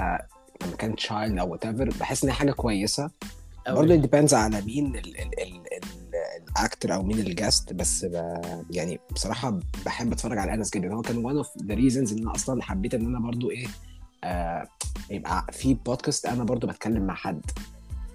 لما 0.61 0.75
كان 0.77 0.95
child 0.95 1.39
أو 1.39 1.51
whatever 1.51 1.89
بحس 1.99 2.23
إن 2.23 2.29
هي 2.29 2.35
حاجة 2.35 2.51
كويسة. 2.51 3.11
برضه 3.67 3.95
depends 3.95 4.33
على 4.33 4.61
مين 4.61 5.01
ال 6.57 6.63
actor 6.63 6.93
أو 6.93 7.03
مين 7.03 7.19
ال 7.19 7.28
guest 7.28 7.73
بس 7.73 8.05
ب... 8.05 8.13
يعني 8.71 8.99
بصراحه 9.11 9.59
بحب 9.85 10.11
اتفرج 10.11 10.37
على 10.37 10.53
انس 10.53 10.69
جدا 10.69 10.93
هو 10.93 11.01
كان 11.01 11.23
one 11.41 11.43
of 11.45 11.47
the 11.61 11.75
reasons 11.75 12.11
ان 12.11 12.17
أنا 12.21 12.35
أصلا 12.35 12.61
حبيت 12.63 12.93
ان 12.93 13.05
أنا 13.05 13.19
برضه 13.19 13.51
إيه 13.51 13.67
آه 14.23 14.67
يبقى 15.09 15.45
في 15.51 15.73
بودكاست 15.73 16.25
أنا 16.25 16.43
برضه 16.43 16.67
بتكلم 16.67 17.03
مع 17.05 17.15
حد 17.15 17.41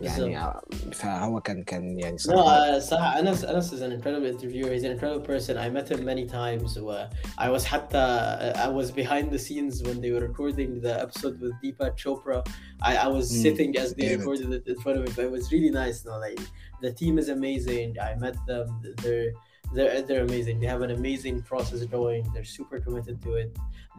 يعني 0.00 0.38
آه، 0.38 0.62
فهو 0.92 1.40
كان 1.40 1.62
كان 1.64 1.98
يعني 1.98 2.16
No, 2.16 2.20
صراحة 2.20 2.78
uh, 2.78 2.82
صراحة 2.82 3.20
Anas, 3.20 3.38
Anas 3.44 3.72
is 3.72 3.80
an 3.80 3.92
incredible 3.92 4.26
interviewer. 4.26 4.70
He's 4.74 4.84
an 4.84 4.90
incredible 4.90 5.26
person. 5.26 5.56
I 5.56 5.70
met 5.70 5.88
him 5.88 6.04
many 6.04 6.26
times. 6.26 6.78
و 6.78 7.04
I 7.38 7.48
was 7.58 7.64
حتى 7.64 8.52
I 8.54 8.68
was 8.82 8.90
behind 8.90 9.30
the 9.34 9.38
scenes 9.38 9.82
when 9.82 10.00
they 10.00 10.10
were 10.10 10.26
recording 10.28 10.80
the 10.82 11.00
episode 11.04 11.40
with 11.40 11.52
Deepak 11.62 11.94
Chopra. 12.04 12.38
I, 12.82 12.96
I 12.96 13.08
was 13.16 13.26
Mm, 13.32 13.42
sitting 13.46 13.70
as 13.82 13.94
they 13.94 14.08
damn 14.08 14.14
it. 14.14 14.18
recorded 14.18 14.48
it 14.58 14.64
in 14.72 14.76
front 14.82 14.96
of 14.98 15.02
me. 15.04 15.10
But 15.16 15.24
it 15.28 15.32
was 15.38 15.44
really 15.54 15.72
nice. 15.82 15.98
No, 16.08 16.12
like 16.26 16.40
the 16.83 16.91
team 17.01 17.13
is 17.21 17.27
amazing. 17.37 17.89
I 18.09 18.11
met 18.25 18.37
them. 18.49 18.67
They're 19.03 19.31
they're 19.75 20.01
they're 20.07 20.23
amazing. 20.29 20.55
They 20.61 20.69
have 20.73 20.83
an 20.87 20.93
amazing 20.99 21.37
process 21.51 21.81
going. 21.97 22.23
They're 22.33 22.51
super 22.57 22.77
committed 22.85 23.17
to 23.25 23.31
it. 23.41 23.49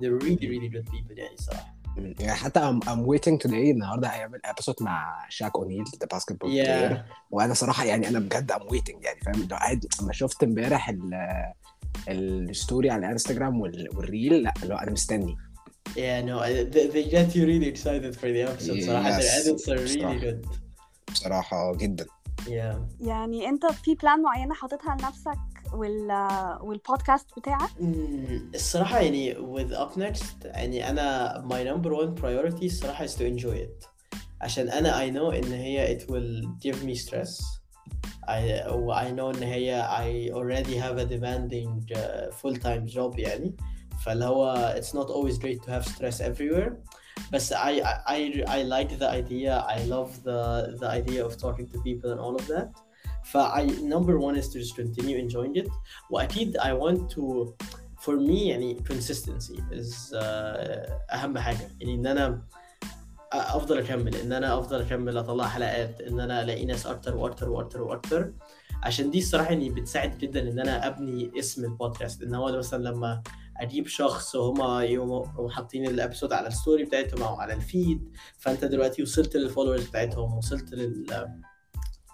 They're 0.01 0.19
really 0.27 0.47
really 0.55 0.71
good 0.77 0.87
people. 0.95 1.15
يعني 1.19 1.37
صراحة. 1.37 1.75
يعني 1.97 2.33
حتى 2.33 2.61
I'm, 2.61 2.85
I'm 2.89 3.05
waiting 3.07 3.39
today 3.47 3.53
النهارده 3.75 4.09
هيعمل 4.09 4.41
ابيسود 4.45 4.75
مع 4.81 5.27
شاك 5.29 5.57
اونيل 5.57 5.85
ذا 6.01 6.07
باسكتبول 6.13 6.51
Yeah. 6.51 6.55
بلاير 6.67 7.05
وانا 7.31 7.55
صراحه 7.55 7.85
يعني 7.85 8.09
انا 8.09 8.19
بجد 8.19 8.53
I'm 8.53 8.57
waiting 8.75 9.05
يعني 9.05 9.21
فاهم 9.21 9.41
لو 9.51 9.57
قاعد 9.57 9.87
لما 10.03 10.13
شفت 10.13 10.43
امبارح 10.43 10.89
ال- 10.89 11.53
الستوري 12.09 12.91
على 12.91 13.07
الانستجرام 13.07 13.61
وال- 13.61 13.89
والريل 13.97 14.43
لا 14.43 14.55
لو 14.65 14.77
انا 14.77 14.91
مستني 14.91 15.37
Yeah, 15.91 16.23
no, 16.29 16.37
I- 16.41 16.65
they, 16.75 16.87
they 16.95 17.05
get 17.17 17.29
you 17.37 17.43
really 17.51 17.69
excited 17.75 18.13
for 18.21 18.29
the 18.37 18.43
episode. 18.53 18.81
صراحة 18.87 19.19
their 19.21 19.23
Yes, 19.23 19.47
edits 19.47 19.65
are 19.69 19.79
really 19.79 20.01
صراحة. 20.01 20.21
good. 20.21 20.47
بصراحه 21.13 21.75
جدا 21.77 22.07
Yeah. 22.46 22.76
يعني 23.00 23.50
انت 23.50 23.66
في 23.66 23.96
بلان 23.96 24.22
معينة 24.22 24.54
حاططها 24.54 24.96
لنفسك 25.02 25.40
وال 25.74 26.12
والبودكاست 26.62 27.28
بتاعك 27.40 27.70
مم، 27.80 28.52
الصراحة 28.56 29.00
يعني 29.00 29.36
with 29.36 29.72
up 29.72 30.00
next 30.00 30.46
يعني 30.46 30.90
أنا 30.90 31.34
my 31.50 31.68
number 31.74 31.90
one 31.92 32.22
priority 32.22 32.64
الصراحة 32.64 33.06
is 33.08 33.10
to 33.12 33.22
enjoy 33.22 33.56
it 33.68 33.88
عشان 34.42 34.70
أنا 34.70 35.00
I 35.08 35.12
know 35.14 35.34
إن 35.46 35.52
هي 35.54 36.00
it 36.00 36.02
will 36.04 36.48
give 36.68 36.78
me 36.86 36.96
stress 37.08 37.44
I 38.28 38.62
I 39.04 39.12
know 39.18 39.36
إن 39.38 39.44
هي 39.44 39.84
I 39.90 40.34
already 40.36 40.76
have 40.76 40.98
a 40.98 41.06
demanding 41.06 41.96
uh, 41.98 42.32
full 42.42 42.56
time 42.56 42.94
job 42.96 43.20
يعني 43.20 43.56
فاللي 44.06 44.26
هو 44.26 44.76
it's 44.82 44.90
not 44.96 45.08
always 45.10 45.38
great 45.40 45.66
to 45.66 45.72
have 45.72 45.86
stress 45.96 46.22
everywhere 46.22 46.72
بس 47.32 47.54
I, 47.54 47.56
I, 47.56 47.94
I, 48.08 48.44
I 48.48 48.64
like 48.64 49.00
the 49.00 49.10
idea. 49.10 49.66
I 49.68 49.80
love 49.86 50.24
the, 50.24 50.78
the 50.82 50.88
idea 50.88 51.26
of 51.26 51.38
talking 51.38 51.68
to 51.74 51.80
people 51.88 52.12
and 52.12 52.20
all 52.20 52.36
of 52.36 52.48
that. 52.48 52.70
ف 53.24 53.38
I 53.38 53.64
number 53.82 54.20
one 54.20 54.36
is 54.36 54.48
to 54.50 54.60
just 54.60 54.76
continue 54.76 55.18
enjoying 55.18 55.56
it. 55.56 55.70
واكيد 56.12 56.58
I 56.58 56.74
want 56.74 57.10
to 57.16 57.54
for 58.06 58.18
me 58.18 58.50
يعني 58.50 58.84
consistency 58.84 59.60
is 59.72 60.14
uh, 60.14 60.92
أهم 61.14 61.38
حاجة. 61.38 61.70
يعني 61.80 61.96
إن 61.96 62.08
أنا 62.08 62.42
أفضل 63.34 63.78
أكمل 63.78 64.16
إن 64.16 64.34
أنا 64.34 64.60
أفضل 64.60 64.82
أكمل 64.82 65.18
أطلع 65.18 65.48
حلقات 65.48 66.02
إن 66.02 66.20
أنا 66.20 66.44
ألاقي 66.44 66.66
ناس 66.66 66.86
أكتر 66.88 67.16
وأكتر 67.16 67.50
وأكتر 67.50 67.82
وأكتر. 67.82 68.34
عشان 68.84 69.12
دي 69.12 69.18
الصراحة 69.18 69.50
يعني 69.50 69.70
بتساعد 69.70 70.18
جدا 70.18 70.42
إن 70.50 70.60
أنا 70.60 70.88
أبني 70.88 71.32
اسم 71.40 71.64
البودكاست. 71.66 72.24
إن 72.24 72.36
هو 72.36 72.58
مثلا 72.58 72.84
لما 72.84 73.24
أجيب 73.58 73.88
شخص 73.88 74.36
وهما 74.36 74.84
يقوموا 74.84 75.50
حاطين 75.50 75.86
ال 75.88 75.93
episode 75.93 76.34
على 76.34 76.48
ال 76.48 76.54
story 76.54 76.84
بتاعتهم 76.84 77.24
أو 77.24 77.36
على 77.36 77.54
ال 77.54 77.65
feed 77.65 78.12
فأنت 78.38 78.66
دلوقتي 78.66 79.04
وصلت 79.04 79.36
لل 79.36 79.45
followers 79.45 79.88
بتاعتهم 79.88 80.38
وصلت 80.38 80.74
لل 80.74 81.06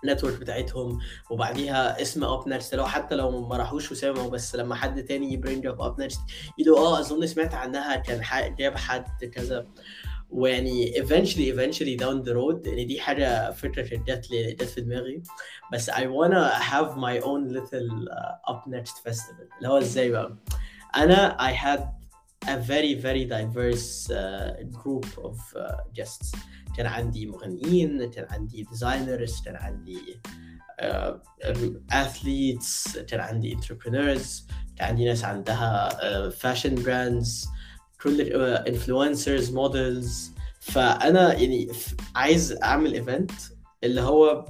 network 0.05 0.39
بتاعتهم. 0.39 0.99
وبعديها 1.31 2.01
اسم 2.01 2.23
Up 2.23 2.47
Next 2.47 2.75
لو 2.75 2.85
حتى 2.85 3.15
لو 3.15 3.47
ما 3.47 3.57
راحوش 3.57 3.91
وسمعوا 3.91 4.29
بس 4.29 4.55
لما 4.55 4.75
حد 4.75 5.03
تاني 5.03 5.33
ي 5.33 5.39
bring 5.39 5.65
up 5.65 5.81
Up 5.81 5.99
Next 5.99 6.19
يقولوا 6.57 6.79
آه 6.87 6.99
أظن 6.99 7.27
سمعت 7.27 7.53
عنها 7.53 7.95
كان 7.95 8.55
جاب 8.55 8.77
حد 8.77 9.25
كذا. 9.25 9.67
ويعني 10.29 10.93
eventually 10.93 11.53
eventually 11.55 11.97
down 12.03 12.25
the 12.27 12.33
road 12.33 12.67
يعني 12.67 12.85
دي 12.85 12.99
حاجة 12.99 13.51
فكرة 13.51 13.87
كانت 13.87 14.07
جت 14.11 14.27
جت 14.33 14.63
في 14.63 14.81
دماغي. 14.81 15.23
بس 15.73 15.89
I 15.89 15.93
wanna 16.03 16.51
have 16.61 16.95
my 16.97 17.23
own 17.23 17.53
little 17.57 18.07
uh, 18.09 18.51
up 18.53 18.65
next 18.69 19.09
festival. 19.09 19.57
اللي 19.57 19.67
هو 19.69 19.77
إزاي 19.77 20.11
بقى؟ 20.11 20.37
أنا 20.95 21.37
I 21.39 21.53
had 21.53 21.79
a 22.47 22.57
very 22.57 22.93
very 22.95 23.25
diverse 23.25 24.09
uh, 24.09 24.53
group 24.71 25.05
of 25.17 25.37
uh, 25.55 25.77
guests 25.93 26.35
كان 26.77 26.85
عندي 26.85 27.25
مغنيين 27.25 28.11
كان 28.11 28.27
عندي 28.29 28.65
designers 28.65 29.45
كان 29.45 29.55
عندي 29.55 30.19
uh, 30.81 31.13
um, 31.43 31.93
athletes 31.93 32.99
كان 32.99 33.19
عندي 33.19 33.57
entrepreneurs 33.57 34.43
كان 34.75 34.87
عندي 34.87 35.05
ناس 35.05 35.23
عندها 35.23 35.89
uh, 35.89 36.33
fashion 36.33 36.75
brands 36.79 37.47
كل 38.01 38.25
uh, 38.25 38.63
influencers 38.67 39.51
models 39.51 40.31
فانا 40.59 41.33
يعني 41.33 41.71
عايز 42.15 42.51
اعمل 42.63 42.93
event 42.93 43.31
اللي 43.83 44.01
هو 44.01 44.45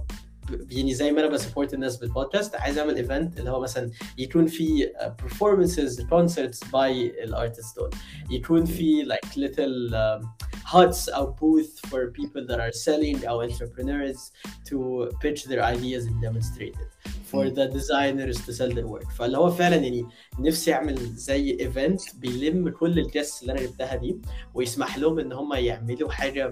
يعني 0.72 0.94
زي 0.94 1.12
ما 1.12 1.20
أنا 1.20 1.28
ب 1.30 1.35
support 1.35 1.74
الناس 1.74 1.98
بالبودكاست 1.98 2.56
عايز 2.56 2.78
أعمل 2.78 2.96
event 2.96 3.40
اللي 3.40 3.50
هو 3.50 3.60
مثلا 3.62 3.92
يكون 4.18 4.48
في 4.48 4.90
performances 5.22 6.02
concerts 6.02 6.68
by 6.68 6.92
ال 7.24 7.30
artists 7.30 7.76
دول. 7.78 7.90
يكون 8.30 8.66
في 8.66 9.06
like 9.06 9.28
little 9.28 9.94
um, 9.94 10.28
huts 10.72 11.10
أو 11.16 11.36
booth 11.36 11.90
for 11.90 12.12
people 12.12 12.48
that 12.48 12.60
are 12.60 12.72
selling 12.72 13.28
أو 13.28 13.48
entrepreneurs 13.48 14.32
to 14.70 15.10
pitch 15.24 15.44
their 15.44 15.62
ideas 15.62 16.06
and 16.06 16.22
demonstrate 16.22 16.76
it 16.84 17.12
for 17.32 17.50
the 17.50 17.66
designers 17.78 18.38
to 18.46 18.52
sell 18.54 18.72
their 18.72 18.88
work. 18.88 19.12
فاللي 19.18 19.38
هو 19.38 19.52
فعلا 19.52 19.76
يعني 19.76 20.06
نفسي 20.40 20.74
أعمل 20.74 20.98
زي 21.16 21.58
event 21.60 22.02
بيلم 22.16 22.70
كل 22.70 23.00
ال 23.00 23.06
guests 23.06 23.42
اللي 23.42 23.54
أنا 23.54 23.62
جبتها 23.62 23.96
دي 23.96 24.18
ويسمح 24.54 24.98
لهم 24.98 25.20
إن 25.20 25.34
هم 25.34 25.54
يعملوا 25.54 26.12
حاجة 26.12 26.52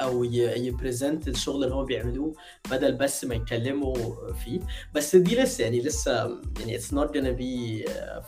أو 0.00 0.24
ي 0.24 0.37
present 0.37 1.28
الشغل 1.28 1.64
اللي 1.64 1.74
هم 1.74 1.84
بيعملوه 1.84 2.34
بدل 2.70 2.92
بس 2.94 3.24
ما 3.24 3.34
يتكلموا 3.34 4.32
فيه. 4.32 4.60
بس 4.94 5.16
دي 5.16 5.36
لسه 5.36 5.64
يعني 5.64 5.80
لسه 5.80 6.12
يعني 6.60 6.74
it's 6.76 6.92
not 6.94 7.16
gonna 7.18 7.26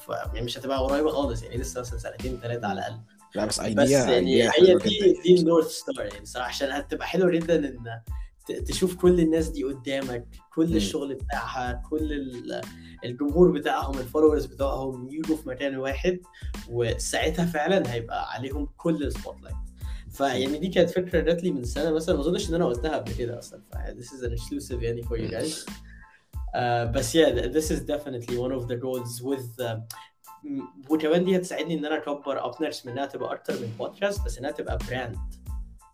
ف- 0.06 0.08
يعني 0.34 0.40
مش 0.44 0.58
هتبقى 0.58 0.78
قريبة 0.78 1.10
خالص. 1.10 1.42
يعني 1.42 1.56
لسه 1.56 1.80
مثلا 1.80 1.98
سنتين 1.98 2.38
ثلاثة 2.42 2.66
على 2.66 2.78
الأقل. 2.80 3.00
لا 3.34 3.44
بس 3.44 3.60
بس 3.60 3.64
ايديا 3.64 3.98
يعني 3.98 4.52
ايديا 4.52 4.52
هي 4.58 4.74
دي 4.74 5.20
دي 5.22 5.40
ال 5.40 5.45
north 5.45 5.66
star 5.70 6.04
يعني 6.06 6.26
صراحة 6.26 6.48
عشان 6.48 6.70
هتبقى 6.70 7.06
حلوة 7.06 7.30
جدا 7.30 7.56
إن 7.56 8.00
تشوف 8.66 8.96
كل 8.96 9.20
الناس 9.20 9.48
دي 9.48 9.64
قدامك 9.64 10.24
كل 10.54 10.66
مم. 10.70 10.76
الشغل 10.76 11.14
بتاعها 11.14 11.82
كل 11.90 12.12
ال- 12.12 12.60
الجمهور 13.04 13.50
بتاعهم 13.50 13.98
ال 13.98 14.03
followers 14.03 14.46
بتوعهم 14.46 15.08
يجوا 15.10 15.36
في 15.36 15.48
مكان 15.48 15.76
واحد 15.76 16.18
وساعتها 16.70 17.46
فعلا 17.46 17.92
هيبقى 17.92 18.32
عليهم 18.32 18.68
كل 18.76 19.02
ال 19.02 19.36
spotlight 19.42 19.56
فيعني 20.12 20.58
دي 20.58 20.68
كانت 20.68 20.90
فكرة 20.90 21.20
جات 21.20 21.42
لي 21.42 21.50
من 21.50 21.64
سنة 21.64 21.90
مثلا 21.90 22.14
ما 22.14 22.20
أظنش 22.20 22.50
إن 22.50 22.54
أنا 22.54 22.66
قلتها 22.66 22.96
قبل 22.96 23.12
كده 23.12 23.38
أصلا. 23.38 23.60
ف 23.72 23.74
this 23.76 24.06
is 24.06 24.24
an 24.24 24.32
exclusive 24.32 24.82
يعني 24.82 25.02
for 25.02 25.16
you 25.16 25.30
guys. 25.34 25.66
uh, 26.54 26.90
بس 26.94 27.16
yeah 27.16 27.30
this 27.30 27.70
is 27.70 27.80
definitely 27.80 28.36
one 28.36 28.52
of 28.52 28.68
the 28.68 28.76
goals 28.76 29.22
with 29.22 29.64
uh, 29.66 29.78
وكمان 30.90 31.24
دي 31.24 31.36
هتساعدني 31.36 31.74
إن 31.74 31.84
أنا 31.84 31.96
أكبر 31.98 32.46
Up 32.46 32.58
Next 32.58 32.82
من 32.84 32.92
إنها 32.92 33.06
تبقى 33.06 33.32
أكتر 33.34 33.54
من 33.54 33.72
بودكاست 33.78 34.24
بس 34.24 34.38
إنها 34.38 34.50
تبقى 34.50 34.78
brand 34.88 35.16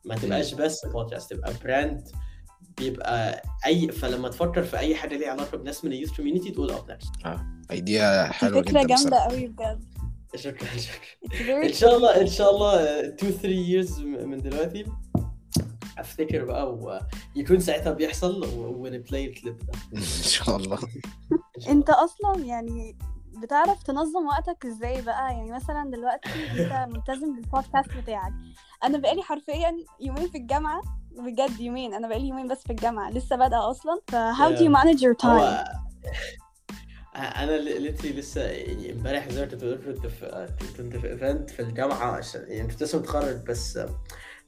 ما 0.04 0.14
تبقاش 0.14 0.54
بس 0.54 0.86
بودكاست 0.86 1.32
تبقى 1.34 1.52
brand 1.64 2.08
بيبقى 2.78 3.42
أي 3.66 3.88
فلما 3.92 4.28
تفكر 4.28 4.62
في 4.62 4.78
أي 4.78 4.94
حاجة 4.94 5.16
ليها 5.16 5.30
علاقة 5.30 5.56
بناس 5.58 5.84
من 5.84 5.92
ال 5.92 5.96
youth 5.96 6.16
community 6.16 6.50
تقول 6.50 6.70
Up 6.70 6.84
Next 6.84 7.12
idea 7.70 8.26
دي 8.26 8.32
حلوة 8.32 8.62
فكرة 8.62 8.70
جدا 8.70 8.86
جامدة 8.86 8.94
بصراحة. 8.94 9.30
قوي 9.30 9.46
بجد. 9.46 9.93
شكرا 10.36 10.68
شكرا. 10.76 11.62
إن 11.66 11.72
شاء 11.72 11.96
الله 11.96 12.20
إن 12.20 12.26
شاء 12.26 12.50
الله 12.54 13.00
2 13.08 13.32
3 13.32 13.48
years 13.48 13.98
من 14.00 14.42
دلوقتي. 14.42 14.84
أفتكر 15.98 16.44
بقى 16.44 16.74
ويكون 17.36 17.60
ساعتها 17.60 17.92
بيحصل 17.92 18.44
ونبلاي 18.56 19.26
الكليب 19.26 19.58
ده. 19.58 19.72
إن 19.98 20.02
شاء 20.22 20.56
الله. 20.56 20.78
إن 21.56 21.60
شاء 21.60 21.72
أنت 21.72 21.90
الله. 21.90 22.04
أصلا 22.04 22.44
يعني 22.44 22.96
بتعرف 23.42 23.82
تنظم 23.82 24.26
وقتك 24.26 24.66
إزاي 24.66 25.02
بقى؟ 25.02 25.32
يعني 25.32 25.52
مثلا 25.52 25.90
دلوقتي 25.90 26.28
أنت 26.50 26.94
ملتزم 26.94 27.34
بالبودكاست 27.34 27.90
بتاعك. 28.02 28.32
أنا 28.84 28.98
بقالي 28.98 29.22
حرفيا 29.22 29.76
يومين 30.00 30.28
في 30.28 30.38
الجامعة. 30.38 30.82
بجد 31.10 31.60
يومين. 31.60 31.94
أنا 31.94 32.08
بقالي 32.08 32.28
يومين 32.28 32.48
بس 32.48 32.62
في 32.62 32.70
الجامعة. 32.70 33.10
لسه 33.10 33.36
بادئة 33.36 33.70
أصلا. 33.70 34.00
ف 34.08 34.14
how 34.14 34.56
do 34.56 34.60
you 34.60 34.70
manage 34.70 35.00
your 35.00 35.14
time? 35.26 35.84
أنا 37.16 37.56
literally 37.56 38.12
لسه 38.12 38.42
يعني 38.42 38.92
امبارح 38.92 39.28
زي 39.28 39.40
ما 39.40 39.46
كنت 39.46 39.64
في 40.06 40.48
كنت 40.76 40.96
في 40.96 41.10
event 41.12 41.50
في 41.50 41.62
الجامعة 41.62 42.16
عشان 42.16 42.44
يعني 42.48 42.68
كنت 42.68 42.82
لسه 42.82 42.98
متخرج 42.98 43.36
بس 43.36 43.78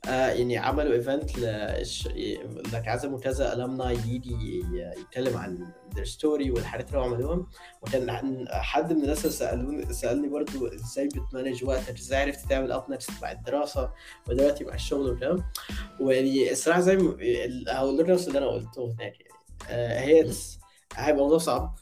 آه 0.08 0.28
يعني 0.28 0.58
عملوا 0.58 0.92
event 0.92 1.38
لك 1.38 2.88
عزموا 2.88 3.18
كذا 3.20 3.52
ال 3.52 3.58
alumni 3.58 3.90
يجي 3.90 4.64
يتكلم 4.72 5.36
عن 5.36 5.72
their 5.96 6.08
story 6.08 6.50
والحاجات 6.50 6.88
اللي 6.88 6.98
هو 6.98 7.04
عملوها 7.04 7.46
وكان 7.82 8.10
حد 8.50 8.92
من 8.92 9.02
الناس 9.02 9.26
سالوني 9.26 9.92
سألني 9.92 10.28
برضو 10.28 10.66
إزاي 10.66 11.08
بت 11.08 11.22
manage 11.22 11.64
وقتك 11.64 11.98
إزاي 11.98 12.22
عرفت 12.22 12.48
تعمل 12.48 12.72
Up 12.72 12.90
Next 12.90 13.10
مع 13.22 13.32
الدراسة 13.32 13.90
ودلوقتي 14.28 14.64
مع 14.64 14.74
الشغل 14.74 15.10
وكده 15.10 15.44
ويعني 16.00 16.52
الصراحة 16.52 16.80
زي 16.80 16.96
ما 16.96 17.16
هقول 17.68 17.98
لك 17.98 18.08
نفس 18.08 18.28
اللي 18.28 18.38
أنا 18.38 18.46
قلته 18.46 18.84
هناك 18.84 19.20
يعني. 19.20 19.32
آه 19.70 20.00
هي 20.00 20.30
هيبقى 20.96 21.22
موضوع 21.22 21.38
صعب. 21.38 21.74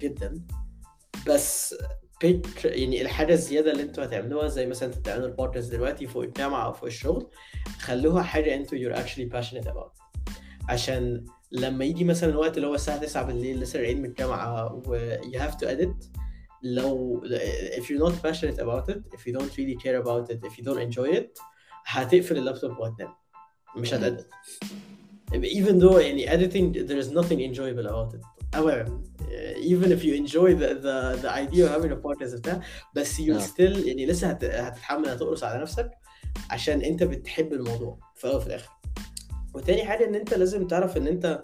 جدا. 0.00 0.40
بس 1.26 1.74
بيك 2.20 2.64
يعني 2.64 3.02
الحاجة 3.02 3.32
الزيادة 3.32 3.72
اللي 3.72 3.82
أنتوا 3.82 4.04
هتعملوها 4.04 4.48
زي 4.48 4.66
مثلا 4.66 4.88
أنتوا 4.88 5.00
بتعملوا 5.00 5.26
البودكاست 5.28 5.72
دلوقتي 5.72 6.06
فوق 6.06 6.22
الجامعة 6.22 6.64
أو 6.66 6.72
فوق 6.72 6.84
الشغل 6.84 7.26
خلوها 7.80 8.22
حاجة 8.22 8.54
أنتوا 8.54 8.78
you're 8.78 8.96
actually 8.98 9.28
passionate 9.36 9.66
about. 9.68 10.02
عشان 10.68 11.24
لما 11.52 11.84
يجي 11.84 12.04
مثلا 12.04 12.30
الوقت 12.30 12.56
اللي 12.56 12.68
هو 12.68 12.74
الساعة 12.74 12.98
9 12.98 13.22
بالليل 13.22 13.60
لسه 13.60 13.78
راجعين 13.78 13.98
من 13.98 14.04
الجامعة 14.04 14.72
و 14.86 14.98
you 15.22 15.38
have 15.38 15.54
to 15.54 15.66
edit. 15.66 16.06
لو 16.62 17.22
if 17.78 17.82
you're 17.82 18.08
not 18.08 18.12
passionate 18.28 18.58
about 18.58 18.92
it 18.92 19.16
if 19.16 19.20
you 19.26 19.32
don't 19.38 19.52
really 19.56 19.76
care 19.84 20.02
about 20.02 20.32
it 20.32 20.38
if 20.48 20.58
you 20.58 20.64
don't 20.64 20.92
enjoy 20.92 21.16
it 21.16 21.42
هتقفل 21.86 22.36
اللابتوب 22.38 22.78
وهتنام 22.78 23.14
مش. 23.76 23.94
هتedit 23.94 24.24
even 25.32 25.80
though 25.80 25.96
يعني 25.98 26.26
editing 26.26 26.88
there 26.88 27.04
is 27.04 27.10
nothing 27.10 27.40
enjoyable 27.40 27.86
about 27.86 28.14
it. 28.14 28.37
However 28.56 28.84
uh, 28.86 29.72
even 29.72 29.88
if 29.96 30.00
you 30.06 30.12
enjoy 30.22 30.50
the 30.62 30.70
the, 30.86 30.96
the 31.22 31.30
idea 31.44 31.64
of 31.66 31.70
having 31.74 31.92
a 31.92 32.00
podcast 32.06 32.34
بتاع 32.38 32.60
بس 32.94 33.20
you 33.20 33.20
Yeah. 33.20 33.42
still 33.42 33.86
يعني 33.86 34.06
لسه 34.06 34.30
هت, 34.30 34.44
هتتحمل 34.44 35.08
هتقرص 35.08 35.44
على 35.44 35.62
نفسك 35.62 35.90
عشان 36.50 36.80
انت 36.82 37.02
بتحب 37.02 37.52
الموضوع 37.52 37.98
في 38.16 38.24
الأول 38.24 38.36
وفي 38.38 38.46
الآخر. 38.46 38.70
وتاني 39.54 39.84
حاجة 39.84 40.04
إن 40.04 40.14
أنت 40.14 40.34
لازم 40.34 40.66
تعرف 40.66 40.96
إن 40.96 41.06
أنت 41.06 41.42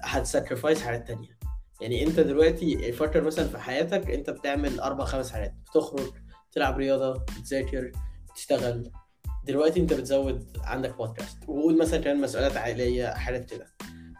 هتساكرفايس 0.00 0.82
حاجات 0.82 1.08
تانية. 1.08 1.38
يعني 1.80 2.06
أنت 2.06 2.20
دلوقتي 2.20 2.92
فكر 2.92 3.24
مثلا 3.24 3.48
في 3.48 3.58
حياتك 3.58 4.10
أنت 4.10 4.30
بتعمل 4.30 4.80
أربع 4.80 5.04
خمس 5.04 5.30
حاجات. 5.30 5.54
بتخرج 5.70 6.12
تلعب 6.52 6.76
رياضة 6.78 7.24
بتذاكر 7.38 7.92
تشتغل 8.34 8.90
دلوقتي 9.44 9.80
أنت 9.80 9.92
بتزود 9.92 10.56
عندك 10.64 10.96
بودكاست 10.96 11.38
وقول 11.48 11.78
مثلا 11.78 12.00
كمان 12.00 12.20
مسؤوليات 12.20 12.56
عائلية 12.56 13.06
حاجات 13.06 13.50
كده. 13.50 13.66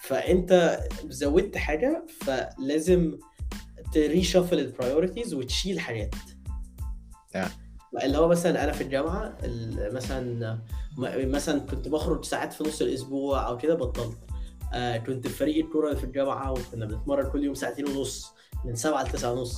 فأنت 0.07 0.81
زودت 1.09 1.57
حاجة 1.57 2.07
فلازم 2.21 3.19
تريشفل 3.93 4.59
البرايورتيز 4.59 5.35
وتشيل 5.35 5.81
حاجات. 5.81 6.15
Yeah. 7.37 7.49
اللي 8.05 8.19
هو 8.19 8.29
مثلا 8.29 8.65
أنا 8.65 8.73
في 8.73 8.81
الجامعة 8.81 9.37
ال- 9.45 9.95
مثلا 9.95 10.59
مثلا 11.27 11.61
كنت 11.61 11.89
بخرج 11.89 12.25
ساعات 12.25 12.53
في 12.53 12.65
نص 12.65 12.83
الأسبوع 12.83 13.49
أو 13.49 13.59
كده 13.59 13.75
بطلت. 13.75 14.19
آه 14.75 14.97
كنت 14.97 15.27
في 15.27 15.35
فريق 15.35 15.65
الكورة 15.65 15.95
في 15.95 16.05
الجامعة 16.05 16.53
وكنا 16.53 16.87
بنتمرن 16.87 17.31
كل 17.31 17.45
يوم 17.45 17.55
ساعتين 17.55 17.89
ونص 17.89 18.33
من 18.65 18.75
سبعة 18.75 19.03
لتسعة 19.03 19.33
ونص. 19.33 19.57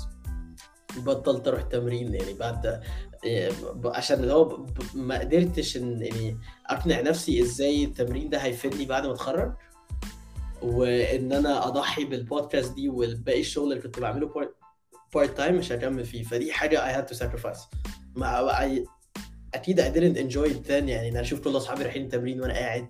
بطلت 0.97 1.49
أروح 1.49 1.63
تمرين 1.63 2.15
يعني 2.15 2.33
بعد 2.35 2.83
ب- 3.75 3.87
عشان 3.87 4.21
اللي 4.21 4.33
هو 4.33 4.67
ما 4.95 5.19
قدرتش 5.21 5.77
إن 5.77 6.03
يعني 6.03 6.39
أقنع 6.67 7.01
نفسي 7.01 7.43
إزاي 7.43 7.85
التمرين 7.85 8.29
ده 8.31 8.39
هيفيدني 8.39 8.85
بعد 8.85 9.07
ما 9.07 9.13
أتخرج. 9.13 9.53
وان 10.63 11.33
أنا 11.33 11.67
اضحي 11.69 12.05
بالبودكاست 12.05 12.75
دي 12.75 12.89
والباقي 12.89 13.41
الشغل 13.41 13.73
اللي 13.73 13.83
كنت 13.83 14.01
بعمله 14.01 14.31
part 15.15 15.37
time 15.37 15.55
مش 15.55 15.73
هكمل 15.73 16.05
فيه. 16.05 16.23
فدي 16.23 16.53
حاجة 16.53 17.07
to 17.07 17.15
sacrifice. 17.15 17.59
ما 18.17 18.49
I, 18.53 18.89
أكيد 19.55 19.81
I 19.81 19.85
didn't 19.85 20.19
enjoy 20.19 20.51
it 20.55 20.69
then 20.69 20.71
يعني 20.71 21.09
إن 21.09 21.13
أنا 21.13 21.21
أشوف 21.21 21.41
كل 21.41 21.57
أصحابي 21.57 21.83
رايحين 21.83 22.03
التمرين 22.03 22.41
وأنا 22.41 22.55
قاعد. 22.55 22.89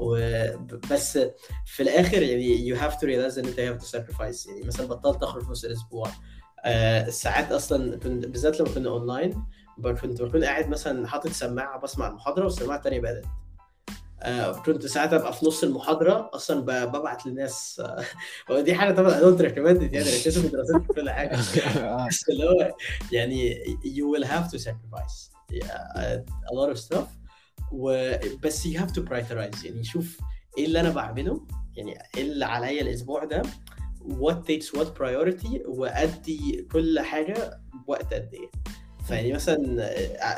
وبس 0.00 1.18
في 1.66 1.82
الآخر 1.82 2.22
يعني 2.22 2.74
you 2.74 2.78
have 2.78 2.94
to 2.94 3.00
realize 3.02 3.38
إن 3.38 3.44
أنت 3.46 3.60
have 3.60 3.84
to 3.84 3.90
sacrifice. 3.90 4.48
يعني 4.48 4.66
مثلا 4.66 4.86
بطلت 4.86 5.22
أخرج 5.22 5.44
في 5.44 5.50
نص 5.50 5.64
الأسبوع. 5.64 6.10
آه 6.64 7.10
ساعات 7.10 7.52
أصلا 7.52 7.96
كنت 7.96 8.26
بالذات 8.26 8.60
لما 8.60 8.68
كنا 8.74 8.88
اونلاين 8.90 9.44
كنت 10.02 10.22
بكون 10.22 10.44
قاعد 10.44 10.68
مثلا 10.68 11.06
حاطط 11.08 11.30
سماعة 11.30 11.80
بسمع 11.80 12.08
المحاضرة 12.08 12.44
والسماعة 12.44 12.76
الثانية 12.76 13.00
بدات 13.00 13.24
كنت 14.66 14.86
ساعات 14.86 15.12
ابقى 15.12 15.32
في 15.32 15.46
نص 15.46 15.62
المحاضرة 15.64 16.30
أصلا 16.34 16.60
ببعت 16.86 17.26
للناس 17.26 17.82
آه 17.84 18.04
ودي 18.50 18.74
حاجة 18.74 18.92
طبعا 18.94 19.20
recommend 19.36 19.78
it 19.80 19.92
يعني 19.94 20.10
ركزوا 20.10 20.42
في 20.42 20.48
دراستك 20.48 20.92
كل 20.96 21.10
حاجة. 21.10 21.36
آه. 21.78 22.06
بس 22.08 22.28
اللي 22.28 22.44
هو 22.44 22.74
يعني 23.12 23.64
you 23.84 24.18
will 24.18 24.26
have 24.26 24.50
to 24.50 24.58
sacrifice 24.58 25.30
yeah, 25.52 26.20
a 26.50 26.54
lot 26.54 26.76
of 26.76 26.78
stuff. 26.78 27.08
و 27.72 28.12
بس 28.42 28.68
you 28.68 28.78
have 28.78 28.90
to 28.90 29.00
prioritize 29.00 29.64
يعني 29.64 29.84
شوف 29.84 30.18
إيه 30.58 30.66
اللي 30.66 30.80
أنا 30.80 30.90
بعمله 30.90 31.46
يعني 31.76 31.98
إيه 32.16 32.22
اللي 32.22 32.44
عليا 32.44 32.82
الأسبوع 32.82 33.24
ده 33.24 33.42
what 34.08 34.34
takes 34.34 34.78
what 34.78 34.86
priority 35.00 35.66
وأدي 35.66 36.68
كل 36.72 37.00
حاجة 37.00 37.60
بوقت 37.86 38.14
قد 38.14 38.30
إيه. 38.34 38.50
فيعني 39.08 39.32
مثلا 39.32 39.90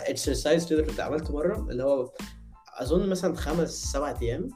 exercise 0.09 0.68
كده 0.68 0.82
كنت 0.82 1.01
عملته 1.01 1.34
مرة 1.34 1.66
اللي 1.70 1.84
هو 1.84 2.12
أظن 2.77 3.09
مثلا 3.09 3.37
خمس 3.37 3.70
سبع 3.93 4.14
أيام 4.22 4.49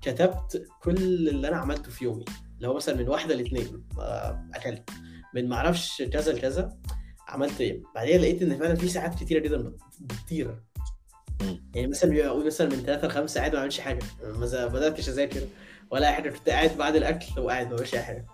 كتبت 0.00 0.64
كل 0.82 0.96
اللي 1.28 1.48
أنا 1.48 1.56
عملته 1.56 1.90
في 1.90 2.04
يومي 2.04 2.24
اللي 2.56 2.68
هو 2.68 2.74
مثلا 2.74 2.94
من 2.96 3.08
واحدة 3.08 3.34
لاثنين 3.34 3.84
أكلت 4.54 4.90
من 5.34 5.48
معرفش 5.48 6.02
كذا 6.02 6.32
لكذا 6.32 6.76
عملت 7.28 7.60
إيه. 7.60 7.82
بعدين 7.94 8.20
لقيت 8.20 8.42
إن 8.42 8.58
فعلا 8.58 8.74
في 8.74 8.88
ساعات 8.88 9.14
كتيرة 9.14 9.38
جدا 9.38 9.56
بت- 9.56 9.80
بتطير. 10.00 10.62
يعني 11.74 11.86
مثلا 11.86 12.10
بيبقى 12.10 12.26
أقول 12.28 12.46
مثلا 12.46 12.68
من 12.68 12.76
ثلاثة 12.82 13.06
لخمس 13.08 13.34
ساعات 13.34 13.52
ما 13.52 13.58
بعملش 13.58 13.80
حاجة. 13.80 13.98
ما 14.22 14.66
بدأتش 14.66 15.08
أذاكر 15.08 15.40
ولا 15.90 16.08
أي 16.08 16.12
حاجة 16.12 16.30
كنت 16.30 16.48
قاعد 16.48 16.76
بعد 16.76 16.96
الأكل 16.96 17.40
وقاعد 17.40 17.66
ما 17.66 17.74
بعملش 17.76 17.94
أي 17.94 18.02
حاجة. 18.02 18.26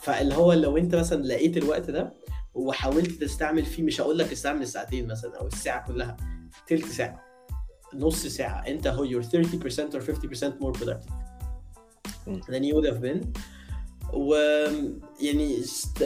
فاللي 0.00 0.34
هو 0.34 0.52
لو 0.52 0.76
أنت 0.76 0.94
مثلا 0.94 1.22
لقيت 1.22 1.56
الوقت 1.56 1.90
ده 1.90 2.12
وحاولت 2.54 3.10
تستعمل 3.24 3.64
فيه 3.66 3.82
مش 3.82 4.00
هقول 4.00 4.18
لك 4.18 4.32
استعمل 4.32 4.62
الساعتين 4.62 5.06
مثلا 5.06 5.36
أو 5.40 5.46
الساعة 5.46 5.86
كلها 5.86 6.16
تلت 6.66 6.86
ساعة. 6.86 7.29
نص 7.94 8.26
ساعة. 8.26 8.66
أنت 8.68 8.86
هو 8.86 9.06
you're 9.06 9.24
30% 9.24 9.94
or 9.94 10.00
50% 10.00 10.60
more 10.60 10.72
productive. 10.72 11.12
than 12.48 12.62
you 12.62 12.74
would 12.74 12.86
have 12.86 13.00
been. 13.00 13.26
و 14.12 14.34
يعني 15.20 15.60
است... 15.60 16.02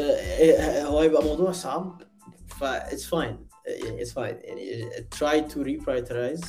هو 0.87 0.99
هيبقى 1.01 1.25
موضوع 1.25 1.53
صعب. 1.53 2.03
ف 2.49 2.65
it's 2.65 3.05
fine. 3.05 3.37
يعني 3.85 4.05
it's 4.05 4.11
fine. 4.11 4.45
يعني 4.45 4.85
try 5.15 5.53
to 5.53 5.57
reprioritize. 5.57 6.49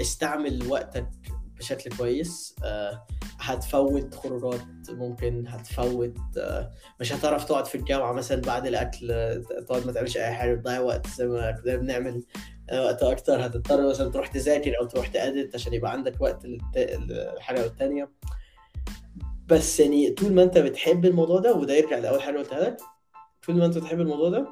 استعمل 0.00 0.66
وقتك 0.68 1.08
بشكل 1.58 1.96
كويس. 1.96 2.54
آه، 2.64 3.06
هتفوت 3.40 4.14
خروجات 4.14 4.60
ممكن 4.90 5.44
هتفوت 5.48 6.16
آه، 6.38 6.70
مش 7.00 7.12
هتعرف 7.12 7.44
تقعد 7.44 7.66
في 7.66 7.74
الجامعة 7.74 8.12
مثلا 8.12 8.40
بعد 8.40 8.66
الأكل 8.66 9.10
آه، 9.10 9.42
تقعد 9.68 9.86
ما 9.86 9.92
تعملش 9.92 10.16
أي 10.16 10.32
حاجة 10.32 10.54
تضيع 10.54 10.80
وقت 10.80 11.06
زي 11.06 11.26
ما 11.26 11.50
كنا 11.50 11.76
بنعمل 11.76 12.24
وقت 12.72 13.02
أكتر 13.02 13.46
هتضطر 13.46 13.88
مثلا 13.88 14.10
تروح 14.10 14.26
تذاكر 14.26 14.78
أو 14.80 14.86
تروح 14.86 15.06
تأدت 15.06 15.54
عشان 15.54 15.74
يبقى 15.74 15.92
عندك 15.92 16.20
وقت 16.20 16.46
للحاجة 16.46 17.64
التانيه 17.64 18.10
بس 19.48 19.80
يعني 19.80 20.10
طول 20.10 20.32
ما 20.32 20.42
أنت 20.42 20.58
بتحب 20.58 21.04
الموضوع 21.04 21.40
ده 21.40 21.54
وده 21.54 21.74
يرجع 21.74 21.98
لأول 21.98 22.22
حاجة 22.22 22.38
قلتها 22.38 22.60
لك 22.60 22.76
طول 23.46 23.56
ما 23.56 23.66
أنت 23.66 23.78
بتحب 23.78 24.00
الموضوع 24.00 24.28
ده 24.30 24.46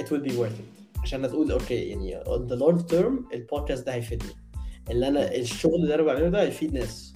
it 0.00 0.04
will 0.04 0.28
be 0.28 0.32
worth 0.32 0.58
it. 0.58 1.00
عشان 1.02 1.28
تقول 1.28 1.50
أوكي 1.52 1.74
يعني 1.74 2.24
on 2.24 2.50
the 2.50 2.58
long 2.58 2.92
term 2.92 3.34
البودكاست 3.34 3.86
ده 3.86 3.94
هيفيدني. 3.94 4.30
اللي 4.90 5.08
أنا 5.08 5.34
الشغل 5.36 5.74
اللي 5.74 5.94
أنا 5.94 6.02
بعمله 6.02 6.28
ده 6.28 6.42
هيفيد 6.42 6.74
ناس. 6.74 7.12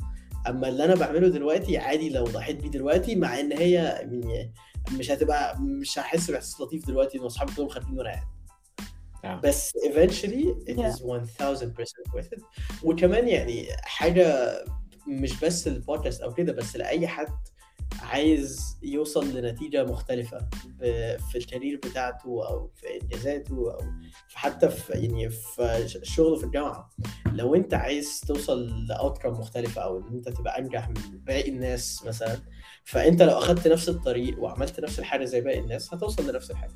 أما 0.49 0.69
اللي 0.69 0.85
أنا 0.85 0.95
بعمله 0.95 1.29
دلوقتي 1.29 1.79
عادي 1.79 2.11
لو 2.11 2.25
ضحيت 2.25 2.61
بيه 2.63 2.71
دلوقتي 2.71 3.17
مع 3.17 3.41
إن 3.41 3.53
هي 3.53 3.73
يعني 3.73 4.53
مش 4.99 5.11
هتبقى 5.11 5.59
مش 5.61 5.99
هحس 5.99 6.31
بإحساس 6.31 6.61
لطيف 6.61 6.87
دلوقتي 6.87 7.19
إن 7.19 7.23
أصحابي 7.23 7.53
كلهم 7.57 7.69
خارجين 7.69 7.99
وأنا 7.99 8.11
قاعد 8.11 8.23
آه. 9.33 9.41
بس 9.45 9.73
eventually 9.77 10.47
it 10.71 10.77
Yeah. 10.77 10.93
is 10.93 11.03
1000% 11.03 12.15
worth 12.15 12.39
it 12.39 12.43
وكمان 12.85 13.29
يعني 13.29 13.67
حاجة 13.83 14.55
مش 15.09 15.41
بس 15.45 15.67
البودكاست 15.67 16.21
أو 16.21 16.35
كده 16.35 16.53
بس 16.53 16.77
لأي 16.77 17.07
حد 17.09 17.29
عايز 18.03 18.77
يوصل 18.83 19.35
لنتيجة 19.39 19.85
مختلفة 19.85 20.49
في 21.31 21.37
الكارير 21.39 21.77
بتاعته 21.77 22.49
أو 22.49 22.71
في 22.75 22.87
إنجازاته 23.03 23.73
أو 23.75 23.79
في 24.29 24.39
حتى 24.39 24.69
في 24.69 24.93
يعني 24.93 25.31
في 25.31 25.87
شغله 26.03 26.37
في 26.37 26.45
الجامعة 26.45 26.91
لو 27.33 27.55
أنت 27.55 27.75
عايز 27.75 28.21
توصل 28.21 28.87
لاوتكم 28.89 29.31
مختلفة 29.31 29.83
أو 29.83 29.99
إن 29.99 30.15
أنت 30.15 30.29
تبقى 30.29 30.59
أنجح 30.59 30.89
من 30.89 30.95
باقي 31.25 31.49
الناس 31.51 32.03
مثلا 32.07 32.39
فأنت 32.85 33.23
لو 33.23 33.39
أخدت 33.39 33.69
نفس 33.69 33.89
الطريق 33.89 34.43
وعملت 34.43 34.81
نفس 34.81 34.99
الحاجة 34.99 35.25
زي 35.25 35.41
باقي 35.41 35.59
الناس 35.59 35.95
هتوصل 35.95 36.31
لنفس 36.31 36.51
الحاجة 36.51 36.73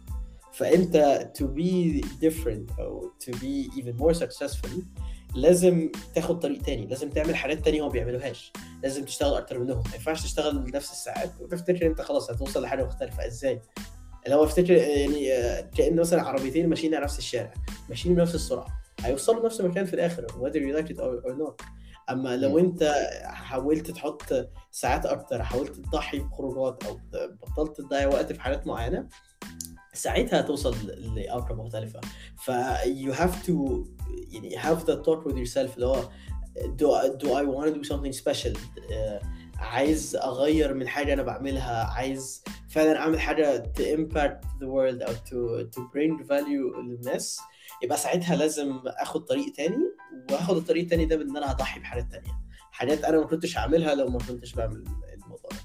فأنت 0.53 1.29
to 1.39 1.43
be 1.43 2.03
different 2.25 2.81
أو 2.81 3.13
to 3.25 3.33
be 3.33 3.81
even 3.81 4.03
more 4.03 4.15
successful 4.15 4.83
لازم 5.35 5.93
تاخد 6.15 6.39
طريق 6.39 6.63
تاني 6.63 6.87
لازم 6.87 7.11
تعمل 7.11 7.37
حاجات 7.37 7.65
تانية 7.65 7.83
هو 7.83 7.87
ما 7.87 7.93
بيعملوهاش. 7.93 8.53
لازم 8.83 9.05
تشتغل 9.05 9.35
أكتر 9.35 9.59
منهم 9.59 9.79
ما 9.79 9.95
ينفعش 9.95 10.23
تشتغل 10.23 10.71
نفس 10.75 10.93
الساعات. 10.93 11.31
وتفتكر 11.41 11.87
أنت 11.87 12.01
خلاص 12.01 12.31
هتوصل 12.31 12.63
لحاجة 12.63 12.85
مختلفة 12.85 13.27
إزاي؟ 13.27 13.61
هو 14.29 14.45
افتكر 14.45 14.73
يعني 14.73 15.33
آه، 15.33 15.61
كأن 15.61 15.97
مثلا 15.97 16.23
عربيتين 16.23 16.69
ماشيين 16.69 16.95
على 16.95 17.05
نفس 17.05 17.19
الشارع 17.19 17.53
ماشيين 17.89 18.15
بنفس 18.15 18.35
السرعة 18.35 18.67
هيوصلوا 19.01 19.47
نفس 19.47 19.61
المكان 19.61 19.85
في 19.85 19.95
الآخر 19.95 20.27
whether 20.27 20.57
you 20.57 20.81
like 20.81 20.93
it 20.93 20.99
or 20.99 21.33
not. 21.33 21.65
أما 22.11 22.37
لو. 22.37 22.59
أنت 22.59 22.95
حاولت 23.25 23.91
تحط 23.91 24.23
ساعات 24.71 25.07
أكتر 25.07 25.43
حاولت 25.43 25.77
تضحي 25.77 26.19
بخروجات 26.19 26.85
أو 26.85 27.01
بطلت 27.15 27.81
تضيع 27.81 28.07
وقت 28.09 28.33
في 28.33 28.41
حاجات 28.41 28.67
معينة 28.67 29.09
ساعتها 29.95 30.41
هتوصل 30.41 30.77
لأوتكم 31.17 31.61
مختلفة. 31.61 32.01
ف 32.37 32.51
you 32.85 33.13
have 33.13 33.47
to 33.47 33.87
يعني 34.33 34.59
have 34.59 34.79
that 34.87 35.05
talk 35.05 35.25
with 35.27 35.37
yourself 35.37 35.75
اللي 35.75 35.87
هو 35.87 36.09
do, 36.59 37.19
do 37.19 37.27
I 37.27 37.45
want 37.45 37.75
to 37.75 37.81
do 37.81 37.85
something 37.85 38.13
special 38.13 38.59
آه، 38.93 39.21
عايز 39.57 40.17
أغير 40.17 40.75
من 40.75 40.89
حاجة 40.89 41.13
أنا 41.13 41.23
بعملها؟ 41.23 41.85
عايز 41.85 42.45
فعلا 42.69 42.99
أعمل 42.99 43.21
حاجة 43.21 43.73
to 43.79 43.81
impact 43.81 44.45
the 44.61 44.67
world 44.67 45.03
أو 45.03 45.13
to, 45.13 45.67
to 45.67 45.81
bring 45.81 46.27
value 46.27 46.79
للناس؟ 46.79 47.41
يبقى 47.83 47.99
ساعتها 47.99 48.37
لازم 48.37 48.81
آخد 48.87 49.25
طريق 49.25 49.53
تاني 49.53 49.95
واخد 50.31 50.57
الطريق 50.57 50.83
التاني 50.83 51.05
ده 51.07 51.17
بإن 51.17 51.37
أنا 51.37 51.53
هضحي 51.53 51.81
بحاجات 51.81 52.11
تانية. 52.13 52.41
حاجات 52.73 53.05
أنا 53.05 53.19
ما 53.21 53.27
كنتش 53.27 53.59
هعملها 53.59 53.95
لو 53.95 54.09
ما 54.09 54.19
كنتش 54.19 54.53
بعمل 54.55 54.85
الموضوع 55.15 55.51
ده. 55.51 55.57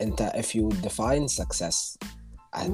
أنت 0.00 0.22
if 0.22 0.46
you 0.56 0.74
define 0.88 1.42
success 1.44 1.96
هت... 2.54 2.70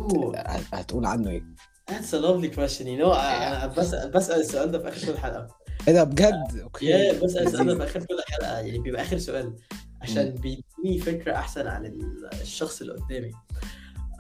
هتقول 0.75 1.07
عنه 1.07 1.31
إيه؟ 1.31 1.45
That's 1.91 2.13
a 2.13 2.19
lovely 2.21 2.57
question. 2.57 2.83
You 2.85 2.99
know 3.03 3.15
أنا 3.17 3.67
بسأل 3.67 4.11
بسأل 4.11 4.41
السؤال 4.41 4.71
ده 4.71 4.79
في 4.79 4.89
آخر 4.89 5.07
كل 5.13 5.19
حلقة. 5.19 5.47
إيه 5.89 5.95
ده 5.95 6.05
بجد؟ 6.05 6.59
أوكي. 6.63 7.13
بسأل 7.25 7.47
السؤال 7.47 7.67
ده 7.67 7.75
في 7.75 7.85
آخر 7.85 8.01
كل 8.01 8.17
حلقة. 8.29 8.53
يعني 8.59 8.79
بيبقى 8.79 9.03
آخر 9.03 9.19
سؤال 9.19 9.57
عشان 10.03 10.31
بيديني 10.35 10.99
فكرة 11.01 11.33
أحسن 11.35 11.67
عن 11.67 11.87
ال- 11.87 12.29
الشخص 12.43 12.81
اللي 12.81 12.93
قدامي. 12.93 13.31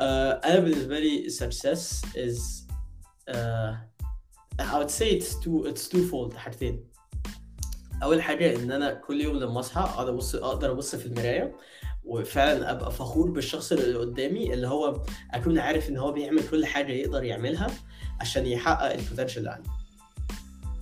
آه، 0.00 0.32
أنا 0.32 0.58
بالنسبة 0.58 0.98
لي 0.98 1.26
success 1.30 2.06
is 2.16 2.40
uh, 3.30 3.74
I 4.60 4.78
would 4.78 4.90
say 4.90 5.10
it's 5.10 5.34
two 5.44 5.66
it's 5.66 5.88
twofold 5.88 6.36
حاجتين. 6.36 6.84
أول 8.02 8.22
حاجة 8.22 8.56
إن 8.56 8.72
أنا 8.72 8.94
كل 8.94 9.20
يوم 9.20 9.36
لما 9.36 9.60
أصحى 9.60 9.80
اقعد 9.80 10.08
أبص 10.08 10.34
أقدر 10.34 10.70
أبص 10.70 10.94
في 10.96 11.06
المراية 11.06 11.56
وفعلا 12.04 12.70
أبقى 12.70 12.92
فخور 12.92 13.30
بالشخص 13.30 13.72
اللي 13.72 13.98
قدامي 13.98 14.54
اللي 14.54 14.68
هو 14.68 15.02
أكون 15.34 15.58
عارف 15.58 15.88
إن 15.88 15.96
هو 15.96 16.12
بيعمل 16.12 16.48
كل 16.48 16.66
حاجة 16.66 16.92
يقدر 16.92 17.24
يعملها 17.24 17.66
عشان 18.20 18.46
يحقق 18.46 18.92
البوتنشال 18.92 19.38
اللي 19.38 19.50
عندي 19.50 19.68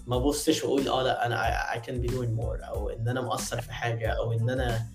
ما 0.07 0.19
بصش 0.19 0.65
وأقول 0.65 0.89
آه 0.89 1.03
لا 1.03 1.27
أنا 1.27 1.37
I, 1.37 1.77
I 1.77 1.81
can 1.87 2.07
be 2.07 2.13
doing 2.15 2.41
more 2.41 2.69
أو 2.69 2.89
إن 2.91 3.09
أنا 3.09 3.21
مقصر 3.21 3.61
في 3.61 3.73
حاجة 3.73 4.09
أو 4.09 4.33
إن 4.33 4.51
أنا 4.51 4.87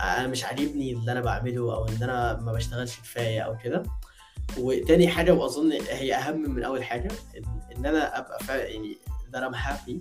أنا 0.00 0.26
مش 0.26 0.44
عاجبني 0.44 0.92
اللي 0.92 1.12
أنا 1.12 1.20
بعمله 1.20 1.74
أو 1.74 1.88
إن 1.88 2.02
أنا 2.02 2.40
ما 2.40 2.52
بشتغلش 2.52 2.96
كفاية 2.96 3.40
أو 3.40 3.56
كده. 3.58 3.82
وتاني 4.58 5.08
حاجة 5.08 5.32
وأظن 5.34 5.72
هي 5.72 6.14
أهم 6.14 6.50
من 6.54 6.64
أول 6.64 6.84
حاجة 6.84 7.08
ان, 7.36 7.76
إن 7.76 7.86
أنا 7.86 8.18
أبقى 8.18 8.38
فا- 8.44 8.54
يعني 8.64 8.98
that 9.32 9.40
I'm 9.40 9.56
happy 9.56 9.96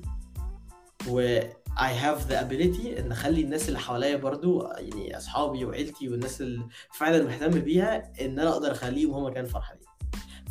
و 1.08 1.40
I 1.72 1.92
have 2.04 2.20
the 2.30 2.36
ability 2.36 3.00
إن 3.00 3.12
أخلي 3.12 3.42
الناس 3.42 3.68
اللي 3.68 3.80
حواليا 3.80 4.16
برضو 4.16 4.68
يعني 4.68 5.18
أصحابي 5.18 5.66
وعيلتي 5.66 6.10
والناس 6.10 6.42
اللي 6.42 6.66
فعلا 6.94 7.24
مهتم 7.24 7.60
بيها 7.60 8.12
إن 8.22 8.40
أنا 8.40 8.50
أقدر 8.50 8.72
أخليهم 8.72 9.14
هم 9.14 9.34
كانوا 9.34 9.50
فرحانين. 9.50 9.84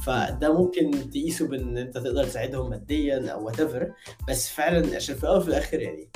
فده 0.02 0.54
ممكن 0.54 1.10
تقيسه 1.10 1.46
بإن 1.48 1.78
أنت 1.78 1.94
تقدر 1.98 2.24
تساعدهم 2.24 2.70
ماديا 2.70 3.30
أو 3.32 3.46
وات 3.46 3.60
بس 4.28 4.48
فعلا 4.48 4.96
عشان 4.96 5.14
في 5.14 5.22
الأول 5.24 5.38
وفي 5.38 5.48
الآخر 5.48 5.80
يعني 5.80 6.10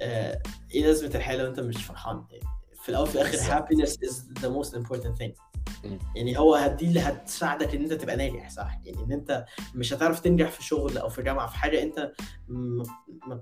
آه 0.00 0.42
إيه 0.74 0.86
لازمة 0.86 1.10
الحياة 1.14 1.36
لو 1.36 1.46
أنت 1.46 1.60
مش 1.60 1.84
فرحان؟ 1.84 2.24
يعني 2.30 2.44
في 2.82 2.88
الأول 2.88 3.08
وفي 3.08 3.14
الآخر 3.14 3.38
happiness 3.38 3.90
is 3.90 4.14
the 4.40 4.48
most 4.48 4.74
important 4.74 5.18
thing. 5.22 5.32
يعني 6.16 6.38
هو 6.38 6.54
هدي 6.54 6.84
اللي 6.84 7.00
هتساعدك 7.00 7.74
إن 7.74 7.82
أنت 7.82 7.92
تبقى 7.92 8.16
ناجح 8.16 8.50
صح؟ 8.50 8.80
يعني 8.84 9.04
إن 9.04 9.12
أنت 9.12 9.44
مش 9.74 9.92
هتعرف 9.92 10.20
تنجح 10.20 10.50
في 10.50 10.64
شغل 10.64 10.98
أو 10.98 11.08
في 11.08 11.22
جامعة 11.22 11.46
في 11.46 11.56
حاجة 11.56 11.82
أنت 11.82 12.12
م... 12.48 12.82
م... 13.26 13.40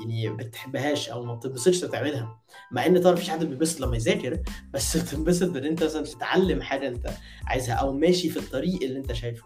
يعني 0.00 0.28
بتحبهاش 0.30 1.08
أو 1.08 1.24
ما 1.24 1.34
بتنبسطش 1.34 1.80
تعملها. 1.80 2.40
مع 2.70 2.86
إن 2.86 3.00
طبعا 3.00 3.12
مفيش 3.12 3.30
حد 3.30 3.44
بينبسط 3.44 3.80
لما 3.80 3.96
يذاكر 3.96 4.42
بس 4.74 4.96
بتنبسط 4.96 5.50
بإن 5.50 5.64
أنت 5.64 5.84
مثلا 5.84 6.04
تتعلم 6.04 6.62
حاجة 6.62 6.88
أنت 6.88 7.10
عايزها 7.46 7.74
أو 7.74 7.92
ماشي 7.92 8.30
في 8.30 8.38
الطريق 8.38 8.82
اللي 8.82 8.98
أنت 8.98 9.12
شايفه. 9.12 9.44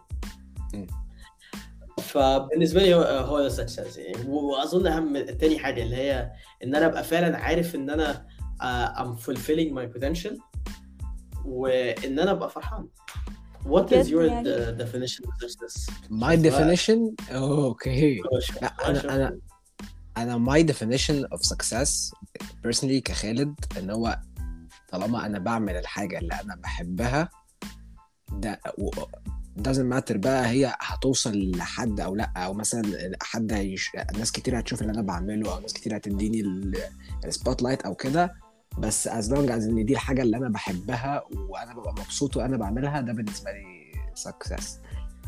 فبالنسبة 1.99 2.83
لي 2.83 2.95
هو 2.95 3.39
ده 3.39 3.47
السكسس 3.47 3.99
يعني. 3.99 4.29
وأظن 4.29 4.87
أهم 4.87 5.21
تاني 5.25 5.59
حاجة 5.59 5.83
اللي 5.83 5.97
هي 5.97 6.33
إن 6.65 6.75
أنا 6.75 6.87
أبقى 6.87 7.05
فعلا 7.05 7.39
عارف 7.39 7.75
إن 7.75 7.91
أنا 7.91 8.27
I'm 8.61 9.17
fulfilling 9.17 9.75
my 9.75 9.87
potential. 9.99 10.37
وإن 11.45 12.19
أنا 12.19 12.31
أبقى 12.31 12.51
فرحان. 12.51 12.89
What 13.65 13.87
is 13.93 14.07
your 14.09 14.23
يعني. 14.23 14.45
uh, 14.45 14.83
definition 14.83 15.25
of 15.25 15.35
success؟ 15.43 15.87
my 16.11 16.37
definition? 16.37 17.15
أوكي 17.31 18.21
لا 18.63 18.73
أنا 18.89 19.15
أنا 19.15 19.39
أنا 20.17 20.53
my 20.53 20.63
definition 20.73 21.29
of 21.37 21.41
success 21.41 22.13
personally 22.67 22.99
كخالد 23.05 23.55
إن 23.79 23.91
هو 23.91 24.21
طالما 24.89 25.27
أنا 25.27 25.39
بعمل 25.39 25.77
الحاجة 25.77 26.19
اللي 26.19 26.35
أنا 26.45 26.57
بحبها 26.57 27.29
ده 28.33 28.61
و- 28.79 28.91
doesn't 29.59 29.93
matter 29.95 30.17
بقى 30.17 30.47
هي 30.47 30.75
هتوصل 30.81 31.51
لحد 31.51 32.01
أو 32.01 32.15
لأ 32.15 32.33
أو 32.37 32.55
مثلا 32.55 33.13
حد 33.23 33.53
هيش... 33.53 33.91
ناس 34.19 34.33
كتير 34.33 34.59
هتشوف 34.59 34.83
اللي 34.83 34.93
أنا 34.93 35.03
بعمله 35.03 35.55
أو 35.55 35.61
ناس 35.61 35.73
كتير 35.73 35.97
هتديني 35.97 36.41
ال 37.25 37.63
spotlight 37.63 37.83
أو 37.83 37.95
كده. 37.95 38.35
بس 38.79 39.09
as 39.09 39.25
long 39.31 39.49
as 39.49 39.63
إن 39.63 39.85
دي 39.87 39.93
الحاجة 39.93 40.23
اللي 40.23 40.37
أنا 40.37 40.49
بحبها 40.49 41.25
وأنا 41.49 41.75
ببقى 41.75 41.93
مبسوط 41.93 42.37
وأنا 42.37 42.57
بعملها 42.57 43.01
ده 43.01 43.13
بالنسبة 43.13 43.51
لي 43.53 43.93
success 44.29 44.65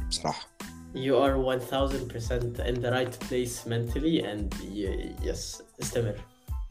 بصراحة. 0.08 0.46
You 0.94 1.14
are 1.24 1.36
1000% 1.36 2.60
in 2.70 2.74
the 2.84 2.90
right 2.90 3.14
place 3.28 3.66
mentally 3.66 4.20
and 4.22 4.54
yes 5.26 5.62
استمر. 5.82 6.14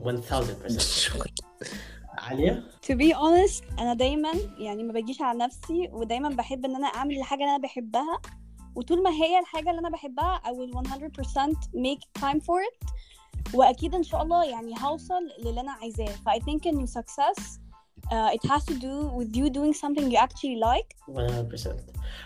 1000% 0.02 0.78
شكرا. 0.80 1.24
عالية 2.18 2.64
to 2.86 2.96
be 2.96 3.14
honest 3.16 3.80
أنا 3.80 3.94
دايما 3.94 4.32
يعني 4.60 4.84
ما 4.84 4.94
بجيش 4.94 5.22
على 5.22 5.40
نفسي 5.40 5.90
ودايما 5.92 6.30
بحب 6.30 6.66
إن 6.66 6.76
أنا 6.76 6.88
أعمل 6.88 7.18
الحاجة 7.18 7.40
اللي 7.40 7.56
أنا 7.56 7.64
بحبها. 7.64 8.20
وطول 8.76 9.04
ما 9.04 9.10
هي 9.10 9.40
الحاجة 9.40 9.70
اللي 9.70 9.80
أنا 9.80 9.90
بحبها 9.90 10.42
I 10.46 10.50
will 10.50 10.88
100% 10.90 11.58
make 11.76 12.22
time 12.24 12.40
for 12.40 12.60
it. 12.70 12.91
وأكيد 13.54 13.96
إن 13.96 14.04
شاء 14.04 14.24
الله 14.24 14.44
يعني 14.46 14.76
هوصل 14.80 15.30
للي 15.46 15.62
أنا 15.62 15.72
عايزاه. 15.72 16.06
ف 16.06 16.30
I 16.30 16.40
think 16.40 16.68
إن 16.68 16.88
success 16.88 17.60
uh, 18.12 18.30
it 18.38 18.44
has 18.52 18.64
to 18.66 18.76
do 18.88 18.96
with 19.20 19.30
you 19.38 19.50
doing 19.50 19.74
something 19.74 20.06
you 20.12 20.18
actually 20.18 20.58
like. 20.70 20.90
100% 21.08 21.76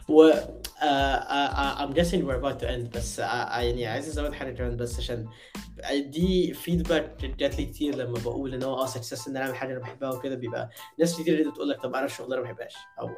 و 0.10 0.32
uh, 0.32 1.78
I'm 1.82 1.94
guessing 1.94 2.26
we're 2.26 2.40
about 2.44 2.60
to 2.60 2.68
end 2.70 2.98
بس 2.98 3.20
uh, 3.22 3.24
يعني 3.24 3.88
عايز 3.88 4.08
أزود 4.10 4.34
حاجة 4.34 4.52
كمان 4.52 4.78
بس 4.78 5.00
عشان 5.00 5.28
دي 5.96 6.54
feedback 6.54 7.26
جات 7.26 7.58
لي 7.58 7.66
كتير 7.66 7.96
لما 7.96 8.20
بقول 8.20 8.54
إن 8.54 8.64
هو 8.64 8.76
آه 8.76 8.86
success 8.86 9.28
إن 9.28 9.38
أنا 9.38 9.46
أعمل 9.46 9.56
حاجة 9.56 9.72
أنا 9.72 9.80
بحبها 9.80 10.10
وكده 10.14 10.36
بيبقى 10.36 10.70
ناس 11.00 11.22
كتير 11.22 11.50
بتقول 11.50 11.70
لك 11.70 11.82
طب 11.82 11.96
أنا 11.96 12.06
الشغل 12.06 12.30
ده 12.30 12.36
ما 12.36 12.42
بحبهاش. 12.42 12.74
أو 13.00 13.10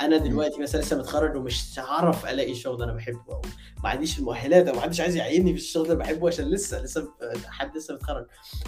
أنا 0.00 0.16
دلوقتي 0.16 0.60
مثلا 0.62 0.80
لسه 0.80 0.98
متخرج 0.98 1.36
ومش 1.36 1.78
هعرف 1.78 2.26
ألاقي 2.26 2.54
شغل 2.54 2.82
أنا 2.82 2.92
بحبه 2.92 3.32
أو 3.34 3.42
ما 3.84 3.88
عنديش 3.90 4.18
المؤهلات 4.18 4.68
أو 4.68 4.74
ما 4.74 4.80
حدش 4.80 5.00
عايز 5.00 5.16
يعيني 5.16 5.52
في 5.54 5.58
الشغل 5.60 5.84
اللي 5.84 5.96
بحبه 5.96 6.28
عشان 6.28 6.44
لسه 6.50 6.82
لسه 6.82 7.08
حد 7.48 7.76
لسه 7.76 7.94
متخرج. 7.94 8.26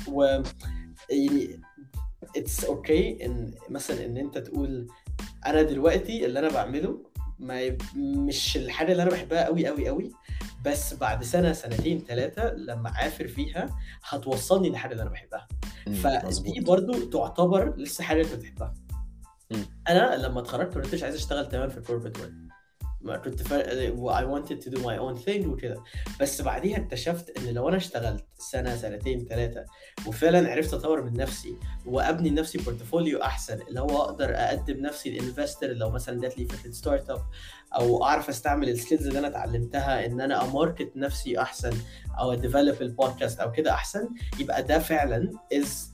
و 0.09 0.43
يعني 1.11 1.61
it's 2.37 2.65
okay 2.65 3.19
okay 3.19 3.25
إن 3.25 3.55
مثلا 3.71 4.05
إن 4.05 4.17
أنت 4.17 4.39
تقول 4.39 4.87
أنا 5.47 5.63
دلوقتي 5.63 6.27
اللي 6.27 6.39
أنا 6.39 6.49
بعمله 6.49 7.03
ما. 7.39 7.77
مش 7.97 8.57
الحاجة 8.57 8.93
اللي 8.93 9.03
أنا 9.03 9.11
بحبها 9.11 9.45
قوي 9.45 9.67
قوي 9.67 9.89
قوي 9.89 10.13
بس 10.65 10.95
بعد 10.95 11.25
سنة 11.25 11.53
سنتين 11.53 12.05
ثلاثة 12.09 12.55
لما 12.55 12.89
أعافر 12.89 13.29
فيها 13.29 13.67
هتوصلني 14.05 14.69
للحاجه 14.69 14.93
اللي 14.93 15.03
أنا 15.03 15.11
بحبها 15.11 15.49
فدي. 16.03 16.61
برضو 16.61 16.93
تعتبر 17.11 17.77
لسه 17.77 18.05
حاجة 18.05 18.21
أنت 18.23 18.33
بتحبها. 18.35 18.75
أنا 19.89 20.17
لما 20.17 20.41
اتخرجت 20.41 20.77
ما 20.77 20.83
كنتش 20.83 21.03
عايز 21.03 21.15
أشتغل 21.15 21.49
تمام 21.49 21.69
في 21.69 21.79
ال 21.79 21.83
corporate 21.83 22.19
world 22.19 22.52
ما 23.03 23.17
كنت 23.17 23.43
ف... 23.43 23.53
I 23.53 24.25
wanted 24.25 24.63
to 24.65 24.71
do 24.71 24.79
my 24.79 24.97
own 24.99 25.25
thing 25.27 25.47
وكده. 25.47 25.83
بس 26.21 26.43
بعديها 26.43 26.77
اكتشفت 26.79 27.39
إن 27.39 27.55
لو 27.55 27.69
أنا 27.69 27.77
اشتغلت 27.77 28.25
سنة 28.39 28.77
سنتين 28.77 29.27
ثلاثة 29.31 29.65
وفعلا 30.07 30.51
عرفت 30.53 30.75
أطور 30.75 31.03
من 31.03 31.13
نفسي 31.13 31.57
وأبني 31.87 32.31
لنفسي 32.31 32.59
portfolio 32.59 33.23
أحسن 33.23 33.59
اللي 33.69 33.81
هو 33.81 34.03
أقدر 34.03 34.35
أقدم 34.35 34.77
نفسي 34.81 35.11
لل 35.11 35.22
investor 35.22 35.67
لو 35.73 35.91
مثلا 35.91 36.21
جات 36.21 36.39
لي 36.39 36.45
فكرة 36.45 36.71
startup 36.71 37.23
أو 37.75 38.05
أعرف 38.05 38.29
أستعمل 38.29 38.69
ال 38.69 38.74
skills 38.74 39.07
اللي 39.07 39.19
أنا 39.19 39.29
اتعلمتها 39.29 40.07
إن 40.07 40.21
أنا 40.21 40.45
ا 40.45 40.51
market 40.51 40.93
نفسي 40.97 41.39
أحسن 41.41 41.73
أو 42.19 42.33
ا 42.33 42.39
develop 42.39 42.83
البودكاست 42.83 43.41
أو 43.41 43.53
كده 43.53 43.71
أحسن 43.73 44.09
يبقى 44.41 44.63
ده 44.63 44.79
فعلا 44.79 45.31
m- 45.55 45.92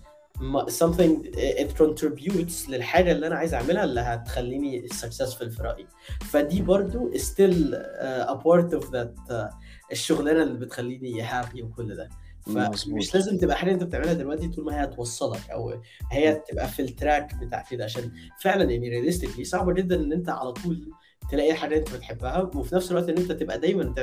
something 0.68 1.24
it 1.36 1.70
contributes 1.82 2.70
للحاجة 2.70 3.12
اللي 3.12 3.26
أنا 3.26 3.34
عايز 3.36 3.55
أعملها 3.55 3.84
اللي 3.84 4.01
هتخليني 4.01 4.89
successful 4.89 5.49
في 5.49 5.62
رأيي. 5.62 5.86
فدي 6.30 6.62
برضو 6.62 7.11
still 7.12 7.74
uh, 7.74 8.30
a 8.30 8.34
part 8.34 8.80
of 8.80 8.91
that 8.91 9.30
uh, 9.30 9.55
الشغلانة 9.93 10.43
اللي 10.43 10.59
بتخليني 10.59 11.28
happy 11.28 11.62
وكل 11.62 11.95
ده. 11.95 12.09
فمش. 12.47 13.14
لازم 13.14 13.39
تبقى 13.39 13.57
حاجة 13.57 13.70
أنت 13.72 13.82
بتعملها 13.82 14.12
دلوقتي 14.12 14.49
طول 14.49 14.64
ما 14.64 14.80
هي 14.80 14.84
هتوصلك 14.84 15.51
أو 15.51 15.80
هي 16.12 16.43
تبقى 16.51 16.68
في 16.68 16.82
ال 16.82 16.91
track 16.91 17.34
بتاع 17.34 17.64
كده 17.70 17.84
عشان 17.84 18.12
فعلا 18.41 18.70
يعني 18.70 18.89
realistically 18.89 19.45
صعبة 19.45 19.72
جدا 19.72 19.97
إن 19.97 20.12
أنت 20.12 20.28
على 20.28 20.53
طول 20.53 20.93
تلاقي 21.30 21.55
حاجة 21.55 21.76
أنت 21.76 21.95
بتحبها 21.95 22.39
وفي 22.43 22.74
نفس 22.74 22.91
الوقت 22.91 23.09
إن 23.09 23.18
أنت 23.18 23.32
تبقى 23.32 23.59
دايما 23.61 23.95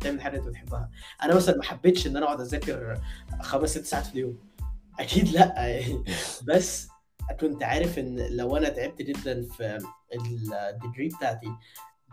تعمل 0.00 0.20
حاجة 0.20 0.36
أنت 0.38 0.46
بتحبها. 0.48 0.90
أنا 1.22 1.34
مثلا 1.34 1.56
ما 1.56 1.62
حبيتش 1.62 2.06
إن 2.06 2.16
أنا 2.16 2.26
أقعد 2.26 2.40
أذاكر 2.40 3.00
خمس 3.40 3.70
ست 3.70 3.84
ساعات 3.84 4.06
في 4.06 4.14
اليوم. 4.14 4.38
أكيد 5.02 5.28
لأ. 5.28 5.66
يعني 5.66 6.04
بس 6.48 6.88
كنت 7.40 7.62
عارف 7.62 7.98
إن 7.98 8.16
لو 8.30 8.56
أنا 8.56 8.68
تعبت 8.68 9.02
جدا 9.02 9.42
في 9.42 9.78
ال 10.14 10.27
degree 10.27 11.08
بتاعتي 11.08 11.46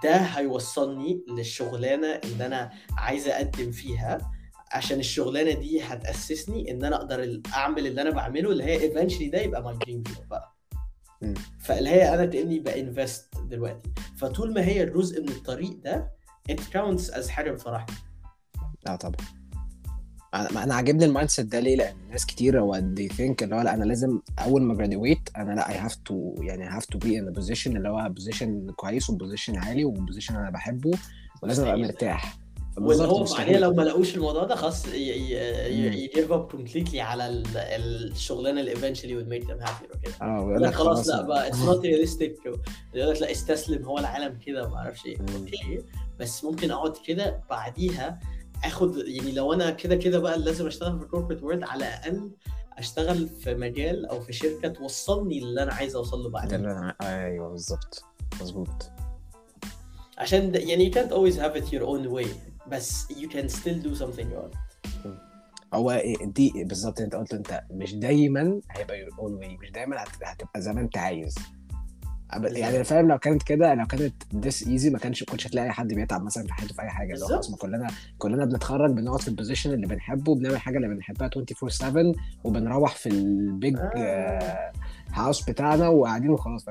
ده 0.03 0.15
هيوصلني 0.15 1.23
للشغلانة 1.29 2.07
اللي 2.07 2.45
أنا 2.45 2.71
عايز 2.97 3.27
أقدم 3.27 3.71
فيها. 3.71 4.31
عشان 4.71 4.99
الشغلانة 4.99 5.51
دي 5.59 5.81
هتأسسني 5.81 6.71
إن 6.71 6.85
أنا 6.85 6.95
أقدر 6.95 7.41
أعمل 7.53 7.87
اللي 7.87 8.01
أنا 8.01 8.09
بعمله 8.09 8.51
اللي 8.51 8.63
هي 8.63 8.79
eventually 8.91 9.31
ده 9.31 9.39
يبقى 9.41 9.63
my 9.63 9.77
dream 9.77 10.03
بقى. 10.29 10.55
فاللي 11.59 11.89
هي 11.89 12.13
أنا 12.13 12.25
كأني 12.25 12.59
ب 12.59 12.70
invest 12.70 13.37
دلوقتي. 13.43 13.89
فطول 14.17 14.53
ما 14.53 14.65
هي 14.65 14.85
جزء 14.85 15.21
من 15.21 15.29
الطريق 15.29 15.79
ده 15.83 16.11
it 16.51 16.59
counts 16.59 17.13
as 17.13 17.27
حاجة 17.27 17.51
بتفرحني 17.51 17.95
آه 18.87 18.95
طبعا. 18.95 19.38
أنا 20.33 20.75
عاجبني 20.75 21.05
ال 21.05 21.29
mindset 21.29 21.45
ده 21.45 21.59
ليه؟ 21.59 21.75
لأن 21.75 21.95
ناس 22.11 22.25
كتير 22.25 22.59
هو 22.61 22.73
they 22.75 23.13
think 23.13 23.35
اللي 23.43 23.55
هو 23.55 23.61
لا 23.61 23.73
أنا 23.73 23.83
لازم 23.85 24.19
أول 24.39 24.61
ما 24.61 24.73
graduate 24.75 25.37
أنا 25.37 25.53
لا 25.55 25.67
I 25.67 25.89
have 25.89 25.95
to 25.95 26.41
يعني 26.43 26.81
to 26.81 26.97
be 26.97 27.07
in 27.07 27.33
a 27.35 27.39
position 27.41 27.67
اللي 27.67 27.89
هو 27.89 28.13
position 28.19 28.71
كويس 28.75 29.09
و 29.09 29.14
position 29.14 29.57
عالي 29.57 29.85
و 29.85 29.91
position 29.91 30.35
أنا 30.35 30.49
بحبه 30.49 30.91
ولازم 31.43 31.63
أبقى. 31.63 31.79
مرتاح. 31.81 32.37
واللي 32.77 33.03
هو. 33.03 33.23
بعدين 33.23 33.59
لو 33.59 33.73
ما 33.73 33.81
لقوش 33.81 34.15
الموضوع 34.15 34.43
ده 34.43 34.55
خلاص. 34.55 34.87
ي 34.87 35.16
give 35.16 36.31
up 36.31 36.47
completely 36.51 37.01
على 37.01 37.27
ال- 37.27 37.57
الشغلانة 38.11 38.61
اللي 38.61 38.75
eventually 38.75 38.99
would 39.23 39.29
make 39.33 39.47
them 39.47 39.67
happy 39.67 39.83
وكده 39.95 40.13
آه 40.21 40.39
يقول 40.39 40.63
لك 40.63 40.73
خلاص 40.73 41.07
لا 41.07 41.17
أنا- 41.17 41.25
بقى 41.25 41.47
it's 41.47 41.59
not 41.59 41.85
realistic 41.85 42.35
يقول 42.95 43.11
لك 43.15 43.21
لا 43.21 43.31
استسلم 43.31 43.85
هو 43.85 43.97
العالم 43.97 44.37
كده 44.45 44.69
ما 44.69 44.75
أعرفش 44.77 45.05
إيه. 45.05 45.17
بس 46.19 46.43
ممكن 46.43 46.71
أقعد 46.71 46.93
كده 47.07 47.39
بعديها 47.49 48.19
آخد 48.65 48.97
يعني 48.97 49.31
لو 49.31 49.53
أنا 49.53 49.69
كده 49.69 49.95
كده 49.95 50.19
بقى 50.19 50.39
لازم 50.39 50.67
أشتغل 50.67 50.97
في 50.99 51.05
الكوربريت 51.05 51.43
وورد 51.43 51.63
على 51.63 51.77
الأقل 51.87 52.31
أشتغل 52.77 53.27
في 53.29 53.55
مجال 53.55 54.05
أو 54.05 54.19
في 54.21 54.33
شركة 54.33 54.67
توصلني 54.67 55.39
اللي 55.39 55.63
أنا 55.63 55.73
عايز 55.73 55.95
أوصل 55.95 56.19
له 56.19 56.29
بعدين 56.29 56.63
أنا- 56.63 56.93
أيوه 57.05 57.49
بالظبط 57.49 58.03
مظبوط. 58.41 58.91
عشان 60.17 60.51
ده- 60.51 60.59
يعني 60.59 60.91
you 60.91 60.95
can't 60.95 61.11
always 61.11 61.35
have 61.39 61.61
it 61.61 61.71
your 61.71 61.83
own 61.85 62.09
way 62.19 62.27
بس 62.71 63.05
you 63.11 63.27
can 63.29 63.47
still 63.49 63.83
do 63.85 63.99
something 63.99 64.25
you 64.25 64.39
want 64.41 64.57
هو 65.73 66.01
إيه- 66.03 66.25
دي 66.25 66.51
بالظبط 66.55 67.01
أنت 67.01 67.15
قلت 67.15 67.33
أنت 67.33 67.63
مش 67.71 67.95
دايما 67.95 68.61
هيبقى 68.71 69.05
your 69.05 69.09
own 69.13 69.43
way 69.45 69.61
مش 69.61 69.71
دايما 69.71 70.03
هت- 70.03 70.23
هتبقى 70.23 70.61
زي 70.61 70.73
ما 70.73 70.81
أنت 70.81 70.97
عايز. 70.97 71.35
يعني 72.33 72.83
فاهم 72.83 73.07
لو 73.07 73.17
كانت 73.19 73.43
كده 73.43 73.73
لو 73.73 73.85
كانت 73.87 74.13
this 74.33 74.65
easy 74.65 74.91
ما 74.91 74.99
كانش 74.99 75.23
كنتش 75.23 75.47
هتلاقي 75.47 75.71
حد 75.71 75.93
بيتعب 75.93 76.23
مثلا 76.23 76.43
في 76.47 76.53
حياته 76.53 76.73
في 76.73 76.81
أي 76.81 76.89
حاجة 76.89 77.13
اللي 77.13 77.25
هو 77.25 77.27
بالظبط. 77.27 77.45
خلاص 77.45 77.51
ما 77.51 77.57
كلنا 77.57 77.87
كلنا 78.17 78.45
بنتخرج 78.45 78.91
بنقعد 78.91 79.21
في 79.21 79.27
ال 79.27 79.32
position 79.32 79.73
اللي 79.73 79.87
بنحبه 79.87 80.35
بنعمل 80.35 80.57
حاجة 80.57 80.77
اللي 80.77 80.87
بنحبها 80.87 81.29
24 81.35 81.69
7 81.69 82.13
وبنروح 82.43 82.95
في 82.95 83.09
ال 83.09 83.26
big 83.26 83.77
آه. 83.97 84.71
house 85.13 85.49
بتاعنا 85.49 85.87
وقاعدين 85.87 86.29
وخلاص 86.29 86.65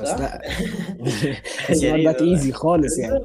بس؟ 0.00 0.08
لا 0.10 0.42
ريت 1.70 2.08
that 2.08 2.22
والله. 2.22 2.36
easy 2.40 2.52
خالص 2.62 2.98
يعني 2.98 3.24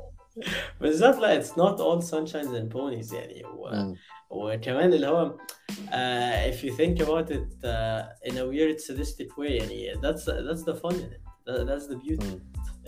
بالظبط. 0.81 1.15
لا 1.15 1.41
it's 1.41 1.47
not 1.47 1.77
all 1.79 2.05
sunshines 2.11 2.53
and 2.59 2.73
ponies 2.73 3.13
يعني 3.13 3.43
و... 3.45 3.93
وكمان 4.29 4.93
اللي 4.93 5.07
هو 5.07 5.37
uh, 5.71 6.53
if 6.53 6.63
you 6.63 6.71
think 6.71 7.05
about 7.05 7.29
it 7.29 7.65
uh, 7.65 8.29
in 8.29 8.33
a 8.37 8.45
weird 8.51 8.79
sadistic 8.79 9.37
way 9.37 9.51
يعني 9.51 9.93
that's 10.01 10.23
that's 10.25 10.63
the 10.71 10.75
fun 10.81 10.93
in 10.93 11.13
it 11.15 11.23
That- 11.47 11.67
that's 11.67 11.87
the 11.91 11.97
beauty. 12.05 12.23
مم. 12.25 12.39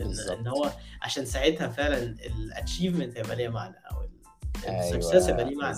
إن, 0.02 0.08
بالظبط. 0.08 0.38
ان 0.38 0.48
هو 0.48 0.72
عشان 1.02 1.26
ساعتها 1.26 1.68
فعلا 1.68 1.98
ال 2.26 2.33
achievement 2.33 3.18
هيبقى 3.18 3.36
ليه 3.36 3.50
معنى 3.50 3.76
أو 3.92 3.98
ال 4.80 4.86
success 4.86 5.30
هيبقى 5.30 5.46
ليه 5.46 5.56
معنى. 5.56 5.78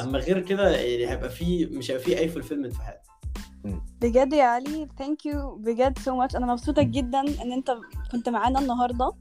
أما 0.00 0.18
غير 0.18 0.40
كده 0.40 0.70
يعني 0.70 1.10
هيبقى 1.10 1.30
فيه 1.30 1.66
مش 1.66 1.90
هيبقى 1.90 2.04
فيه 2.04 2.18
أي 2.18 2.32
fulfillment 2.32 2.74
في 2.74 2.82
حياتك. 2.82 3.04
بجد 4.00 4.32
يا 4.32 4.44
علي 4.44 4.88
thank 4.98 5.26
you 5.26 5.54
بجد 5.56 5.98
so 5.98 6.16
much 6.16 6.36
أنا 6.36 6.46
مبسوطة 6.46 6.82
جدا 6.82 7.20
إن 7.20 7.52
أنت 7.52 7.76
كنت 8.12 8.28
معانا 8.28 8.58
النهارده. 8.58 9.12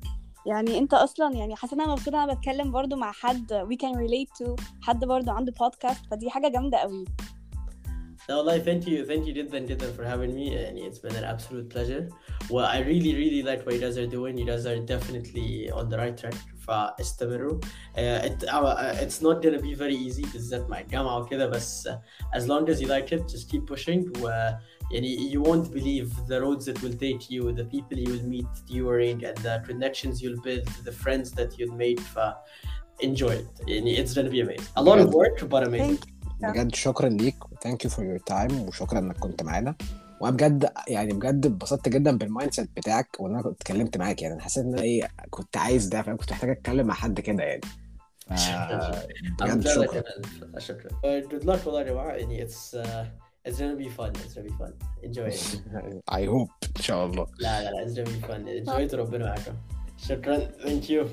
يعني 0.45 0.77
أنت 0.77 0.93
أصلا 0.93 1.35
يعني 1.35 1.55
حاسه 1.55 1.75
إن 1.75 1.81
أنا 1.81 1.91
مبسوطة 1.91 2.23
أنا 2.23 2.33
بتكلم 2.33 2.71
برضو 2.71 2.95
مع 2.95 3.11
حد 3.11 3.53
we 3.71 3.75
can 3.85 3.95
relate 3.97 4.45
to 4.45 4.55
حد 4.81 5.05
برضو 5.05 5.31
عنده 5.31 5.53
بودكاست 5.59 6.05
فدي 6.11 6.29
حاجة 6.29 6.47
جامدة 6.47 6.77
قوي. 6.77 7.05
لا 8.28 8.36
والله 8.36 8.58
thank 8.58 8.84
you 8.84 9.06
thank 9.06 9.26
you 9.26 9.32
جدا 9.32 9.58
جدا 9.58 9.92
for 9.96 10.04
having 10.04 10.34
me 10.34 10.52
يعني 10.52 10.90
it's 10.90 10.98
been 10.98 11.16
an 11.16 11.24
absolute 11.24 11.68
pleasure 11.70 12.08
well 12.50 12.66
I 12.66 12.80
really 12.80 13.14
really 13.14 13.42
like 13.42 13.64
what 13.64 13.74
you 13.74 13.80
guys 13.80 13.96
are 13.96 14.06
doing 14.06 14.36
you 14.36 14.44
guys 14.44 14.66
are 14.66 14.78
definitely 14.78 15.70
on 15.70 15.88
the 15.88 15.96
right 15.96 16.16
track 16.16 16.34
فاستمروا 16.68 17.60
uh, 17.60 17.98
it, 17.98 18.44
uh, 18.44 18.94
it's 19.02 19.22
not 19.22 19.42
gonna 19.42 19.62
be 19.62 19.74
very 19.74 19.96
easy 19.96 20.26
بالذات 20.32 20.70
مع 20.70 20.80
الجامعة 20.80 21.18
وكده 21.18 21.46
بس 21.46 21.88
uh, 21.88 21.92
as 22.38 22.42
long 22.42 22.68
as 22.68 22.80
you 22.80 22.88
like 22.88 23.12
it 23.12 23.22
just 23.28 23.48
keep 23.50 23.66
pushing 23.74 24.22
و 24.22 24.28
يعني 24.92 25.32
you 25.32 25.42
won't 25.42 25.72
believe 25.72 26.10
the 26.28 26.40
roads 26.40 26.68
it 26.68 26.82
will 26.82 26.98
take 26.98 27.30
you 27.30 27.52
the 27.52 27.64
people 27.64 27.98
you 27.98 28.10
will 28.12 28.28
meet 28.28 28.52
during 28.66 29.24
and 29.24 29.36
the 29.38 29.62
connections 29.68 30.22
you'll 30.22 30.42
build 30.42 30.66
the 30.84 30.92
friends 30.92 31.30
that 31.30 31.58
you'll 31.58 31.78
make 31.86 32.00
ف 32.00 32.18
enjoy 33.02 33.32
it 33.32 33.68
يعني 33.68 33.96
it's 33.96 34.14
gonna 34.14 34.30
be 34.30 34.40
amazing 34.40 34.68
a 34.76 34.82
lot 34.82 34.98
of 34.98 35.14
work 35.14 35.48
but 35.48 35.62
amazing 35.66 35.96
Thank 35.96 36.11
بجد 36.41 36.75
شكرا 36.75 37.09
ليك 37.09 37.35
thank 37.63 37.85
you 37.85 37.89
for 37.91 38.05
your 38.05 38.17
time 38.17 38.61
وشكرا 38.61 38.99
إنك 38.99 39.17
كنت 39.17 39.43
معانا 39.43 39.75
وأنا 40.21 40.33
بجد 40.35 40.69
يعني 40.87 41.13
بجد 41.13 41.45
اتبسطت 41.45 41.89
جدا 41.89 42.17
بال 42.17 42.53
mindset 42.53 42.69
بتاعك 42.77 43.07
وإن 43.19 43.33
أنا 43.33 43.41
كنت 43.41 43.61
اتكلمت 43.61 43.97
معاك 43.97 44.21
يعني 44.21 44.33
أنا 44.33 44.43
حسيت 44.43 44.63
إن 44.65 44.73
أنا 44.73 44.81
إيه 44.81 45.07
كنت 45.29 45.57
عايز 45.57 45.85
ده 45.87 46.01
فاهم 46.01 46.17
كنت 46.17 46.31
محتاج 46.31 46.49
أتكلم 46.49 46.87
مع 46.87 46.93
حد 46.93 47.19
كده 47.19 47.43
يعني 47.43 47.61
بجد 49.41 49.67
شكرا. 49.67 50.03
شكرا. 50.59 50.89
Uh, 50.89 51.27
good 51.29 51.43
luck 51.45 51.65
والله 51.67 51.79
يا 51.81 51.85
جماعة 51.85 52.11
يعني 52.11 52.47
it's 52.47 52.75
uh, 52.75 53.05
it's 53.47 53.57
gonna 53.57 53.77
be 53.83 53.89
fun 53.97 54.11
it's 54.15 54.33
gonna 54.35 54.47
be 54.49 54.53
fun 54.63 54.73
enjoy 55.03 55.27
it. 55.27 55.59
I 56.19 56.25
hope 56.25 56.67
إن 56.77 56.81
شاء 56.81 57.05
الله 57.05 57.27
لا 57.39 57.63
لا 57.63 57.69
لا 57.71 57.85
it's 57.87 57.97
gonna 57.97 58.11
be 58.11 58.27
fun 58.27 58.47
enjoy 58.67 58.91
it 58.91 58.93
ربنا 58.95 59.25
معاكم. 59.25 59.53
شكرا 59.97 60.37
thank 60.65 60.89
you. 60.89 61.07